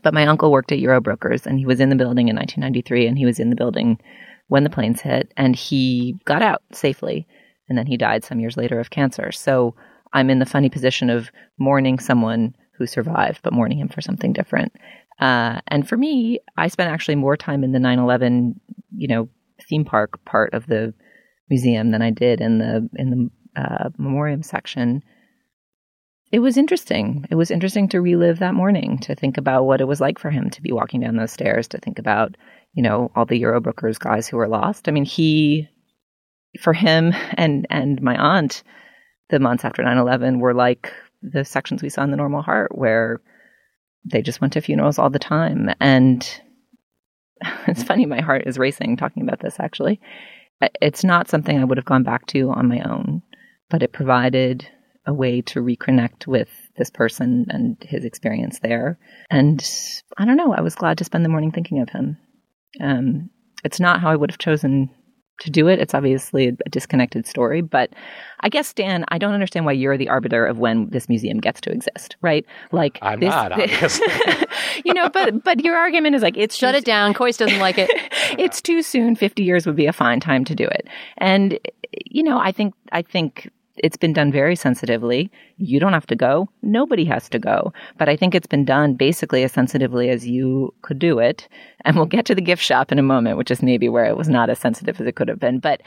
But 0.03 0.13
my 0.13 0.25
uncle 0.25 0.51
worked 0.51 0.71
at 0.71 0.79
Eurobrokers, 0.79 1.45
and 1.45 1.59
he 1.59 1.65
was 1.65 1.79
in 1.79 1.89
the 1.89 1.95
building 1.97 2.29
in 2.29 2.35
1993, 2.35 3.07
and 3.07 3.17
he 3.17 3.25
was 3.25 3.39
in 3.39 3.49
the 3.49 3.57
building 3.57 3.99
when 4.47 4.63
the 4.63 4.69
planes 4.69 5.01
hit, 5.01 5.33
and 5.35 5.55
he 5.55 6.17
got 6.25 6.41
out 6.41 6.61
safely, 6.71 7.27
and 7.67 7.77
then 7.77 7.87
he 7.87 7.97
died 7.97 8.23
some 8.23 8.39
years 8.39 8.57
later 8.57 8.79
of 8.79 8.89
cancer. 8.89 9.31
So 9.31 9.75
I'm 10.13 10.29
in 10.29 10.39
the 10.39 10.45
funny 10.45 10.69
position 10.69 11.09
of 11.09 11.31
mourning 11.57 11.99
someone 11.99 12.55
who 12.77 12.87
survived, 12.87 13.41
but 13.43 13.53
mourning 13.53 13.79
him 13.79 13.89
for 13.89 14.01
something 14.01 14.33
different. 14.33 14.73
Uh, 15.19 15.61
and 15.67 15.87
for 15.87 15.97
me, 15.97 16.39
I 16.57 16.67
spent 16.67 16.91
actually 16.91 17.15
more 17.15 17.37
time 17.37 17.63
in 17.63 17.71
the 17.71 17.79
9/11, 17.79 18.59
you 18.95 19.07
know, 19.07 19.29
theme 19.69 19.85
park 19.85 20.23
part 20.25 20.53
of 20.53 20.67
the 20.67 20.93
museum 21.51 21.91
than 21.91 22.01
I 22.01 22.09
did 22.09 22.41
in 22.41 22.57
the 22.57 22.89
in 22.95 23.09
the 23.55 23.61
uh, 23.61 23.89
memoriam 23.97 24.41
section. 24.41 25.03
It 26.31 26.39
was 26.39 26.57
interesting. 26.57 27.25
It 27.29 27.35
was 27.35 27.51
interesting 27.51 27.89
to 27.89 27.99
relive 27.99 28.39
that 28.39 28.53
morning, 28.53 28.99
to 28.99 29.15
think 29.15 29.37
about 29.37 29.65
what 29.65 29.81
it 29.81 29.87
was 29.87 29.99
like 29.99 30.17
for 30.17 30.31
him 30.31 30.49
to 30.51 30.61
be 30.61 30.71
walking 30.71 31.01
down 31.01 31.17
those 31.17 31.33
stairs, 31.33 31.67
to 31.69 31.77
think 31.77 31.99
about, 31.99 32.37
you 32.73 32.81
know, 32.81 33.11
all 33.15 33.25
the 33.25 33.41
Eurobrokers 33.41 33.99
guys 33.99 34.29
who 34.29 34.37
were 34.37 34.47
lost. 34.47 34.87
I 34.87 34.91
mean, 34.91 35.03
he, 35.03 35.67
for 36.61 36.71
him 36.71 37.13
and 37.33 37.67
and 37.69 38.01
my 38.01 38.15
aunt, 38.15 38.63
the 39.29 39.39
months 39.39 39.65
after 39.65 39.83
9-11 39.83 40.39
were 40.39 40.53
like 40.53 40.93
the 41.21 41.43
sections 41.43 41.83
we 41.83 41.89
saw 41.89 42.03
in 42.03 42.11
the 42.11 42.17
normal 42.17 42.41
heart 42.41 42.77
where 42.77 43.21
they 44.05 44.21
just 44.21 44.39
went 44.41 44.53
to 44.53 44.61
funerals 44.61 44.97
all 44.97 45.09
the 45.09 45.19
time. 45.19 45.69
And 45.81 46.25
it's 47.67 47.83
funny, 47.83 48.05
my 48.05 48.21
heart 48.21 48.43
is 48.47 48.57
racing 48.57 48.95
talking 48.95 49.23
about 49.23 49.41
this 49.41 49.59
actually. 49.59 49.99
It's 50.81 51.03
not 51.03 51.29
something 51.29 51.57
I 51.59 51.63
would 51.63 51.77
have 51.77 51.85
gone 51.85 52.03
back 52.03 52.25
to 52.27 52.51
on 52.51 52.67
my 52.67 52.81
own, 52.81 53.21
but 53.69 53.83
it 53.83 53.93
provided 53.93 54.67
a 55.05 55.13
way 55.13 55.41
to 55.41 55.61
reconnect 55.61 56.27
with 56.27 56.49
this 56.77 56.89
person 56.89 57.47
and 57.49 57.77
his 57.81 58.05
experience 58.05 58.59
there. 58.59 58.99
And 59.29 59.67
I 60.17 60.25
don't 60.25 60.37
know, 60.37 60.53
I 60.53 60.61
was 60.61 60.75
glad 60.75 60.99
to 60.99 61.03
spend 61.03 61.25
the 61.25 61.29
morning 61.29 61.51
thinking 61.51 61.81
of 61.81 61.89
him. 61.89 62.17
Um, 62.79 63.29
it's 63.63 63.79
not 63.79 63.99
how 63.99 64.11
I 64.11 64.15
would 64.15 64.31
have 64.31 64.37
chosen 64.37 64.89
to 65.41 65.49
do 65.49 65.67
it. 65.67 65.79
It's 65.79 65.93
obviously 65.93 66.55
a 66.65 66.69
disconnected 66.69 67.25
story, 67.25 67.61
but 67.61 67.91
I 68.41 68.49
guess 68.49 68.73
Dan, 68.73 69.05
I 69.09 69.17
don't 69.17 69.33
understand 69.33 69.65
why 69.65 69.73
you're 69.73 69.97
the 69.97 70.09
arbiter 70.09 70.45
of 70.45 70.59
when 70.59 70.89
this 70.89 71.09
museum 71.09 71.39
gets 71.39 71.59
to 71.61 71.71
exist, 71.71 72.15
right? 72.21 72.45
Like 72.71 72.99
I'm 73.01 73.19
this, 73.19 73.29
not, 73.29 73.51
obviously. 73.59 74.07
you 74.85 74.93
know, 74.93 75.09
but 75.09 75.43
but 75.43 75.63
your 75.63 75.75
argument 75.75 76.15
is 76.15 76.21
like 76.21 76.37
it's 76.37 76.55
Shut 76.55 76.75
it 76.75 76.85
down. 76.85 77.13
Kois 77.13 77.37
doesn't 77.37 77.59
like 77.59 77.77
it. 77.77 77.89
it's 78.39 78.61
too 78.61 78.81
soon. 78.81 79.15
Fifty 79.15 79.43
years 79.43 79.65
would 79.65 79.75
be 79.75 79.87
a 79.87 79.93
fine 79.93 80.19
time 80.19 80.45
to 80.45 80.55
do 80.55 80.65
it, 80.65 80.87
and 81.17 81.59
you 82.05 82.23
know, 82.23 82.39
I 82.39 82.51
think 82.51 82.73
I 82.91 83.01
think 83.01 83.49
it's 83.77 83.97
been 83.97 84.13
done 84.13 84.31
very 84.31 84.55
sensitively. 84.55 85.31
You 85.57 85.79
don't 85.79 85.93
have 85.93 86.07
to 86.07 86.15
go. 86.15 86.49
Nobody 86.61 87.05
has 87.05 87.29
to 87.29 87.39
go. 87.39 87.73
But 87.97 88.09
I 88.09 88.15
think 88.15 88.35
it's 88.35 88.47
been 88.47 88.65
done 88.65 88.95
basically 88.95 89.43
as 89.43 89.51
sensitively 89.51 90.09
as 90.09 90.27
you 90.27 90.73
could 90.81 90.99
do 90.99 91.19
it. 91.19 91.47
And 91.85 91.95
we'll 91.95 92.05
get 92.05 92.25
to 92.25 92.35
the 92.35 92.41
gift 92.41 92.63
shop 92.63 92.91
in 92.91 92.99
a 92.99 93.03
moment, 93.03 93.37
which 93.37 93.51
is 93.51 93.63
maybe 93.63 93.89
where 93.89 94.05
it 94.05 94.17
was 94.17 94.29
not 94.29 94.49
as 94.49 94.59
sensitive 94.59 94.99
as 94.99 95.07
it 95.07 95.15
could 95.15 95.27
have 95.27 95.39
been. 95.39 95.59
But 95.59 95.81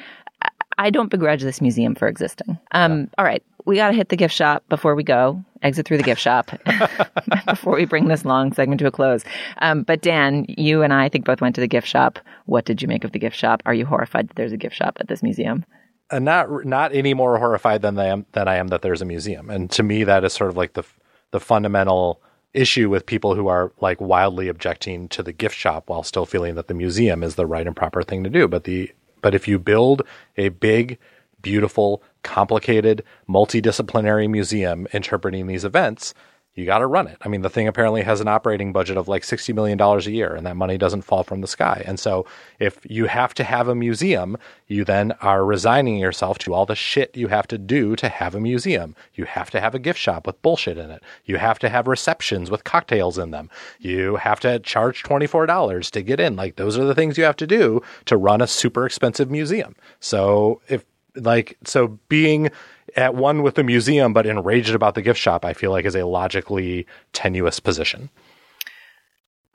I- 0.77 0.91
don't 0.91 1.11
begrudge 1.11 1.43
this 1.43 1.61
museum 1.61 1.95
for 1.95 2.09
existing. 2.09 2.59
Um, 2.73 3.09
All 3.17 3.25
right. 3.25 3.43
We 3.67 3.77
got 3.77 3.91
to 3.91 3.97
hit 3.97 4.11
the 4.11 4.17
gift 4.17 4.35
shop 4.35 4.65
before 4.69 4.95
we 4.95 5.03
go. 5.05 5.43
Exit 5.63 5.87
through 5.87 5.97
the 5.97 6.03
gift 6.03 6.21
shop 6.21 6.51
before 7.47 7.77
we 7.77 7.87
bring 7.87 8.09
this 8.09 8.25
long 8.25 8.53
segment 8.53 8.81
to 8.81 8.87
a 8.87 8.91
close. 8.91 9.25
Um, 9.63 9.83
but 9.83 10.03
Dan, 10.03 10.45
you 10.49 10.83
and 10.83 10.93
I, 10.93 11.05
I 11.05 11.09
think 11.09 11.25
both 11.25 11.41
went 11.41 11.55
to 11.55 11.61
the 11.63 11.69
gift 11.69 11.87
shop. 11.87 12.19
What 12.47 12.67
did 12.67 12.83
you 12.83 12.89
make 12.89 13.05
of 13.05 13.13
the 13.13 13.19
gift 13.19 13.37
shop? 13.37 13.63
Are 13.65 13.73
you 13.73 13.87
horrified 13.87 14.29
that 14.29 14.37
there's 14.37 14.53
a 14.53 14.59
gift 14.59 14.75
shop 14.75 14.99
at 15.01 15.09
this 15.09 15.23
museum? 15.23 15.65
And 16.11 16.25
not 16.25 16.65
not 16.65 16.95
any 16.95 17.15
more 17.15 17.39
horrified 17.39 17.83
than 17.83 17.99
I 17.99 18.07
am 18.07 18.27
than 18.33 18.49
I 18.49 18.57
am 18.57 18.69
that 18.69 18.83
there's 18.83 19.03
a 19.03 19.07
museum. 19.07 19.51
And 19.51 19.71
to 19.73 19.83
me, 19.83 20.05
that 20.05 20.25
is 20.25 20.33
sort 20.33 20.51
of 20.51 20.57
like 20.57 20.75
the 20.75 20.85
the 21.31 21.41
fundamental 21.41 22.21
issue 22.53 22.89
with 22.89 23.05
people 23.05 23.35
who 23.35 23.49
are 23.49 23.73
like 23.81 24.01
wildly 24.01 24.49
objecting 24.49 25.09
to 25.09 25.23
the 25.23 25.33
gift 25.33 25.57
shop 25.57 25.89
while 25.89 26.05
still 26.05 26.25
feeling 26.25 26.55
that 26.55 26.69
the 26.69 26.75
museum 26.75 27.23
is 27.23 27.35
the 27.35 27.47
right 27.47 27.67
and 27.67 27.75
proper 27.75 28.03
thing 28.03 28.23
to 28.25 28.31
do. 28.31 28.47
But 28.47 28.65
the 28.65 28.93
but 29.23 29.35
if 29.35 29.49
you 29.49 29.59
build 29.59 30.03
a 30.37 30.51
big, 30.51 30.99
beautiful, 31.41 32.03
complicated, 32.23 33.03
multidisciplinary 33.29 34.29
museum 34.31 34.87
interpreting 34.93 35.47
these 35.47 35.65
events, 35.65 36.15
you 36.55 36.65
got 36.65 36.79
to 36.79 36.87
run 36.87 37.09
it. 37.09 37.19
I 37.23 37.29
mean, 37.29 37.43
the 37.43 37.51
thing 37.51 37.67
apparently 37.67 38.03
has 38.03 38.21
an 38.21 38.29
operating 38.29 38.73
budget 38.73 38.97
of 38.97 39.09
like 39.09 39.23
$60 39.23 39.53
million 39.55 39.81
a 39.81 39.99
year, 40.11 40.35
and 40.35 40.47
that 40.47 40.57
money 40.57 40.79
doesn't 40.79 41.03
fall 41.03 41.25
from 41.25 41.41
the 41.41 41.49
sky. 41.49 41.83
And 41.85 41.99
so, 41.99 42.27
if 42.61 42.79
you 42.85 43.07
have 43.07 43.35
to 43.35 43.45
have 43.45 43.67
a 43.67 43.75
museum, 43.75 44.37
you 44.69 44.85
then 44.85 45.13
are 45.21 45.45
resigning 45.45 45.97
yourself 45.97 46.39
to 46.39 46.55
all 46.55 46.65
the 46.65 46.77
shit 46.77 47.17
you 47.17 47.29
have 47.29 47.49
to 47.49 47.59
do 47.59 47.97
to 47.97 48.09
have 48.09 48.35
a 48.35 48.41
museum. 48.41 48.95
You 49.15 49.25
have 49.25 49.51
to 49.51 49.61
have 49.61 49.75
a 49.75 49.81
gift 49.81 49.99
shop 49.99 50.27
with 50.27 50.41
bullshit 50.43 50.79
in 50.79 50.91
it. 50.91 51.03
You 51.25 51.39
have 51.39 51.59
to 51.59 51.69
have 51.69 51.89
receptions 51.89 52.51
with 52.51 52.65
cocktails 52.65 53.19
in 53.19 53.33
them. 53.33 53.51
You 53.81 54.17
have 54.17 54.39
to 54.41 54.61
charge 54.61 55.03
$24 55.03 55.91
to 55.91 56.03
get 56.03 56.21
in. 56.21 56.37
Like, 56.37 56.57
those 56.57 56.79
are 56.79 56.85
the 56.85 56.95
things 56.95 57.19
you 57.19 57.25
have 57.25 57.37
to 57.37 57.47
do 57.47 57.83
to 58.05 58.17
run 58.17 58.41
a 58.41 58.47
super 58.47 58.87
expensive 58.87 59.31
museum. 59.31 59.75
So, 59.99 60.61
if 60.69 60.85
like, 61.17 61.57
so 61.65 61.99
being 62.09 62.51
at 62.97 63.15
one 63.15 63.43
with 63.43 63.55
the 63.55 63.65
museum 63.65 64.13
but 64.13 64.27
enraged 64.27 64.75
about 64.75 64.95
the 64.95 65.03
gift 65.03 65.21
shop, 65.21 65.45
I 65.45 65.53
feel 65.53 65.71
like 65.71 65.85
is 65.85 65.97
a 65.97 66.07
logically 66.07 66.87
tenuous 67.13 67.61
position. 67.61 68.11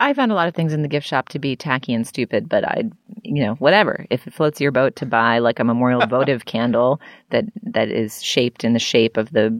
I 0.01 0.14
found 0.14 0.32
a 0.32 0.36
lot 0.36 0.47
of 0.47 0.55
things 0.55 0.72
in 0.72 0.82
the 0.82 0.88
gift 0.88 1.05
shop 1.05 1.28
to 1.30 1.39
be 1.39 1.55
tacky 1.55 1.93
and 1.93 2.07
stupid, 2.07 2.47
but 2.47 2.64
I, 2.64 2.84
you 3.24 3.43
know, 3.43 3.55
whatever. 3.55 4.05
If 4.10 4.26
it 4.28 4.34
floats 4.34 4.62
your 4.62 4.72
boat 4.72 4.95
to 4.97 5.05
buy 5.05 5.39
like 5.39 5.60
a 5.60 5.66
memorial 5.66 6.01
votive 6.07 6.45
candle 6.45 7.01
that 7.32 7.45
that 7.64 7.89
is 7.89 8.24
shaped 8.24 8.64
in 8.64 8.74
the 8.74 8.80
shape 8.80 9.18
of 9.18 9.32
the 9.32 9.57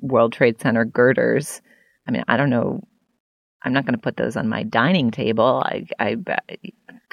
World 0.00 0.32
Trade 0.32 0.60
Center 0.60 0.84
girders, 0.84 1.60
I 2.06 2.12
mean, 2.12 2.24
I 2.28 2.36
don't 2.36 2.50
know. 2.50 2.86
I'm 3.62 3.72
not 3.72 3.84
going 3.84 3.94
to 3.94 4.00
put 4.00 4.16
those 4.16 4.36
on 4.36 4.48
my 4.48 4.62
dining 4.62 5.10
table. 5.10 5.62
I, 5.66 5.86
I, 5.98 6.16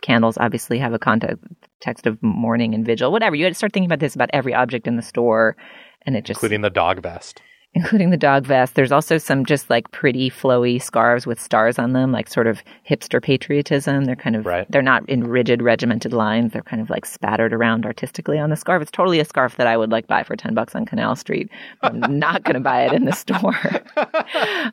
candles 0.07 0.37
obviously 0.39 0.79
have 0.79 0.93
a 0.93 0.99
context 0.99 2.07
of 2.07 2.17
mourning 2.23 2.73
and 2.73 2.85
vigil, 2.85 3.11
whatever. 3.11 3.35
You 3.35 3.43
had 3.43 3.51
to 3.51 3.57
start 3.57 3.73
thinking 3.73 3.89
about 3.89 3.99
this 3.99 4.15
about 4.15 4.29
every 4.31 4.53
object 4.53 4.87
in 4.87 4.95
the 4.95 5.01
store, 5.01 5.57
and 6.03 6.15
it 6.15 6.23
just 6.23 6.37
including 6.37 6.61
the 6.61 6.69
dog 6.69 7.03
vest. 7.03 7.41
Including 7.73 8.09
the 8.09 8.17
dog 8.17 8.45
vest. 8.45 8.73
There's 8.75 8.91
also 8.91 9.17
some 9.19 9.45
just 9.45 9.69
like 9.69 9.91
pretty 9.91 10.29
flowy 10.31 10.81
scarves 10.81 11.27
with 11.27 11.39
stars 11.39 11.77
on 11.77 11.93
them, 11.93 12.11
like 12.11 12.27
sort 12.27 12.47
of 12.47 12.63
hipster 12.89 13.21
patriotism. 13.21 14.05
They're 14.05 14.15
kind 14.15 14.35
of 14.35 14.45
Right. 14.45 14.65
they're 14.71 14.81
not 14.81 15.07
in 15.07 15.23
rigid 15.25 15.61
regimented 15.61 16.11
lines. 16.13 16.53
They're 16.53 16.63
kind 16.63 16.81
of 16.81 16.89
like 16.89 17.05
spattered 17.05 17.53
around 17.53 17.85
artistically 17.85 18.39
on 18.39 18.49
the 18.49 18.55
scarf. 18.55 18.81
It's 18.81 18.89
totally 18.91 19.19
a 19.19 19.25
scarf 19.25 19.57
that 19.57 19.67
I 19.67 19.77
would 19.77 19.91
like 19.91 20.07
buy 20.07 20.23
for 20.23 20.35
ten 20.35 20.53
bucks 20.55 20.75
on 20.75 20.85
Canal 20.85 21.15
Street. 21.15 21.49
I'm 21.83 21.99
not 22.19 22.43
going 22.43 22.55
to 22.55 22.59
buy 22.59 22.83
it 22.85 22.93
in 22.93 23.05
the 23.05 23.11
store. 23.13 23.55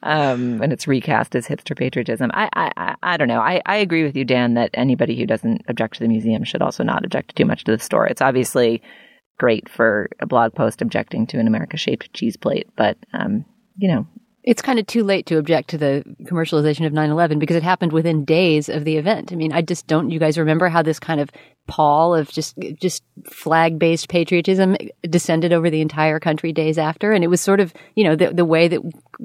um, 0.02 0.62
and 0.62 0.72
it's 0.72 0.86
recast 0.86 1.34
as 1.34 1.46
hipster 1.46 1.76
patriotism. 1.76 2.30
I 2.32 2.48
I, 2.54 2.70
I, 2.76 2.94
I 3.02 3.16
don't 3.16 3.28
know. 3.28 3.40
I, 3.40 3.60
I 3.66 3.76
agree 3.76 4.04
with 4.04 4.16
you, 4.16 4.24
Dan, 4.24 4.54
that 4.54 4.70
anybody 4.74 5.16
who 5.18 5.26
doesn't 5.26 5.62
object 5.68 5.94
to 5.94 6.00
the 6.00 6.08
museum 6.08 6.44
should 6.44 6.62
also 6.62 6.82
not 6.82 7.04
object 7.04 7.36
too 7.36 7.44
much 7.44 7.64
to 7.64 7.72
the 7.72 7.78
store. 7.82 8.06
It's 8.06 8.22
obviously 8.22 8.82
great 9.38 9.68
for 9.68 10.08
a 10.20 10.26
blog 10.26 10.54
post 10.54 10.82
objecting 10.82 11.26
to 11.28 11.38
an 11.38 11.46
America 11.46 11.76
shaped 11.76 12.12
cheese 12.12 12.36
plate, 12.36 12.68
but 12.76 12.96
um, 13.12 13.44
you 13.76 13.88
know, 13.88 14.06
It's 14.44 14.62
kind 14.62 14.78
of 14.78 14.86
too 14.86 15.02
late 15.04 15.26
to 15.26 15.38
object 15.38 15.70
to 15.70 15.78
the 15.78 16.04
commercialization 16.24 16.86
of 16.86 16.92
9/11 16.92 17.38
because 17.38 17.56
it 17.56 17.62
happened 17.62 17.92
within 17.92 18.24
days 18.24 18.68
of 18.68 18.84
the 18.84 18.98
event. 18.98 19.32
I 19.32 19.36
mean, 19.36 19.52
I 19.52 19.62
just 19.62 19.86
don't. 19.86 20.10
You 20.10 20.18
guys 20.18 20.38
remember 20.38 20.68
how 20.68 20.82
this 20.82 21.00
kind 21.00 21.20
of 21.20 21.30
pall 21.66 22.14
of 22.14 22.30
just 22.30 22.54
just 22.78 23.02
flag 23.30 23.78
based 23.78 24.08
patriotism 24.10 24.76
descended 25.02 25.52
over 25.52 25.70
the 25.70 25.80
entire 25.80 26.20
country 26.20 26.52
days 26.52 26.76
after, 26.76 27.12
and 27.12 27.24
it 27.24 27.28
was 27.28 27.40
sort 27.40 27.60
of 27.60 27.72
you 27.94 28.04
know 28.04 28.14
the 28.14 28.34
the 28.34 28.44
way 28.44 28.68
that 28.68 28.80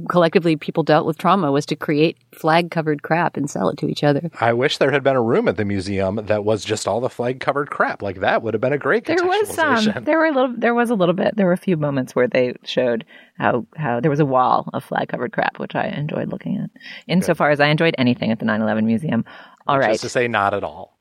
collectively 0.08 0.56
people 0.56 0.84
dealt 0.84 1.06
with 1.06 1.18
trauma 1.18 1.52
was 1.52 1.66
to 1.66 1.76
create 1.76 2.18
flag 2.34 2.72
covered 2.72 3.04
crap 3.04 3.36
and 3.36 3.50
sell 3.50 3.70
it 3.70 3.78
to 3.78 3.88
each 3.88 4.04
other. 4.04 4.30
I 4.40 4.54
wish 4.54 4.78
there 4.78 4.92
had 4.92 5.04
been 5.04 5.16
a 5.16 5.22
room 5.22 5.48
at 5.48 5.58
the 5.58 5.66
museum 5.66 6.22
that 6.28 6.46
was 6.46 6.64
just 6.64 6.88
all 6.88 7.02
the 7.02 7.10
flag 7.10 7.40
covered 7.40 7.70
crap. 7.70 8.02
Like 8.02 8.22
that 8.22 8.42
would 8.42 8.54
have 8.54 8.62
been 8.62 8.74
a 8.74 8.78
great. 8.78 9.06
There 9.06 9.18
was 9.18 9.54
some. 9.54 10.04
There 10.04 10.18
were 10.18 10.28
a 10.28 10.32
little. 10.32 10.54
There 10.58 10.74
was 10.76 10.90
a 10.90 10.96
little 10.96 11.16
bit. 11.16 11.36
There 11.36 11.46
were 11.46 11.54
a 11.54 11.58
few 11.58 11.76
moments 11.76 12.16
where 12.16 12.28
they 12.28 12.54
showed 12.64 13.06
how 13.38 13.66
how 13.76 14.00
there 14.00 14.12
was 14.12 14.20
a 14.20 14.26
wall 14.26 14.70
of 14.74 14.84
flag 14.84 15.09
covered 15.10 15.34
crap, 15.34 15.60
which 15.60 15.76
I 15.76 15.88
enjoyed 15.88 16.30
looking 16.30 16.58
at. 16.58 16.70
Insofar 17.08 17.52
as 17.52 17.60
I 17.60 17.68
enjoyed 17.68 17.96
anything 17.98 18.32
at 18.32 18.40
the 18.40 18.46
9/11 18.46 18.86
museum. 18.86 19.26
All 19.68 19.78
right. 19.78 19.92
Just 19.92 20.04
to 20.04 20.10
say, 20.10 20.28
not 20.28 20.54
at 20.54 20.64
all. 20.64 20.96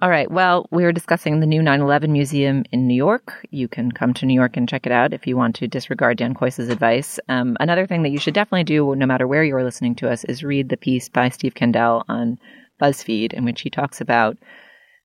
All 0.00 0.10
right. 0.10 0.28
Well, 0.28 0.66
we 0.72 0.82
were 0.82 0.92
discussing 0.92 1.38
the 1.38 1.46
new 1.46 1.62
9 1.62 1.80
11 1.80 2.12
museum 2.12 2.64
in 2.72 2.88
New 2.88 2.96
York. 2.96 3.46
You 3.50 3.68
can 3.68 3.92
come 3.92 4.12
to 4.14 4.26
New 4.26 4.34
York 4.34 4.56
and 4.56 4.68
check 4.68 4.86
it 4.86 4.92
out 4.92 5.12
if 5.12 5.26
you 5.26 5.36
want 5.36 5.54
to 5.56 5.68
disregard 5.68 6.18
Dan 6.18 6.34
Kois's 6.34 6.68
advice. 6.68 7.20
Um, 7.28 7.56
another 7.60 7.86
thing 7.86 8.02
that 8.02 8.10
you 8.10 8.18
should 8.18 8.34
definitely 8.34 8.64
do, 8.64 8.94
no 8.96 9.06
matter 9.06 9.28
where 9.28 9.44
you're 9.44 9.62
listening 9.62 9.94
to 9.96 10.10
us, 10.10 10.24
is 10.24 10.42
read 10.42 10.68
the 10.68 10.76
piece 10.76 11.08
by 11.08 11.28
Steve 11.28 11.54
Kandell 11.54 12.04
on 12.08 12.38
BuzzFeed, 12.82 13.32
in 13.32 13.44
which 13.44 13.60
he 13.60 13.70
talks 13.70 14.00
about 14.00 14.36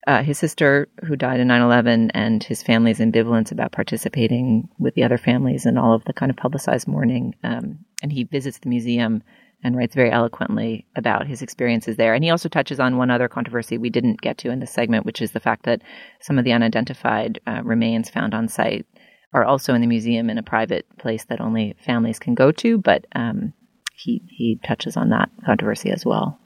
uh, 0.09 0.23
his 0.23 0.39
sister 0.39 0.87
who 1.05 1.15
died 1.15 1.39
in 1.39 1.47
9 1.47 1.61
11 1.61 2.09
and 2.11 2.43
his 2.43 2.63
family's 2.63 2.97
ambivalence 2.97 3.51
about 3.51 3.71
participating 3.71 4.67
with 4.79 4.95
the 4.95 5.03
other 5.03 5.19
families 5.19 5.67
and 5.67 5.77
all 5.77 5.93
of 5.93 6.03
the 6.05 6.13
kind 6.13 6.31
of 6.31 6.35
publicized 6.35 6.87
mourning. 6.87 7.35
Um, 7.43 7.85
and 8.01 8.11
he 8.11 8.23
visits 8.23 8.57
the 8.57 8.69
museum 8.69 9.21
and 9.63 9.77
writes 9.77 9.93
very 9.93 10.09
eloquently 10.11 10.87
about 10.95 11.27
his 11.27 11.43
experiences 11.43 11.95
there. 11.95 12.15
And 12.15 12.23
he 12.23 12.31
also 12.31 12.49
touches 12.49 12.79
on 12.79 12.97
one 12.97 13.11
other 13.11 13.27
controversy 13.27 13.77
we 13.77 13.91
didn't 13.91 14.19
get 14.19 14.39
to 14.39 14.49
in 14.49 14.59
this 14.59 14.71
segment, 14.71 15.05
which 15.05 15.21
is 15.21 15.31
the 15.31 15.39
fact 15.39 15.65
that 15.65 15.83
some 16.21 16.39
of 16.39 16.43
the 16.43 16.53
unidentified 16.53 17.39
uh, 17.45 17.61
remains 17.63 18.09
found 18.09 18.33
on 18.33 18.47
site 18.47 18.87
are 19.31 19.45
also 19.45 19.75
in 19.75 19.81
the 19.81 19.85
museum 19.85 20.31
in 20.31 20.39
a 20.39 20.43
private 20.43 20.87
place 20.97 21.25
that 21.25 21.39
only 21.39 21.75
families 21.85 22.17
can 22.17 22.33
go 22.33 22.51
to. 22.53 22.79
But 22.79 23.05
um, 23.13 23.53
he 23.95 24.23
he 24.27 24.59
touches 24.63 24.97
on 24.97 25.09
that 25.09 25.29
controversy 25.45 25.91
as 25.91 26.03
well. 26.03 26.38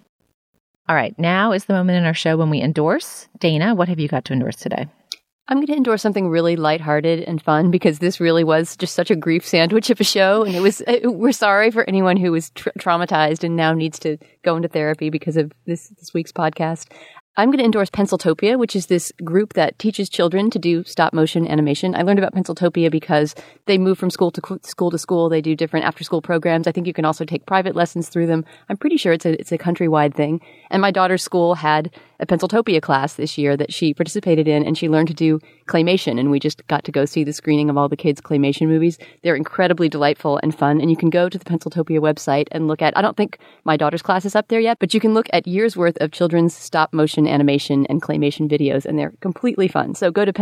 All 0.90 0.96
right, 0.96 1.18
now 1.18 1.54
is 1.54 1.66
the 1.66 1.74
moment 1.74 1.98
in 1.98 2.06
our 2.06 2.14
show 2.14 2.36
when 2.36 2.50
we 2.50 2.62
endorse. 2.62 3.30
Dana, 3.40 3.74
what 3.74 3.88
have 3.88 4.00
you 4.00 4.10
got 4.10 4.26
to 4.26 4.34
endorse 4.34 4.58
today? 4.58 4.88
I'm 5.48 5.58
going 5.58 5.68
to 5.68 5.76
endorse 5.76 6.02
something 6.02 6.30
really 6.30 6.56
lighthearted 6.56 7.22
and 7.22 7.42
fun 7.42 7.72
because 7.72 8.00
this 8.00 8.20
really 8.20 8.44
was 8.44 8.76
just 8.76 8.94
such 8.94 9.12
a 9.12 9.16
grief 9.16 9.46
sandwich 9.46 9.90
of 9.90 10.00
a 10.00 10.04
show. 10.06 10.44
And 10.44 10.56
it 10.56 10.62
was, 10.62 10.82
it, 10.82 11.14
we're 11.14 11.32
sorry 11.34 11.72
for 11.72 11.88
anyone 11.88 12.18
who 12.18 12.32
was 12.32 12.50
tra- 12.52 12.74
traumatized 12.80 13.44
and 13.44 13.56
now 13.56 13.74
needs 13.74 14.00
to 14.00 14.18
go 14.44 14.56
into 14.56 14.68
therapy 14.68 15.10
because 15.10 15.38
of 15.38 15.52
this, 15.66 15.90
this 15.90 16.14
week's 16.14 16.32
podcast. 16.32 16.88
I'm 17.36 17.50
going 17.50 17.58
to 17.58 17.66
endorse 17.66 17.90
Penciltopia, 17.90 18.60
which 18.60 18.76
is 18.76 18.86
this 18.86 19.12
group 19.24 19.54
that 19.54 19.80
teaches 19.80 20.08
children 20.08 20.52
to 20.52 20.60
do 20.60 20.84
stop 20.84 21.14
motion 21.14 21.48
animation. 21.48 21.96
I 21.96 22.04
learned 22.04 22.20
about 22.20 22.36
Penciltopia 22.36 22.92
because 22.92 23.34
they 23.66 23.80
move 23.80 23.98
from 23.98 24.12
school 24.12 24.30
to 24.30 24.60
school 24.62 24.92
to 24.92 25.00
school. 25.00 25.30
They 25.30 25.42
do 25.42 25.56
different 25.56 25.88
after 25.88 26.04
school 26.04 26.22
programs. 26.22 26.68
I 26.68 26.72
think 26.72 26.86
you 26.86 26.94
can 26.94 27.06
also 27.06 27.26
take 27.26 27.48
private 27.48 27.76
lessons 27.76 28.10
through 28.10 28.28
them. 28.28 28.46
I'm 28.70 28.78
pretty 28.78 28.98
sure 28.98 29.14
it's 29.14 29.26
a 29.26 29.40
it's 29.40 29.52
a 29.52 29.58
countrywide 29.58 30.14
thing. 30.14 30.42
And 30.70 30.80
my 30.80 30.92
daughter's 30.92 31.24
school 31.24 31.56
had 31.56 31.90
a 32.20 32.26
Penciltopia 32.26 32.82
class 32.82 33.16
this 33.16 33.38
year 33.38 33.58
that 33.58 33.74
she 33.74 33.94
participated 33.94 34.48
in, 34.48 34.64
and 34.64 34.78
she 34.78 34.90
learned 34.90 35.08
to 35.10 35.14
do 35.14 35.40
claymation. 35.68 36.20
And 36.20 36.32
we 36.32 36.40
just 36.40 36.66
got 36.68 36.84
to 36.86 36.92
go 36.92 37.06
see 37.06 37.24
the 37.24 37.34
screening 37.34 37.70
of 37.70 37.78
all 37.78 37.90
the 37.90 37.98
kids' 37.98 38.22
claymation 38.22 38.68
movies. 38.68 38.98
They're 39.22 39.36
incredibly 39.36 39.90
delightful 39.90 40.40
and 40.44 40.58
fun. 40.58 40.82
And 40.82 40.90
you 40.90 40.98
can 40.98 41.10
go 41.10 41.30
to 41.30 41.38
the 41.38 41.46
Penciltopia 41.46 42.00
website 42.00 42.48
and 42.52 42.68
look 42.68 42.82
at. 42.82 42.98
I 42.98 43.02
don't 43.02 43.18
think 43.18 43.40
my 43.64 43.78
daughter's 43.78 44.02
class 44.02 44.26
is 44.26 44.36
up 44.36 44.48
there 44.48 44.60
yet, 44.60 44.80
but 44.80 44.94
you 44.94 45.00
can 45.00 45.14
look 45.14 45.28
at 45.34 45.48
years 45.48 45.76
worth 45.76 45.98
of 46.02 46.12
children's 46.12 46.54
stop 46.54 46.94
motion 46.94 47.28
animation 47.28 47.86
and 47.88 48.02
claymation 48.02 48.50
videos, 48.50 48.86
and 48.86 48.98
they're 48.98 49.14
completely 49.22 49.68
fun. 49.68 49.96
So 49.96 50.12
go 50.12 50.26
to 50.26 50.34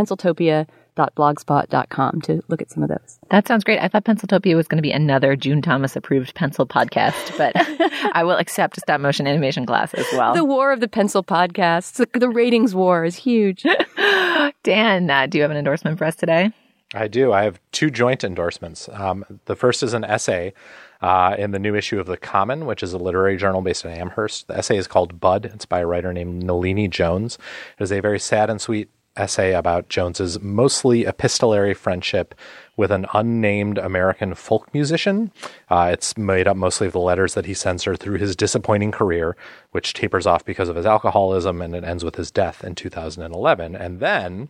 penciltopia.blogspot.com 0.95 2.21
to 2.21 2.41
look 2.47 2.61
at 2.61 2.71
some 2.71 2.83
of 2.83 2.89
those. 2.89 3.19
That 3.29 3.47
sounds 3.47 3.63
great. 3.63 3.79
I 3.79 3.87
thought 3.87 4.05
Penciltopia 4.05 4.55
was 4.55 4.67
going 4.67 4.77
to 4.77 4.81
be 4.81 4.91
another 4.91 5.35
June 5.35 5.61
Thomas 5.61 5.95
approved 5.95 6.35
pencil 6.35 6.65
podcast, 6.65 7.37
but 7.37 7.53
I 8.13 8.23
will 8.23 8.37
accept 8.37 8.77
a 8.77 8.81
stop 8.81 9.01
motion 9.01 9.27
animation 9.27 9.65
class 9.65 9.93
as 9.93 10.05
well. 10.13 10.33
The 10.33 10.45
war 10.45 10.71
of 10.71 10.79
the 10.79 10.87
pencil 10.87 11.23
podcasts, 11.23 11.93
the, 11.93 12.19
the 12.19 12.29
ratings 12.29 12.75
war 12.75 13.05
is 13.05 13.15
huge. 13.15 13.65
Dan, 14.63 15.09
uh, 15.09 15.27
do 15.27 15.37
you 15.37 15.41
have 15.43 15.51
an 15.51 15.57
endorsement 15.57 15.97
for 15.97 16.05
us 16.05 16.15
today? 16.15 16.51
I 16.93 17.07
do. 17.07 17.31
I 17.31 17.43
have 17.43 17.59
two 17.71 17.89
joint 17.89 18.23
endorsements. 18.23 18.89
Um, 18.89 19.23
the 19.45 19.55
first 19.55 19.81
is 19.81 19.93
an 19.93 20.03
essay 20.03 20.53
uh, 21.01 21.35
in 21.39 21.51
the 21.51 21.59
new 21.59 21.73
issue 21.73 22.01
of 22.01 22.05
The 22.05 22.17
Common, 22.17 22.65
which 22.65 22.83
is 22.83 22.91
a 22.91 22.97
literary 22.97 23.37
journal 23.37 23.61
based 23.61 23.85
in 23.85 23.91
Amherst. 23.91 24.47
The 24.47 24.57
essay 24.57 24.75
is 24.75 24.87
called 24.87 25.19
Bud. 25.19 25.45
It's 25.45 25.65
by 25.65 25.79
a 25.79 25.87
writer 25.87 26.11
named 26.11 26.43
Nalini 26.43 26.89
Jones. 26.89 27.37
It 27.79 27.83
is 27.83 27.93
a 27.93 28.01
very 28.01 28.19
sad 28.19 28.49
and 28.49 28.59
sweet 28.59 28.89
essay 29.17 29.53
about 29.53 29.89
Jones's 29.89 30.39
mostly 30.41 31.05
epistolary 31.05 31.73
friendship 31.73 32.35
with 32.77 32.91
an 32.91 33.05
unnamed 33.13 33.77
American 33.77 34.33
folk 34.33 34.73
musician. 34.73 35.31
Uh, 35.69 35.89
it's 35.91 36.17
made 36.17 36.47
up 36.47 36.57
mostly 36.57 36.87
of 36.87 36.93
the 36.93 36.99
letters 36.99 37.33
that 37.33 37.45
he 37.45 37.53
sends 37.53 37.83
her 37.83 37.95
through 37.95 38.17
his 38.17 38.35
disappointing 38.35 38.91
career, 38.91 39.35
which 39.71 39.93
tapers 39.93 40.25
off 40.25 40.45
because 40.45 40.69
of 40.69 40.75
his 40.75 40.85
alcoholism 40.85 41.61
and 41.61 41.75
it 41.75 41.83
ends 41.83 42.03
with 42.03 42.15
his 42.15 42.31
death 42.31 42.63
in 42.63 42.75
2011. 42.75 43.75
And 43.75 43.99
then 43.99 44.49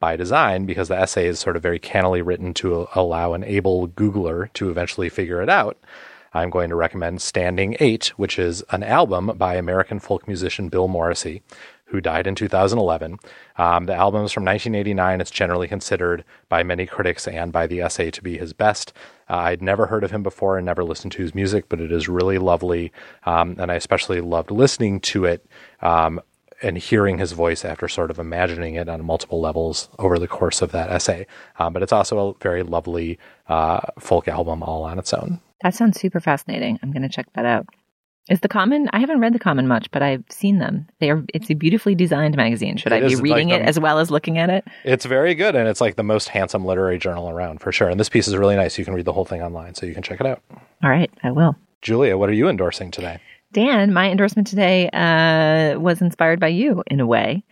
by 0.00 0.16
design 0.16 0.66
because 0.66 0.88
the 0.88 0.98
essay 0.98 1.26
is 1.26 1.38
sort 1.38 1.56
of 1.56 1.62
very 1.62 1.78
cannily 1.78 2.20
written 2.20 2.52
to 2.52 2.86
allow 2.94 3.32
an 3.32 3.42
able 3.44 3.88
Googler 3.88 4.52
to 4.52 4.70
eventually 4.70 5.08
figure 5.08 5.40
it 5.40 5.48
out. 5.48 5.78
I'm 6.34 6.50
going 6.50 6.68
to 6.70 6.76
recommend 6.76 7.22
Standing 7.22 7.76
Eight, 7.78 8.08
which 8.16 8.38
is 8.40 8.62
an 8.70 8.82
album 8.82 9.32
by 9.36 9.54
American 9.54 10.00
folk 10.00 10.26
musician 10.26 10.68
Bill 10.68 10.88
Morrissey, 10.88 11.42
who 11.86 12.00
died 12.00 12.26
in 12.26 12.34
2011. 12.34 13.18
Um, 13.56 13.86
the 13.86 13.94
album 13.94 14.24
is 14.24 14.32
from 14.32 14.44
1989. 14.44 15.20
It's 15.20 15.30
generally 15.30 15.68
considered 15.68 16.24
by 16.48 16.62
many 16.62 16.86
critics 16.86 17.28
and 17.28 17.52
by 17.52 17.66
the 17.66 17.80
essay 17.80 18.10
to 18.10 18.22
be 18.22 18.38
his 18.38 18.52
best. 18.52 18.92
Uh, 19.28 19.36
I'd 19.36 19.62
never 19.62 19.86
heard 19.86 20.04
of 20.04 20.10
him 20.10 20.22
before 20.22 20.56
and 20.56 20.66
never 20.66 20.84
listened 20.84 21.12
to 21.12 21.22
his 21.22 21.34
music, 21.34 21.68
but 21.68 21.80
it 21.80 21.92
is 21.92 22.08
really 22.08 22.38
lovely. 22.38 22.92
Um, 23.24 23.56
and 23.58 23.70
I 23.70 23.74
especially 23.74 24.20
loved 24.20 24.50
listening 24.50 25.00
to 25.00 25.24
it 25.24 25.46
um, 25.82 26.20
and 26.62 26.78
hearing 26.78 27.18
his 27.18 27.32
voice 27.32 27.64
after 27.64 27.88
sort 27.88 28.10
of 28.10 28.18
imagining 28.18 28.74
it 28.74 28.88
on 28.88 29.04
multiple 29.04 29.40
levels 29.40 29.88
over 29.98 30.18
the 30.18 30.28
course 30.28 30.62
of 30.62 30.72
that 30.72 30.90
essay. 30.90 31.26
Um, 31.58 31.72
but 31.72 31.82
it's 31.82 31.92
also 31.92 32.30
a 32.30 32.34
very 32.42 32.62
lovely 32.62 33.18
uh, 33.48 33.80
folk 33.98 34.28
album 34.28 34.62
all 34.62 34.84
on 34.84 34.98
its 34.98 35.12
own. 35.12 35.40
That 35.62 35.74
sounds 35.74 36.00
super 36.00 36.20
fascinating. 36.20 36.78
I'm 36.82 36.92
going 36.92 37.02
to 37.02 37.08
check 37.08 37.26
that 37.34 37.44
out. 37.44 37.66
Is 38.30 38.40
the 38.40 38.48
Common? 38.48 38.88
I 38.92 39.00
haven't 39.00 39.20
read 39.20 39.34
the 39.34 39.38
Common 39.38 39.68
much, 39.68 39.90
but 39.90 40.02
I've 40.02 40.24
seen 40.30 40.58
them. 40.58 40.86
They 40.98 41.10
are. 41.10 41.22
It's 41.34 41.50
a 41.50 41.54
beautifully 41.54 41.94
designed 41.94 42.36
magazine. 42.36 42.78
Should 42.78 42.92
It 42.92 43.04
I 43.04 43.08
be 43.08 43.16
reading 43.16 43.50
like 43.50 43.60
it 43.60 43.68
as 43.68 43.78
well 43.78 43.98
as 43.98 44.10
looking 44.10 44.38
at 44.38 44.48
it? 44.48 44.64
It's 44.82 45.04
very 45.04 45.34
good, 45.34 45.54
and 45.54 45.68
it's 45.68 45.80
like 45.80 45.96
the 45.96 46.02
most 46.02 46.28
handsome 46.28 46.64
literary 46.64 46.98
journal 46.98 47.28
around 47.28 47.60
for 47.60 47.70
sure. 47.70 47.90
And 47.90 48.00
this 48.00 48.08
piece 48.08 48.26
is 48.26 48.34
really 48.34 48.56
nice. 48.56 48.78
You 48.78 48.84
can 48.86 48.94
read 48.94 49.04
the 49.04 49.12
whole 49.12 49.26
thing 49.26 49.42
online, 49.42 49.74
so 49.74 49.84
you 49.84 49.92
can 49.92 50.02
check 50.02 50.20
it 50.20 50.26
out. 50.26 50.40
All 50.82 50.90
right, 50.90 51.10
I 51.22 51.32
will. 51.32 51.54
Julia, 51.82 52.16
what 52.16 52.30
are 52.30 52.34
you 52.34 52.48
endorsing 52.48 52.90
today? 52.90 53.20
Dan, 53.52 53.92
my 53.92 54.10
endorsement 54.10 54.48
today 54.48 54.88
uh, 54.90 55.78
was 55.78 56.00
inspired 56.00 56.40
by 56.40 56.48
you 56.48 56.82
in 56.86 57.00
a 57.00 57.06
way. 57.06 57.44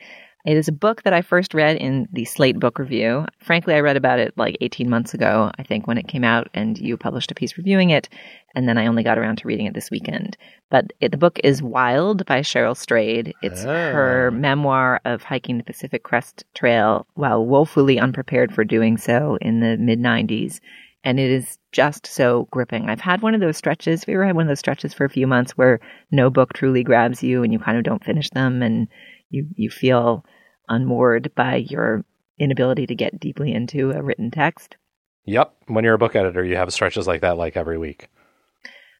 It 0.45 0.57
is 0.57 0.67
a 0.67 0.73
book 0.73 1.05
that 1.05 1.13
I 1.13 1.23
first 1.23 1.55
read 1.55 1.77
in 1.77 2.09
the 2.13 2.25
Slate 2.25 2.59
Book 2.59 2.81
Review. 2.81 3.27
Frankly, 3.39 3.75
I 3.75 3.81
read 3.81 3.97
about 3.97 4.19
it 4.19 4.37
like 4.37 4.57
18 4.61 4.91
months 4.91 5.15
ago, 5.15 5.53
I 5.57 5.63
think, 5.63 5.87
when 5.87 5.99
it 5.99 6.09
came 6.09 6.25
out, 6.25 6.49
and 6.53 6.77
you 6.77 6.97
published 6.97 7.31
a 7.31 7.35
piece 7.35 7.57
reviewing 7.57 7.91
it. 7.91 8.09
And 8.57 8.69
then 8.69 8.77
I 8.77 8.89
only 8.89 9.05
got 9.05 9.19
around 9.19 9.39
to 9.39 9.47
reading 9.47 9.67
it 9.67 9.75
this 9.75 9.91
weekend. 9.91 10.37
But 10.69 10.93
it, 11.01 11.13
the 11.13 11.17
book 11.17 11.39
is 11.45 11.63
Wild 11.63 12.27
by 12.27 12.41
Cheryl 12.41 12.77
Strayed. 12.77 13.35
It's 13.41 13.63
her 13.63 14.31
ah. 14.33 14.37
memoir 14.37 15.01
of 15.05 15.23
hiking 15.23 15.59
the 15.59 15.65
Pacific 15.65 16.03
Crest 16.03 16.45
Trail 16.55 17.07
while 17.15 17.47
woefully 17.47 18.01
unprepared 18.01 18.53
for 18.53 18.65
doing 18.65 18.97
so 18.97 19.39
in 19.41 19.61
the 19.61 19.77
mid 19.77 20.01
90s. 20.01 20.59
And 21.05 21.21
it 21.21 21.31
is 21.31 21.59
just 21.71 22.07
so 22.07 22.49
gripping. 22.51 22.91
I've 22.91 23.01
had 23.01 23.23
one 23.23 23.35
of 23.35 23.41
those 23.41 23.57
stretches. 23.57 24.05
You 24.07 24.15
ever 24.15 24.27
had 24.27 24.37
one 24.37 24.47
of 24.47 24.49
those 24.49 24.59
stretches 24.59 24.93
for 24.93 25.05
a 25.05 25.11
few 25.11 25.27
months 25.27 25.53
where 25.53 25.81
no 26.11 26.31
book 26.31 26.53
truly 26.53 26.83
grabs 26.83 27.23
you 27.23 27.45
and 27.45 27.53
you 27.53 27.61
kind 27.61 27.79
of 27.79 27.85
don't 27.85 28.05
finish 28.05 28.29
them 28.31 28.63
and 28.63 28.89
you, 29.33 29.49
you 29.55 29.71
feel 29.71 30.25
unmoored 30.69 31.35
by 31.35 31.57
your 31.57 32.05
inability 32.39 32.87
to 32.87 32.95
get 32.95 33.19
deeply 33.19 33.53
into 33.53 33.91
a 33.91 34.03
written 34.03 34.31
text? 34.31 34.77
Yep. 35.25 35.55
When 35.67 35.85
you're 35.85 35.95
a 35.95 35.99
book 35.99 36.17
editor, 36.17 36.45
you 36.45 36.57
have 36.57 36.73
stretches 36.73 37.07
like 37.07 37.21
that 37.21 37.37
like 37.37 37.57
every 37.57 37.79
week. 37.79 38.09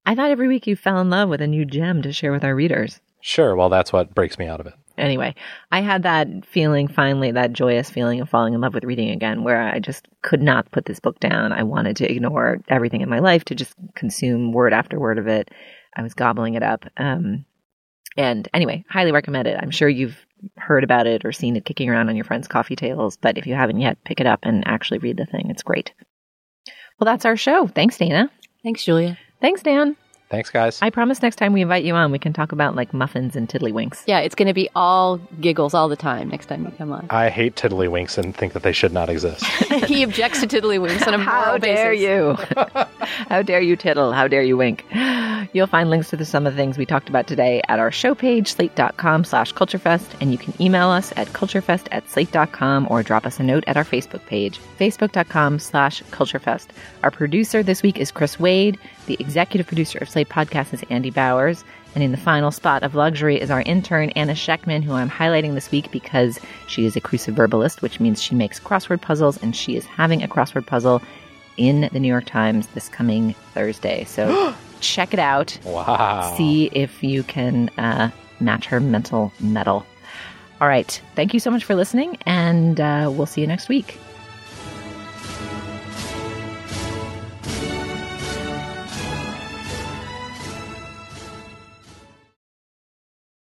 I 0.05 0.15
thought 0.15 0.31
every 0.31 0.49
week 0.49 0.67
you 0.67 0.77
fell 0.77 1.01
in 1.01 1.11
love 1.11 1.29
with 1.29 1.41
a 1.41 1.47
new 1.47 1.65
gem 1.65 2.03
to 2.03 2.13
share 2.13 2.33
with 2.33 2.45
our 2.45 2.55
readers. 2.55 3.01
Sure. 3.21 3.55
Well, 3.55 3.69
that's 3.69 3.93
what 3.93 4.15
breaks 4.15 4.39
me 4.39 4.47
out 4.47 4.61
of 4.61 4.67
it. 4.67 4.75
Anyway, 4.99 5.35
I 5.71 5.81
had 5.81 6.03
that 6.03 6.29
feeling 6.45 6.87
finally, 6.87 7.33
that 7.33 7.53
joyous 7.53 7.89
feeling 7.89 8.21
of 8.21 8.29
falling 8.29 8.53
in 8.53 8.61
love 8.61 8.75
with 8.75 8.85
reading 8.85 9.11
again, 9.11 9.43
where 9.43 9.63
I 9.63 9.79
just 9.79 10.07
could 10.23 10.43
not 10.43 10.71
put 10.71 10.85
this 10.85 11.01
book 11.01 11.19
down. 11.19 11.53
I 11.53 11.63
wanted 11.63 11.97
to 11.97 12.11
ignore 12.11 12.59
everything 12.69 13.01
in 13.01 13.09
my 13.09 13.21
life 13.21 13.45
to 13.47 13.55
just 13.55 13.75
consume 13.95 14.53
word 14.53 14.73
after 14.73 15.01
word 15.01 15.19
of 15.19 15.29
it. 15.29 15.51
I 15.97 16.03
was 16.03 16.15
gobbling 16.15 16.55
it 16.55 16.63
up. 16.63 16.85
Um, 16.97 17.47
and 18.17 18.49
anyway, 18.55 18.85
highly 18.89 19.13
recommend 19.13 19.49
it. 19.49 19.59
I'm 19.61 19.71
sure 19.71 19.89
you've 19.89 20.25
heard 20.57 20.85
about 20.85 21.07
it 21.07 21.25
or 21.25 21.33
seen 21.33 21.57
it 21.57 21.65
kicking 21.65 21.89
around 21.89 22.09
on 22.09 22.17
your 22.17 22.25
friends' 22.25 22.49
coffee 22.49 22.77
tables, 22.77 23.17
but 23.17 23.39
if 23.39 23.47
you 23.47 23.55
haven't 23.55 23.81
yet, 23.81 24.03
pick 24.05 24.21
it 24.21 24.27
up 24.27 24.41
and 24.43 24.67
actually 24.67 24.99
read 24.99 25.17
the 25.17 25.27
thing. 25.27 25.49
It's 25.51 25.63
great. 25.63 25.93
Well, 26.99 27.07
that's 27.07 27.25
our 27.25 27.37
show. 27.37 27.67
Thanks, 27.67 27.99
Dana. 27.99 28.31
Thanks, 28.63 28.85
Julia. 28.85 29.19
Thanks, 29.41 29.63
Dan. 29.63 29.97
Thanks, 30.33 30.49
guys. 30.49 30.79
I 30.81 30.89
promise 30.89 31.21
next 31.21 31.37
time 31.37 31.53
we 31.53 31.61
invite 31.61 31.85
you 31.85 31.95
on, 31.95 32.11
we 32.11 32.19
can 32.19 32.33
talk 32.33 32.53
about 32.53 32.75
like 32.75 32.95
muffins 32.95 33.37
and 33.37 33.47
tiddlywinks. 33.47 34.05
Yeah, 34.07 34.21
it's 34.21 34.35
going 34.35 34.49
to 34.49 34.55
be 34.55 34.71
all 34.75 35.19
giggles 35.43 35.75
all 35.75 35.91
the 35.91 35.95
time 35.95 36.31
next 36.31 36.47
time 36.47 36.65
you 36.65 36.71
come 36.71 36.91
on. 36.91 37.07
I 37.11 37.29
hate 37.29 37.55
tiddlywinks 37.55 38.17
and 38.17 38.35
think 38.35 38.55
that 38.55 38.63
they 38.63 38.73
should 38.73 38.95
not 38.95 39.11
exist. 39.11 39.45
he 39.87 40.03
objects 40.03 40.41
to 40.41 40.47
tiddlywinks 40.47 41.07
on 41.07 41.13
a 41.13 41.19
moral 41.19 41.29
How 41.29 41.59
dare 41.59 41.91
basis. 41.91 42.49
you? 42.57 42.65
How 43.29 43.43
dare 43.43 43.61
you 43.61 43.77
tiddle? 43.77 44.13
How 44.13 44.27
dare 44.27 44.41
you 44.41 44.57
wink? 44.57 44.87
You'll 45.53 45.67
find 45.67 45.91
links 45.91 46.09
to 46.11 46.17
the, 46.17 46.25
some 46.25 46.47
of 46.47 46.55
the 46.55 46.57
things 46.57 46.79
we 46.79 46.87
talked 46.87 47.11
about 47.11 47.27
today 47.27 47.61
at 47.69 47.79
our 47.79 47.93
show 47.93 48.15
page, 48.15 48.55
slate.com 48.55 49.25
slash 49.25 49.53
culturefest, 49.53 50.15
and 50.23 50.33
you 50.33 50.39
can 50.39 50.55
email 50.63 50.89
us 50.89 51.13
at 51.17 51.27
culturefest 51.29 51.89
at 51.93 52.09
slate.com 52.09 52.87
or 52.89 53.03
drop 53.03 53.27
us 53.27 53.39
a 53.39 53.43
note 53.43 53.65
at 53.67 53.77
our 53.77 53.85
Facebook 53.85 54.25
page, 54.25 54.61
facebook.com 54.79 55.59
slash 55.59 56.03
culturefest. 56.05 56.69
Our 57.03 57.11
producer 57.11 57.63
this 57.63 57.83
week 57.83 57.99
is 57.99 58.11
Chris 58.11 58.41
Wade. 58.41 58.79
The 59.07 59.17
executive 59.19 59.67
producer 59.67 59.99
of 59.99 60.09
Slate 60.09 60.22
Podcast 60.25 60.73
is 60.75 60.85
Andy 60.91 61.11
Bowers. 61.11 61.65
And 61.95 62.03
in 62.03 62.11
the 62.11 62.17
final 62.17 62.51
spot 62.51 62.83
of 62.83 62.95
luxury 62.95 63.41
is 63.41 63.51
our 63.51 63.63
intern, 63.63 64.11
Anna 64.11 64.33
Shechtman, 64.33 64.83
who 64.83 64.93
I'm 64.93 65.11
highlighting 65.11 65.55
this 65.55 65.71
week 65.71 65.91
because 65.91 66.41
she 66.67 66.87
is 66.87 66.97
a 66.97 67.01
cruciverbalist, 67.01 67.83
which 67.83 68.01
means 68.01 68.23
she 68.23 68.35
makes 68.35 68.59
crossword 68.59 69.03
puzzles, 69.03 69.43
and 69.43 69.55
she 69.55 69.77
is 69.77 69.85
having 69.85 70.23
a 70.23 70.29
crossword 70.29 70.67
puzzle 70.67 71.03
in 71.59 71.91
the 71.93 72.01
New 72.01 72.09
York 72.09 72.25
Times 72.25 72.67
this 72.69 72.89
coming 72.89 73.35
Thursday. 73.53 74.05
So 74.05 74.55
check 74.81 75.13
it 75.13 75.21
out. 75.21 75.59
Wow. 75.65 76.35
See 76.37 76.67
if 76.73 77.03
you 77.03 77.23
can 77.23 77.69
uh, 77.77 78.11
match 78.41 78.67
her 78.67 78.81
mental 78.81 79.33
mettle. 79.41 79.85
All 80.61 80.69
right. 80.69 81.01
Thank 81.15 81.35
you 81.35 81.41
so 81.41 81.51
much 81.51 81.65
for 81.65 81.75
listening, 81.75 82.17
and 82.25 82.81
uh, 82.81 83.11
we'll 83.13 83.27
see 83.27 83.41
you 83.41 83.47
next 83.47 83.69
week. 83.69 83.99